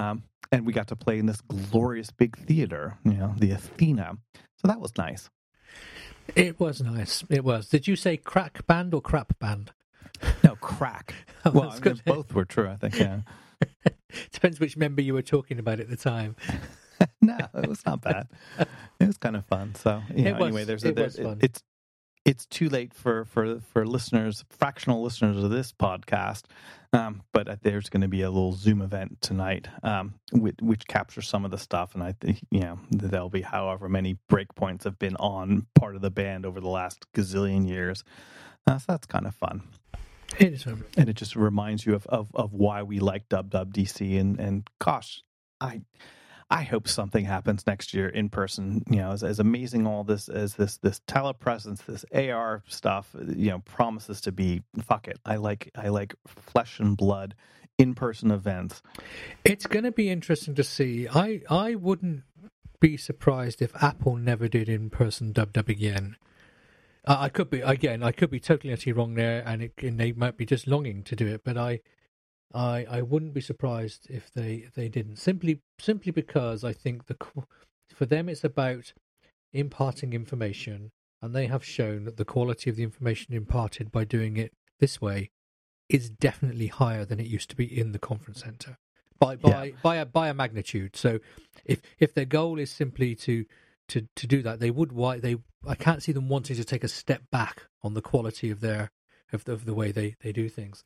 Um, 0.00 0.22
and 0.52 0.66
we 0.66 0.72
got 0.72 0.88
to 0.88 0.96
play 0.96 1.18
in 1.18 1.26
this 1.26 1.40
glorious 1.42 2.10
big 2.10 2.36
theater, 2.36 2.98
you 3.04 3.12
know, 3.12 3.34
the 3.38 3.52
Athena. 3.52 4.16
So 4.56 4.68
that 4.68 4.80
was 4.80 4.92
nice. 4.96 5.30
It 6.34 6.58
was 6.58 6.80
nice. 6.82 7.24
It 7.28 7.44
was. 7.44 7.68
Did 7.68 7.86
you 7.86 7.96
say 7.96 8.16
crack 8.16 8.66
band 8.66 8.94
or 8.94 9.00
crap 9.00 9.38
band? 9.38 9.72
No, 10.44 10.54
crack. 10.56 11.14
oh, 11.46 11.50
well, 11.50 11.70
I 11.70 11.80
mean, 11.80 12.00
both 12.04 12.34
were 12.34 12.44
true, 12.44 12.68
I 12.68 12.76
think. 12.76 12.98
Yeah. 12.98 13.20
Depends 14.32 14.60
which 14.60 14.76
member 14.76 15.00
you 15.00 15.14
were 15.14 15.22
talking 15.22 15.58
about 15.58 15.80
at 15.80 15.88
the 15.88 15.96
time. 15.96 16.36
no, 17.22 17.38
it 17.54 17.66
was 17.66 17.86
not 17.86 18.02
bad. 18.02 18.28
it 18.58 19.06
was 19.06 19.16
kind 19.16 19.34
of 19.34 19.46
fun. 19.46 19.74
So, 19.76 20.02
you 20.14 20.24
know, 20.24 20.36
anyway, 20.36 20.64
there's 20.64 20.84
a, 20.84 20.88
it 20.88 20.96
there, 20.96 21.06
it, 21.06 21.38
it's 21.40 21.62
it's 22.24 22.46
too 22.46 22.68
late 22.68 22.94
for 22.94 23.24
for 23.24 23.60
for 23.60 23.86
listeners, 23.86 24.44
fractional 24.50 25.02
listeners 25.02 25.42
of 25.42 25.50
this 25.50 25.72
podcast. 25.72 26.44
Um, 26.92 27.22
but 27.32 27.62
there's 27.62 27.88
going 27.88 28.00
to 28.00 28.08
be 28.08 28.22
a 28.22 28.30
little 28.30 28.52
Zoom 28.52 28.82
event 28.82 29.20
tonight, 29.20 29.68
um, 29.84 30.14
which, 30.32 30.56
which, 30.60 30.86
captures 30.88 31.28
some 31.28 31.44
of 31.44 31.52
the 31.52 31.58
stuff, 31.58 31.94
and 31.94 32.02
I 32.02 32.14
think 32.20 32.40
you 32.50 32.60
know 32.60 32.78
there'll 32.90 33.30
be 33.30 33.42
however 33.42 33.88
many 33.88 34.18
breakpoints 34.28 34.84
have 34.84 34.98
been 34.98 35.16
on 35.16 35.66
part 35.74 35.94
of 35.94 36.02
the 36.02 36.10
band 36.10 36.44
over 36.44 36.60
the 36.60 36.68
last 36.68 37.06
gazillion 37.14 37.68
years. 37.68 38.02
Uh, 38.66 38.78
so 38.78 38.84
that's 38.88 39.06
kind 39.06 39.26
of 39.26 39.34
fun. 39.34 39.62
It 40.38 40.52
is, 40.52 40.66
and 40.66 41.08
it 41.08 41.14
just 41.14 41.36
reminds 41.36 41.86
you 41.86 41.94
of 41.94 42.06
of, 42.06 42.28
of 42.34 42.52
why 42.52 42.82
we 42.82 42.98
like 42.98 43.28
WWDC, 43.28 44.20
and 44.20 44.40
and 44.40 44.68
gosh, 44.80 45.22
I 45.60 45.82
I 46.50 46.64
hope 46.64 46.88
something 46.88 47.24
happens 47.24 47.66
next 47.66 47.94
year 47.94 48.08
in 48.08 48.28
person. 48.28 48.82
You 48.90 48.96
know, 48.96 49.12
as, 49.12 49.22
as 49.22 49.38
amazing 49.38 49.86
all 49.86 50.02
this 50.02 50.28
as 50.28 50.54
this 50.54 50.78
this 50.78 51.00
telepresence, 51.06 51.84
this 51.86 52.04
AR 52.12 52.62
stuff, 52.66 53.14
you 53.14 53.50
know, 53.50 53.60
promises 53.60 54.20
to 54.22 54.32
be. 54.32 54.62
Fuck 54.82 55.06
it, 55.06 55.18
I 55.24 55.36
like 55.36 55.70
I 55.76 55.88
like 55.88 56.14
flesh 56.26 56.80
and 56.80 56.96
blood 56.96 57.34
in 57.78 57.94
person 57.94 58.30
events. 58.30 58.82
It's 59.44 59.66
going 59.66 59.84
to 59.84 59.92
be 59.92 60.10
interesting 60.10 60.54
to 60.56 60.64
see. 60.64 61.06
I 61.08 61.42
I 61.48 61.76
wouldn't 61.76 62.24
be 62.80 62.96
surprised 62.96 63.62
if 63.62 63.70
Apple 63.82 64.16
never 64.16 64.48
did 64.48 64.68
in 64.68 64.90
person 64.90 65.32
dub 65.32 65.56
again. 65.56 66.16
I 67.06 67.28
could 67.28 67.48
be 67.48 67.60
again. 67.60 68.02
I 68.02 68.12
could 68.12 68.30
be 68.30 68.40
totally 68.40 68.72
actually 68.72 68.92
wrong 68.92 69.14
there, 69.14 69.42
and, 69.46 69.62
it, 69.62 69.72
and 69.82 69.98
they 69.98 70.12
might 70.12 70.36
be 70.36 70.44
just 70.44 70.66
longing 70.66 71.02
to 71.04 71.16
do 71.16 71.26
it. 71.26 71.42
But 71.44 71.56
I, 71.56 71.80
I 72.52 72.86
I 72.90 73.02
wouldn't 73.02 73.34
be 73.34 73.40
surprised 73.40 74.06
if 74.10 74.32
they 74.32 74.68
they 74.74 74.88
didn't. 74.88 75.16
Simply 75.16 75.60
simply 75.78 76.12
because 76.12 76.64
I 76.64 76.72
think 76.72 77.06
the 77.06 77.16
for 77.94 78.06
them 78.06 78.28
it's 78.28 78.44
about 78.44 78.92
imparting 79.52 80.12
information, 80.12 80.90
and 81.22 81.34
they 81.34 81.46
have 81.46 81.64
shown 81.64 82.04
that 82.04 82.16
the 82.16 82.24
quality 82.24 82.70
of 82.70 82.76
the 82.76 82.82
information 82.82 83.34
imparted 83.34 83.90
by 83.90 84.04
doing 84.04 84.36
it 84.36 84.52
this 84.78 85.00
way 85.00 85.30
is 85.88 86.08
definitely 86.08 86.68
higher 86.68 87.04
than 87.04 87.20
it 87.20 87.26
used 87.26 87.50
to 87.50 87.56
be 87.56 87.64
in 87.64 87.92
the 87.92 87.98
conference 87.98 88.40
center 88.40 88.78
by 89.20 89.36
by 89.36 89.64
yeah. 89.64 89.74
by 89.82 89.96
a 89.96 90.06
by 90.06 90.28
a 90.28 90.34
magnitude. 90.34 90.96
So 90.96 91.20
if 91.64 91.80
if 92.00 92.14
their 92.14 92.24
goal 92.24 92.58
is 92.58 92.70
simply 92.70 93.14
to 93.16 93.44
to 93.88 94.08
to 94.16 94.26
do 94.26 94.42
that, 94.42 94.58
they 94.58 94.70
would 94.70 94.90
why 94.90 95.20
they 95.20 95.36
I 95.68 95.76
can't 95.76 96.02
see 96.02 96.12
them 96.12 96.28
wanting 96.28 96.56
to 96.56 96.64
take 96.64 96.82
a 96.82 96.88
step 96.88 97.22
back 97.30 97.64
on 97.82 97.94
the 97.94 98.02
quality 98.02 98.50
of 98.50 98.60
their 98.60 98.90
of 99.32 99.44
the, 99.44 99.52
of 99.52 99.66
the 99.66 99.74
way 99.74 99.92
they 99.92 100.16
they 100.22 100.32
do 100.32 100.48
things. 100.48 100.82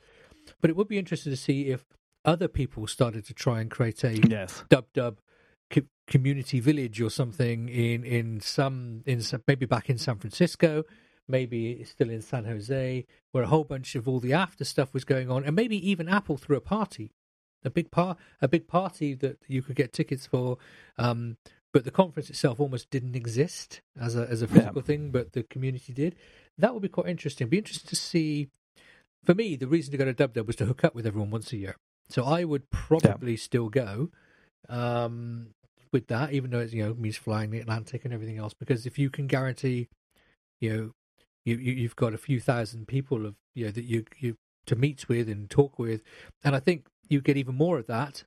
But 0.60 0.70
it 0.70 0.76
would 0.76 0.88
be 0.88 0.98
interesting 0.98 1.32
to 1.32 1.36
see 1.36 1.68
if 1.68 1.84
other 2.24 2.48
people 2.48 2.86
started 2.86 3.24
to 3.26 3.34
try 3.34 3.60
and 3.60 3.70
create 3.70 4.02
a 4.04 4.16
yes. 4.28 4.64
dub 4.68 4.86
dub 4.92 5.18
community 6.06 6.60
village 6.60 7.00
or 7.00 7.10
something 7.10 7.68
in 7.68 8.04
in 8.04 8.40
some 8.40 9.02
in 9.06 9.22
maybe 9.46 9.66
back 9.66 9.88
in 9.88 9.98
San 9.98 10.18
Francisco, 10.18 10.84
maybe 11.28 11.82
still 11.84 12.10
in 12.10 12.20
San 12.20 12.44
Jose, 12.44 13.06
where 13.32 13.44
a 13.44 13.46
whole 13.46 13.64
bunch 13.64 13.94
of 13.94 14.06
all 14.06 14.20
the 14.20 14.32
after 14.32 14.64
stuff 14.64 14.92
was 14.92 15.04
going 15.04 15.30
on, 15.30 15.44
and 15.44 15.56
maybe 15.56 15.76
even 15.88 16.08
Apple 16.08 16.36
threw 16.36 16.56
a 16.56 16.60
party, 16.60 17.12
a 17.64 17.70
big 17.70 17.90
par 17.90 18.16
a 18.40 18.48
big 18.48 18.66
party 18.68 19.14
that 19.14 19.38
you 19.48 19.62
could 19.62 19.76
get 19.76 19.92
tickets 19.92 20.26
for. 20.26 20.58
Um, 20.98 21.36
but 21.72 21.84
the 21.84 21.90
conference 21.90 22.30
itself 22.30 22.60
almost 22.60 22.88
didn't 22.90 23.16
exist 23.16 23.80
as 24.00 24.14
a 24.14 24.28
as 24.30 24.42
a 24.42 24.48
physical 24.48 24.82
yeah. 24.82 24.86
thing, 24.86 25.10
but 25.10 25.32
the 25.32 25.42
community 25.42 25.92
did. 25.92 26.14
That 26.58 26.72
would 26.72 26.82
be 26.82 26.88
quite 26.88 27.08
interesting. 27.08 27.48
Be 27.48 27.58
interesting 27.58 27.88
to 27.88 27.96
see. 27.96 28.48
For 29.24 29.34
me, 29.34 29.56
the 29.56 29.66
reason 29.66 29.92
to 29.92 29.98
go 29.98 30.04
to 30.04 30.12
Dub 30.12 30.34
Dub 30.34 30.46
was 30.46 30.56
to 30.56 30.66
hook 30.66 30.84
up 30.84 30.94
with 30.94 31.06
everyone 31.06 31.30
once 31.30 31.52
a 31.52 31.56
year. 31.56 31.76
So 32.08 32.24
I 32.24 32.44
would 32.44 32.70
probably 32.70 33.32
yeah. 33.32 33.38
still 33.38 33.68
go. 33.68 34.10
Um, 34.68 35.48
with 35.92 36.08
that, 36.08 36.32
even 36.32 36.50
though 36.50 36.58
it's 36.58 36.74
you 36.74 36.84
know 36.84 36.92
means 36.94 37.16
flying 37.16 37.50
the 37.50 37.60
Atlantic 37.60 38.04
and 38.04 38.12
everything 38.12 38.36
else. 38.36 38.52
Because 38.52 38.84
if 38.84 38.98
you 38.98 39.08
can 39.08 39.26
guarantee, 39.26 39.88
you 40.60 40.70
know, 40.70 40.90
you, 41.44 41.56
you 41.56 41.84
have 41.84 41.96
got 41.96 42.12
a 42.12 42.18
few 42.18 42.40
thousand 42.40 42.88
people 42.88 43.24
of 43.24 43.36
you 43.54 43.66
know 43.66 43.70
that 43.70 43.84
you 43.84 44.04
you 44.18 44.36
to 44.66 44.76
meet 44.76 45.08
with 45.08 45.28
and 45.28 45.48
talk 45.48 45.78
with, 45.78 46.02
and 46.42 46.54
I 46.56 46.60
think 46.60 46.86
you 47.08 47.20
get 47.20 47.36
even 47.36 47.54
more 47.54 47.78
of 47.78 47.86
that 47.86 48.24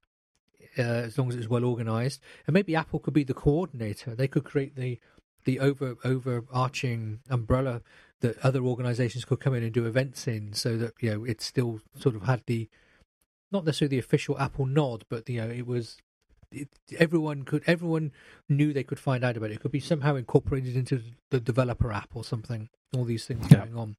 uh, 0.78 0.82
as 0.82 1.18
long 1.18 1.30
as 1.30 1.36
it's 1.36 1.50
well 1.50 1.66
organized. 1.66 2.22
And 2.48 2.54
maybe 2.54 2.76
Apple 2.76 3.00
could 3.00 3.14
be 3.14 3.24
the 3.24 3.34
coordinator. 3.34 4.16
They 4.16 4.28
could 4.28 4.46
create 4.46 4.76
the 4.76 5.00
the 5.44 5.60
over 5.60 5.96
overarching 6.04 7.20
umbrella 7.30 7.82
that 8.22 8.38
other 8.44 8.62
organizations 8.62 9.26
could 9.26 9.40
come 9.40 9.54
in 9.54 9.64
and 9.64 9.74
do 9.74 9.86
events 9.86 10.28
in, 10.28 10.54
so 10.54 10.78
that 10.78 10.94
you 11.00 11.12
know 11.12 11.24
it 11.24 11.42
still 11.42 11.82
sort 11.98 12.16
of 12.16 12.24
had 12.24 12.44
the 12.48 12.68
not 13.52 13.66
necessarily 13.66 13.96
the 13.98 14.00
official 14.00 14.38
Apple 14.40 14.66
nod, 14.66 15.06
but 15.10 15.30
you 15.30 15.42
know 15.42 15.50
it 15.50 15.66
was 15.66 15.98
it, 16.52 16.70
everyone 16.98 17.44
could 17.44 17.64
everyone 17.68 18.12
knew 18.50 18.74
they 18.74 18.84
could 18.84 19.00
find 19.00 19.24
out 19.24 19.38
about 19.38 19.52
it. 19.52 19.56
It 19.56 19.62
could 19.62 19.72
be 19.72 19.80
somehow 19.80 20.16
incorporated 20.16 20.76
into 20.76 21.02
the 21.30 21.40
developer 21.40 21.92
app 21.92 22.16
or 22.16 22.24
something. 22.24 22.70
All 22.96 23.04
these 23.04 23.26
things 23.26 23.48
yeah. 23.52 23.60
going 23.60 23.78
on. 23.78 23.96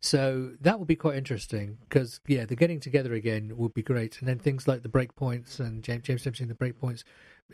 So 0.00 0.52
that 0.60 0.78
would 0.78 0.88
be 0.88 0.96
quite 0.96 1.16
interesting 1.16 1.78
because 1.88 2.20
yeah, 2.26 2.44
the 2.44 2.56
getting 2.56 2.80
together 2.80 3.14
again 3.14 3.52
would 3.56 3.74
be 3.74 3.82
great, 3.82 4.18
and 4.18 4.28
then 4.28 4.38
things 4.38 4.68
like 4.68 4.82
the 4.82 4.88
breakpoints 4.88 5.60
and 5.60 5.82
James 5.82 6.02
James 6.02 6.24
Dempsey 6.24 6.44
and 6.44 6.50
the 6.50 6.54
breakpoints 6.54 7.04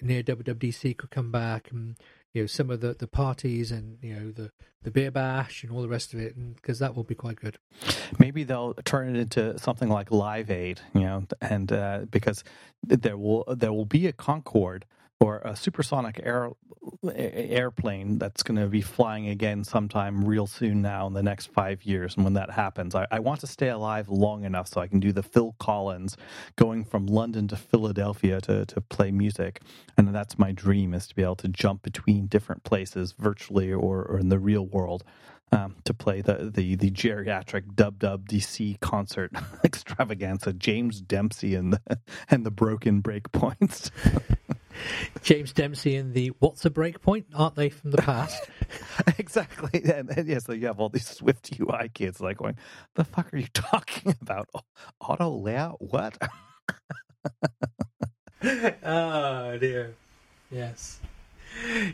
near 0.00 0.22
WWDC 0.22 0.96
could 0.96 1.10
come 1.10 1.30
back, 1.30 1.70
and 1.70 1.96
you 2.32 2.42
know 2.42 2.46
some 2.46 2.70
of 2.70 2.80
the, 2.80 2.94
the 2.94 3.06
parties 3.06 3.70
and 3.70 3.98
you 4.02 4.14
know 4.14 4.30
the 4.30 4.50
the 4.82 4.90
beer 4.90 5.10
bash 5.10 5.62
and 5.62 5.72
all 5.72 5.82
the 5.82 5.88
rest 5.88 6.14
of 6.14 6.20
it, 6.20 6.34
because 6.56 6.78
that 6.78 6.96
will 6.96 7.04
be 7.04 7.14
quite 7.14 7.36
good. 7.36 7.58
Maybe 8.18 8.44
they'll 8.44 8.74
turn 8.84 9.14
it 9.14 9.20
into 9.20 9.58
something 9.58 9.90
like 9.90 10.10
Live 10.10 10.50
Aid, 10.50 10.80
you 10.94 11.02
know, 11.02 11.26
and 11.40 11.70
uh, 11.70 12.06
because 12.10 12.42
there 12.82 13.18
will 13.18 13.44
there 13.48 13.72
will 13.72 13.84
be 13.84 14.06
a 14.06 14.12
Concorde 14.12 14.86
or 15.20 15.42
a 15.44 15.54
supersonic 15.54 16.18
air, 16.24 16.50
airplane 17.14 18.18
that's 18.18 18.42
going 18.42 18.58
to 18.58 18.66
be 18.66 18.80
flying 18.80 19.28
again 19.28 19.62
sometime 19.62 20.24
real 20.24 20.46
soon 20.46 20.80
now 20.80 21.06
in 21.06 21.12
the 21.12 21.22
next 21.22 21.46
five 21.52 21.82
years. 21.82 22.16
And 22.16 22.24
when 22.24 22.32
that 22.34 22.50
happens, 22.50 22.94
I, 22.94 23.06
I, 23.10 23.18
want 23.18 23.40
to 23.40 23.46
stay 23.46 23.68
alive 23.68 24.08
long 24.08 24.44
enough 24.44 24.68
so 24.68 24.80
I 24.80 24.86
can 24.86 24.98
do 24.98 25.12
the 25.12 25.22
Phil 25.22 25.54
Collins 25.58 26.16
going 26.56 26.84
from 26.84 27.06
London 27.06 27.48
to 27.48 27.56
Philadelphia 27.56 28.40
to, 28.40 28.64
to 28.64 28.80
play 28.80 29.10
music. 29.10 29.60
And 29.98 30.14
that's 30.14 30.38
my 30.38 30.52
dream 30.52 30.94
is 30.94 31.06
to 31.08 31.14
be 31.14 31.22
able 31.22 31.36
to 31.36 31.48
jump 31.48 31.82
between 31.82 32.26
different 32.26 32.64
places 32.64 33.12
virtually 33.12 33.70
or, 33.70 34.02
or 34.02 34.18
in 34.18 34.30
the 34.30 34.38
real 34.38 34.66
world. 34.66 35.04
Um, 35.52 35.74
to 35.84 35.92
play 35.92 36.20
the, 36.20 36.48
the, 36.54 36.76
the 36.76 36.92
geriatric 36.92 37.74
dub 37.74 37.98
dub 37.98 38.28
DC 38.28 38.78
concert 38.78 39.32
extravaganza, 39.64 40.52
James 40.52 41.00
Dempsey 41.00 41.56
and 41.56 41.72
the 41.72 41.98
and 42.28 42.46
the 42.46 42.52
broken 42.52 43.02
breakpoints. 43.02 43.90
James 45.22 45.52
Dempsey 45.52 45.96
and 45.96 46.14
the 46.14 46.28
What's 46.38 46.64
a 46.64 46.70
Breakpoint? 46.70 47.24
Aren't 47.34 47.56
they 47.56 47.68
from 47.68 47.90
the 47.90 47.98
past? 47.98 48.48
exactly. 49.18 49.82
And, 49.90 50.10
and, 50.10 50.28
yeah, 50.28 50.38
so 50.38 50.52
you 50.52 50.66
have 50.66 50.78
all 50.78 50.88
these 50.88 51.18
SwiftUI 51.18 51.92
kids 51.92 52.20
like 52.20 52.36
going, 52.36 52.56
the 52.94 53.04
fuck 53.04 53.32
are 53.32 53.38
you 53.38 53.48
talking 53.52 54.14
about? 54.20 54.48
Auto 55.00 55.30
layout? 55.30 55.80
What? 55.80 56.16
oh, 58.84 59.58
dear. 59.58 59.94
Yes. 60.50 61.00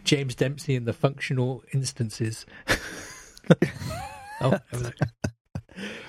James 0.05 0.35
Dempsey 0.35 0.77
and 0.77 0.87
the 0.87 0.93
functional 0.93 1.65
instances. 1.73 2.45
oh, 4.41 4.59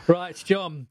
right, 0.07 0.35
John. 0.35 0.87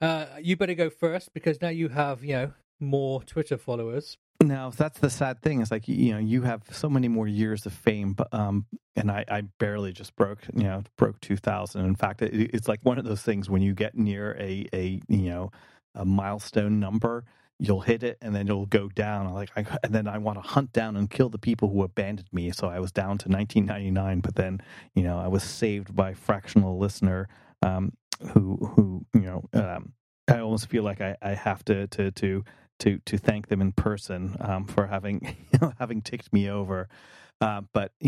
Uh, 0.00 0.26
you 0.40 0.56
better 0.56 0.74
go 0.74 0.90
first 0.90 1.32
because 1.32 1.62
now 1.62 1.68
you 1.68 1.88
have, 1.88 2.24
you 2.24 2.32
know, 2.32 2.52
more 2.80 3.22
Twitter 3.22 3.56
followers. 3.56 4.18
Now 4.42 4.70
that's 4.70 4.98
the 4.98 5.10
sad 5.10 5.40
thing. 5.40 5.60
It's 5.60 5.70
like 5.70 5.86
you 5.86 6.12
know 6.12 6.18
you 6.18 6.42
have 6.42 6.62
so 6.70 6.88
many 6.88 7.08
more 7.08 7.28
years 7.28 7.64
of 7.66 7.72
fame, 7.72 8.12
but 8.12 8.32
um, 8.34 8.66
and 8.96 9.10
I, 9.10 9.24
I 9.28 9.42
barely 9.58 9.92
just 9.92 10.16
broke 10.16 10.40
you 10.54 10.64
know 10.64 10.82
broke 10.96 11.20
two 11.20 11.36
thousand. 11.36 11.84
In 11.84 11.94
fact, 11.94 12.22
it, 12.22 12.34
it's 12.52 12.68
like 12.68 12.80
one 12.82 12.98
of 12.98 13.04
those 13.04 13.22
things 13.22 13.48
when 13.48 13.62
you 13.62 13.74
get 13.74 13.96
near 13.96 14.36
a 14.38 14.66
a 14.72 15.00
you 15.08 15.30
know 15.30 15.52
a 15.94 16.04
milestone 16.04 16.80
number, 16.80 17.24
you'll 17.58 17.82
hit 17.82 18.02
it 18.02 18.18
and 18.20 18.34
then 18.34 18.46
you'll 18.48 18.66
go 18.66 18.88
down. 18.88 19.32
Like 19.32 19.50
I, 19.56 19.64
and 19.84 19.94
then 19.94 20.08
I 20.08 20.18
want 20.18 20.42
to 20.42 20.48
hunt 20.48 20.72
down 20.72 20.96
and 20.96 21.08
kill 21.08 21.28
the 21.28 21.38
people 21.38 21.68
who 21.68 21.82
abandoned 21.82 22.28
me. 22.32 22.50
So 22.50 22.66
I 22.68 22.80
was 22.80 22.90
down 22.90 23.18
to 23.18 23.28
1999, 23.28 24.20
but 24.20 24.34
then 24.34 24.60
you 24.94 25.04
know 25.04 25.18
I 25.18 25.28
was 25.28 25.44
saved 25.44 25.94
by 25.94 26.14
fractional 26.14 26.78
listener 26.78 27.28
um, 27.62 27.92
who 28.32 28.56
who 28.74 29.06
you 29.14 29.20
know 29.20 29.44
um, 29.52 29.92
I 30.26 30.40
almost 30.40 30.68
feel 30.68 30.82
like 30.82 31.00
I, 31.00 31.16
I 31.22 31.34
have 31.34 31.64
to 31.66 31.86
to 31.88 32.10
to 32.10 32.44
to 32.80 32.98
to 33.06 33.18
thank 33.18 33.48
them 33.48 33.60
in 33.60 33.72
person 33.72 34.36
um, 34.40 34.66
for 34.66 34.86
having 34.86 35.36
you 35.52 35.58
know, 35.60 35.72
having 35.78 36.02
ticked 36.02 36.32
me 36.32 36.48
over. 36.50 36.88
Uh, 37.40 37.62
but 37.72 37.92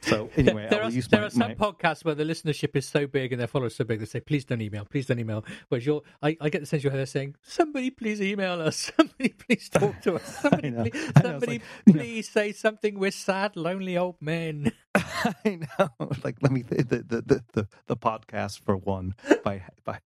so 0.00 0.30
anyway, 0.36 0.66
there, 0.70 0.82
are, 0.82 0.90
there 0.90 1.20
my, 1.20 1.26
are 1.26 1.30
some 1.30 1.40
my... 1.40 1.54
podcasts 1.54 2.04
where 2.04 2.14
the 2.14 2.24
listenership 2.24 2.74
is 2.76 2.86
so 2.86 3.06
big 3.06 3.32
and 3.32 3.40
their 3.40 3.46
followers 3.46 3.76
so 3.76 3.84
big 3.84 4.00
they 4.00 4.06
say, 4.06 4.20
"Please 4.20 4.44
don't 4.44 4.60
email, 4.60 4.84
please 4.84 5.06
don't 5.06 5.18
email." 5.18 5.44
Whereas 5.68 5.86
you're, 5.86 6.02
I, 6.22 6.36
I 6.40 6.48
get 6.48 6.60
the 6.60 6.66
sense 6.66 6.84
you're 6.84 6.92
there 6.92 7.06
saying, 7.06 7.36
"Somebody 7.42 7.90
please 7.90 8.20
email 8.20 8.60
us. 8.60 8.90
Somebody 8.96 9.30
please 9.30 9.68
talk 9.68 10.00
to 10.02 10.16
us. 10.16 10.38
Somebody, 10.40 10.90
please, 10.90 11.12
somebody 11.20 11.52
like, 11.86 11.96
please 11.96 12.34
know, 12.34 12.42
say 12.42 12.52
something. 12.52 12.98
We're 12.98 13.10
sad, 13.10 13.56
lonely 13.56 13.96
old 13.96 14.16
men." 14.20 14.72
I 14.94 15.60
know. 15.78 15.88
Like, 16.24 16.36
let 16.42 16.52
me 16.52 16.62
the 16.62 16.82
the 16.82 17.02
the 17.02 17.44
the, 17.52 17.68
the 17.86 17.96
podcast 17.96 18.60
for 18.60 18.76
one 18.76 19.14
by 19.44 19.62
by 19.84 20.00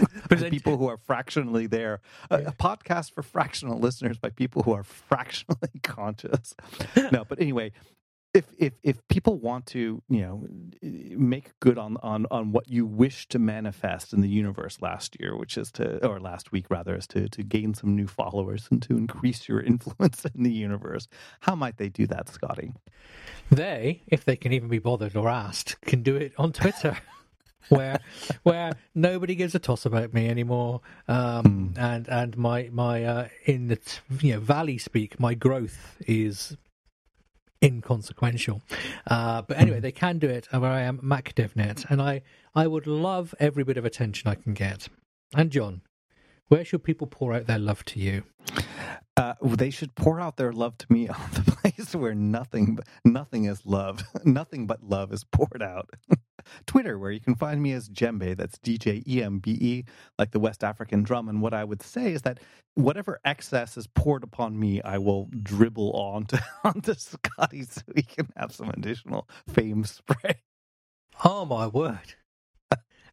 by 0.28 0.50
people 0.50 0.76
who 0.76 0.88
are 0.88 0.96
fractionally 0.96 1.66
there. 1.66 2.00
A, 2.30 2.36
a, 2.36 2.52
podcast 2.52 3.12
for 3.14 3.22
fractional 3.22 3.78
listeners 3.78 4.18
by 4.18 4.30
people 4.30 4.62
who 4.62 4.72
are 4.72 4.82
fractionally 5.08 5.80
conscious. 5.82 6.54
no, 7.10 7.24
but 7.24 7.40
anyway, 7.40 7.72
if 8.34 8.46
if 8.58 8.72
if 8.82 9.06
people 9.08 9.38
want 9.38 9.66
to, 9.66 10.02
you 10.08 10.20
know, 10.20 10.46
make 10.80 11.58
good 11.60 11.76
on 11.76 11.98
on 12.02 12.26
on 12.30 12.52
what 12.52 12.68
you 12.68 12.86
wish 12.86 13.28
to 13.28 13.38
manifest 13.38 14.12
in 14.12 14.22
the 14.22 14.28
universe 14.28 14.80
last 14.80 15.16
year, 15.20 15.36
which 15.36 15.58
is 15.58 15.70
to 15.72 16.04
or 16.06 16.18
last 16.18 16.50
week 16.50 16.66
rather, 16.70 16.96
is 16.96 17.06
to 17.08 17.28
to 17.28 17.42
gain 17.42 17.74
some 17.74 17.94
new 17.94 18.06
followers 18.06 18.68
and 18.70 18.80
to 18.82 18.96
increase 18.96 19.48
your 19.48 19.60
influence 19.72 20.24
in 20.24 20.44
the 20.44 20.52
universe. 20.52 21.08
How 21.40 21.54
might 21.54 21.76
they 21.76 21.90
do 21.90 22.06
that, 22.06 22.28
Scotty? 22.28 22.72
They, 23.50 24.02
if 24.06 24.24
they 24.24 24.36
can 24.36 24.52
even 24.52 24.68
be 24.68 24.78
bothered 24.78 25.14
or 25.14 25.28
asked, 25.28 25.78
can 25.82 26.02
do 26.02 26.16
it 26.16 26.32
on 26.38 26.52
Twitter 26.52 26.96
where 27.68 28.00
where 28.42 28.72
nobody 28.94 29.34
gives 29.34 29.54
a 29.54 29.58
toss 29.58 29.86
about 29.86 30.12
me 30.12 30.28
anymore, 30.28 30.80
um, 31.08 31.72
mm. 31.74 31.78
and 31.78 32.08
and 32.08 32.36
my 32.36 32.68
my 32.72 33.04
uh, 33.04 33.28
in 33.44 33.68
the 33.68 33.78
you 34.20 34.34
know 34.34 34.40
valley 34.40 34.78
speak, 34.78 35.18
my 35.20 35.34
growth 35.34 35.96
is 36.06 36.56
inconsequential. 37.62 38.60
Uh, 39.06 39.42
but 39.42 39.56
anyway, 39.56 39.76
hmm. 39.76 39.82
they 39.82 39.92
can 39.92 40.18
do 40.18 40.28
it 40.28 40.48
where 40.50 40.70
I 40.70 40.80
am 40.80 40.98
MacDevNet, 40.98 41.88
and 41.88 42.02
I 42.02 42.22
I 42.54 42.66
would 42.66 42.86
love 42.86 43.34
every 43.38 43.64
bit 43.64 43.76
of 43.76 43.84
attention 43.84 44.28
I 44.28 44.34
can 44.34 44.52
get. 44.52 44.88
And 45.34 45.50
John, 45.50 45.82
where 46.48 46.64
should 46.64 46.84
people 46.84 47.06
pour 47.06 47.32
out 47.32 47.46
their 47.46 47.58
love 47.58 47.84
to 47.86 48.00
you? 48.00 48.24
Uh, 49.16 49.34
they 49.42 49.70
should 49.70 49.94
pour 49.94 50.20
out 50.20 50.36
their 50.36 50.52
love 50.52 50.78
to 50.78 50.86
me 50.90 51.08
on 51.10 51.30
the 51.34 51.52
place 51.52 51.94
where 51.94 52.14
nothing, 52.14 52.78
nothing 53.04 53.44
is 53.44 53.66
love, 53.66 54.02
nothing 54.24 54.66
but 54.66 54.82
love 54.82 55.12
is 55.12 55.24
poured 55.24 55.62
out. 55.62 55.90
Twitter, 56.66 56.98
where 56.98 57.12
you 57.12 57.20
can 57.20 57.34
find 57.36 57.62
me 57.62 57.72
as 57.72 57.88
Djembe. 57.88 58.36
That's 58.36 58.58
D 58.58 58.78
J 58.78 59.02
E 59.06 59.22
M 59.22 59.38
B 59.38 59.52
E, 59.52 59.84
like 60.18 60.32
the 60.32 60.40
West 60.40 60.64
African 60.64 61.02
drum. 61.02 61.28
And 61.28 61.40
what 61.40 61.54
I 61.54 61.62
would 61.64 61.82
say 61.82 62.12
is 62.12 62.22
that 62.22 62.40
whatever 62.74 63.20
excess 63.24 63.76
is 63.76 63.86
poured 63.86 64.24
upon 64.24 64.58
me, 64.58 64.82
I 64.82 64.98
will 64.98 65.28
dribble 65.42 65.92
onto 65.92 66.38
onto 66.64 66.94
Scotty 66.94 67.62
so 67.64 67.82
he 67.94 68.02
can 68.02 68.28
have 68.36 68.52
some 68.52 68.70
additional 68.70 69.28
fame 69.48 69.84
spray. 69.84 70.42
Oh 71.24 71.44
my 71.44 71.66
word! 71.68 72.14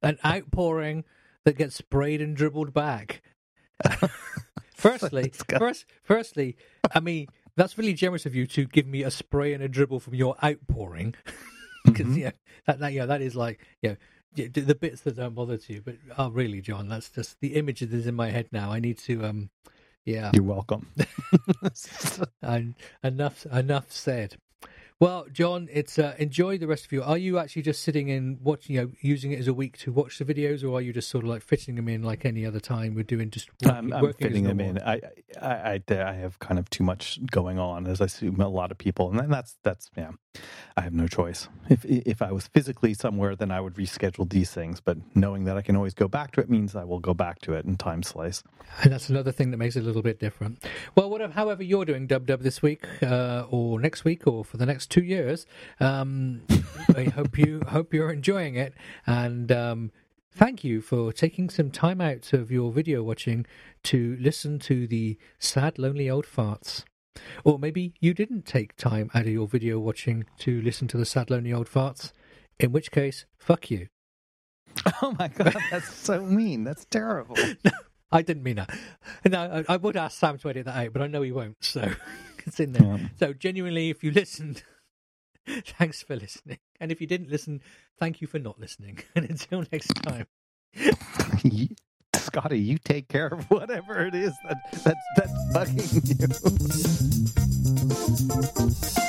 An 0.01 0.17
outpouring 0.25 1.03
that 1.45 1.57
gets 1.57 1.75
sprayed 1.75 2.21
and 2.21 2.35
dribbled 2.35 2.73
back. 2.73 3.21
Firstly, 4.79 5.31
first, 5.57 5.85
firstly, 6.03 6.57
I 6.93 6.99
mean 6.99 7.27
that's 7.55 7.77
really 7.77 7.93
generous 7.93 8.25
of 8.25 8.35
you 8.35 8.47
to 8.47 8.65
give 8.65 8.87
me 8.87 9.03
a 9.03 9.11
spray 9.11 9.53
and 9.53 9.63
a 9.63 9.67
dribble 9.67 9.99
from 9.99 10.15
your 10.15 10.35
outpouring. 10.43 11.15
Because 11.85 12.07
mm-hmm. 12.07 12.17
yeah, 12.17 12.31
that, 12.65 12.79
that 12.79 12.91
yeah, 12.91 13.05
that 13.05 13.21
is 13.21 13.37
like 13.37 13.65
yeah, 13.81 13.95
the 14.35 14.75
bits 14.75 15.01
that 15.01 15.15
don't 15.15 15.33
bother 15.33 15.55
to 15.55 15.73
you. 15.73 15.81
But 15.81 15.95
oh, 16.17 16.29
really, 16.29 16.59
John, 16.59 16.89
that's 16.89 17.09
just 17.09 17.39
the 17.39 17.55
image 17.55 17.79
that 17.79 17.93
is 17.93 18.05
in 18.05 18.15
my 18.15 18.29
head 18.29 18.49
now. 18.51 18.69
I 18.69 18.79
need 18.79 18.97
to 18.99 19.23
um, 19.23 19.49
yeah. 20.05 20.31
You're 20.33 20.43
welcome. 20.43 20.87
and 22.41 22.75
enough 23.03 23.45
enough 23.45 23.91
said. 23.91 24.37
Well, 24.99 25.27
John, 25.31 25.69
it's 25.71 25.97
uh, 25.97 26.13
enjoy 26.17 26.57
the 26.57 26.67
rest 26.67 26.85
of 26.85 26.91
you. 26.91 27.01
Are 27.01 27.17
you 27.17 27.39
actually 27.39 27.61
just 27.61 27.83
sitting 27.83 28.09
in 28.09 28.37
watching, 28.43 28.75
you 28.75 28.81
know, 28.81 28.91
using 28.99 29.31
it 29.31 29.39
as 29.39 29.47
a 29.47 29.53
week 29.53 29.77
to 29.79 29.93
watch 29.93 30.17
the 30.17 30.25
videos, 30.25 30.61
or 30.61 30.77
are 30.77 30.81
you 30.81 30.91
just 30.91 31.09
sort 31.09 31.23
of 31.23 31.29
like 31.29 31.41
fitting 31.41 31.75
them 31.75 31.87
in 31.87 32.03
like 32.03 32.25
any 32.25 32.45
other 32.45 32.59
time 32.59 32.95
we're 32.95 33.03
doing? 33.03 33.29
Just 33.29 33.49
working, 33.63 33.93
I'm, 33.93 33.93
I'm 33.93 34.13
fitting 34.13 34.43
them 34.43 34.59
in. 34.59 34.77
I, 34.79 34.99
I, 35.41 35.81
I, 35.89 36.01
I 36.01 36.13
have 36.15 36.39
kind 36.39 36.59
of 36.59 36.69
too 36.69 36.83
much 36.83 37.25
going 37.27 37.57
on, 37.57 37.87
as 37.87 38.01
I 38.01 38.05
assume 38.05 38.41
a 38.41 38.49
lot 38.49 38.71
of 38.71 38.77
people, 38.77 39.09
and 39.17 39.31
that's 39.31 39.57
that's 39.63 39.89
yeah. 39.95 40.11
I 40.77 40.81
have 40.81 40.93
no 40.93 41.07
choice. 41.07 41.49
If 41.69 41.85
if 41.85 42.21
I 42.21 42.31
was 42.31 42.47
physically 42.47 42.93
somewhere, 42.93 43.35
then 43.35 43.51
I 43.51 43.61
would 43.61 43.75
reschedule 43.75 44.29
these 44.29 44.51
things. 44.51 44.79
But 44.79 44.97
knowing 45.15 45.45
that 45.45 45.57
I 45.57 45.61
can 45.61 45.75
always 45.75 45.93
go 45.93 46.07
back 46.07 46.31
to 46.33 46.41
it 46.41 46.49
means 46.49 46.75
I 46.75 46.83
will 46.83 46.99
go 46.99 47.13
back 47.13 47.39
to 47.41 47.53
it 47.53 47.65
in 47.65 47.77
time 47.77 48.03
slice. 48.03 48.43
And 48.83 48.91
that's 48.91 49.09
another 49.09 49.31
thing 49.31 49.51
that 49.51 49.57
makes 49.57 49.75
it 49.75 49.81
a 49.81 49.85
little 49.85 50.01
bit 50.01 50.19
different. 50.19 50.63
Well, 50.95 51.09
whatever, 51.09 51.33
however 51.33 51.63
you're 51.63 51.85
doing 51.85 52.05
Dub 52.05 52.27
Dub 52.27 52.41
this 52.41 52.61
week, 52.61 52.85
uh, 53.01 53.45
or 53.49 53.79
next 53.79 54.03
week, 54.03 54.27
or 54.27 54.45
for 54.45 54.57
the 54.57 54.65
next 54.89 54.93
two 54.93 55.03
years, 55.03 55.45
um, 55.79 56.41
I 56.95 57.03
hope 57.05 57.37
you 57.37 57.61
hope 57.67 57.93
you're 57.93 58.11
enjoying 58.11 58.55
it 58.55 58.73
and. 59.05 59.51
Um, 59.51 59.91
Thank 60.31 60.63
you 60.63 60.79
for 60.79 61.11
taking 61.11 61.49
some 61.49 61.71
time 61.71 61.99
out 61.99 62.33
of 62.33 62.51
your 62.51 62.71
video 62.71 63.01
watching 63.01 63.47
to 63.83 64.15
listen 64.21 64.59
to 64.59 64.85
the 64.85 65.17
sad, 65.39 65.79
lonely 65.79 66.07
old 66.07 66.25
farts. 66.25 66.85
Or 67.43 67.57
maybe 67.57 67.93
you 67.99 68.13
didn't 68.13 68.45
take 68.45 68.77
time 68.77 69.09
out 69.15 69.23
of 69.23 69.33
your 69.33 69.47
video 69.47 69.79
watching 69.79 70.25
to 70.37 70.61
listen 70.61 70.87
to 70.89 70.97
the 70.97 71.03
sad, 71.03 71.31
lonely 71.31 71.51
old 71.51 71.67
farts, 71.67 72.13
in 72.59 72.71
which 72.71 72.91
case, 72.91 73.25
fuck 73.37 73.71
you. 73.71 73.87
Oh 75.01 75.15
my 75.17 75.29
god, 75.29 75.57
that's 75.71 75.91
so 75.91 76.21
mean. 76.21 76.63
That's 76.63 76.85
terrible. 76.85 77.35
no, 77.65 77.71
I 78.11 78.21
didn't 78.21 78.43
mean 78.43 78.57
that. 78.57 78.69
No, 79.25 79.63
I, 79.67 79.73
I, 79.73 79.77
would 79.77 79.97
ask 79.97 80.17
Sam 80.17 80.37
to 80.37 80.49
edit 80.49 80.65
that 80.65 80.77
out, 80.77 80.93
but 80.93 81.01
I 81.01 81.07
know 81.07 81.23
he 81.23 81.31
won't, 81.31 81.57
so 81.59 81.91
it's 82.45 82.59
in 82.59 82.73
there. 82.73 82.83
Yeah. 82.83 83.07
So, 83.19 83.33
genuinely, 83.33 83.89
if 83.89 84.03
you 84.03 84.11
listened, 84.11 84.63
thanks 85.77 86.01
for 86.01 86.15
listening. 86.15 86.59
And 86.79 86.91
if 86.91 87.01
you 87.01 87.07
didn't 87.07 87.29
listen, 87.29 87.61
thank 87.97 88.21
you 88.21 88.27
for 88.27 88.39
not 88.39 88.59
listening. 88.59 88.99
And 89.15 89.29
until 89.29 89.63
next 89.71 89.93
time. 90.03 90.27
Scotty, 92.15 92.59
you 92.59 92.77
take 92.77 93.07
care 93.07 93.27
of 93.27 93.49
whatever 93.49 94.05
it 94.05 94.13
is 94.13 94.33
that, 94.47 94.57
that's, 94.83 94.99
that's 95.15 95.33
bugging 95.53 95.83
you. 98.99 99.08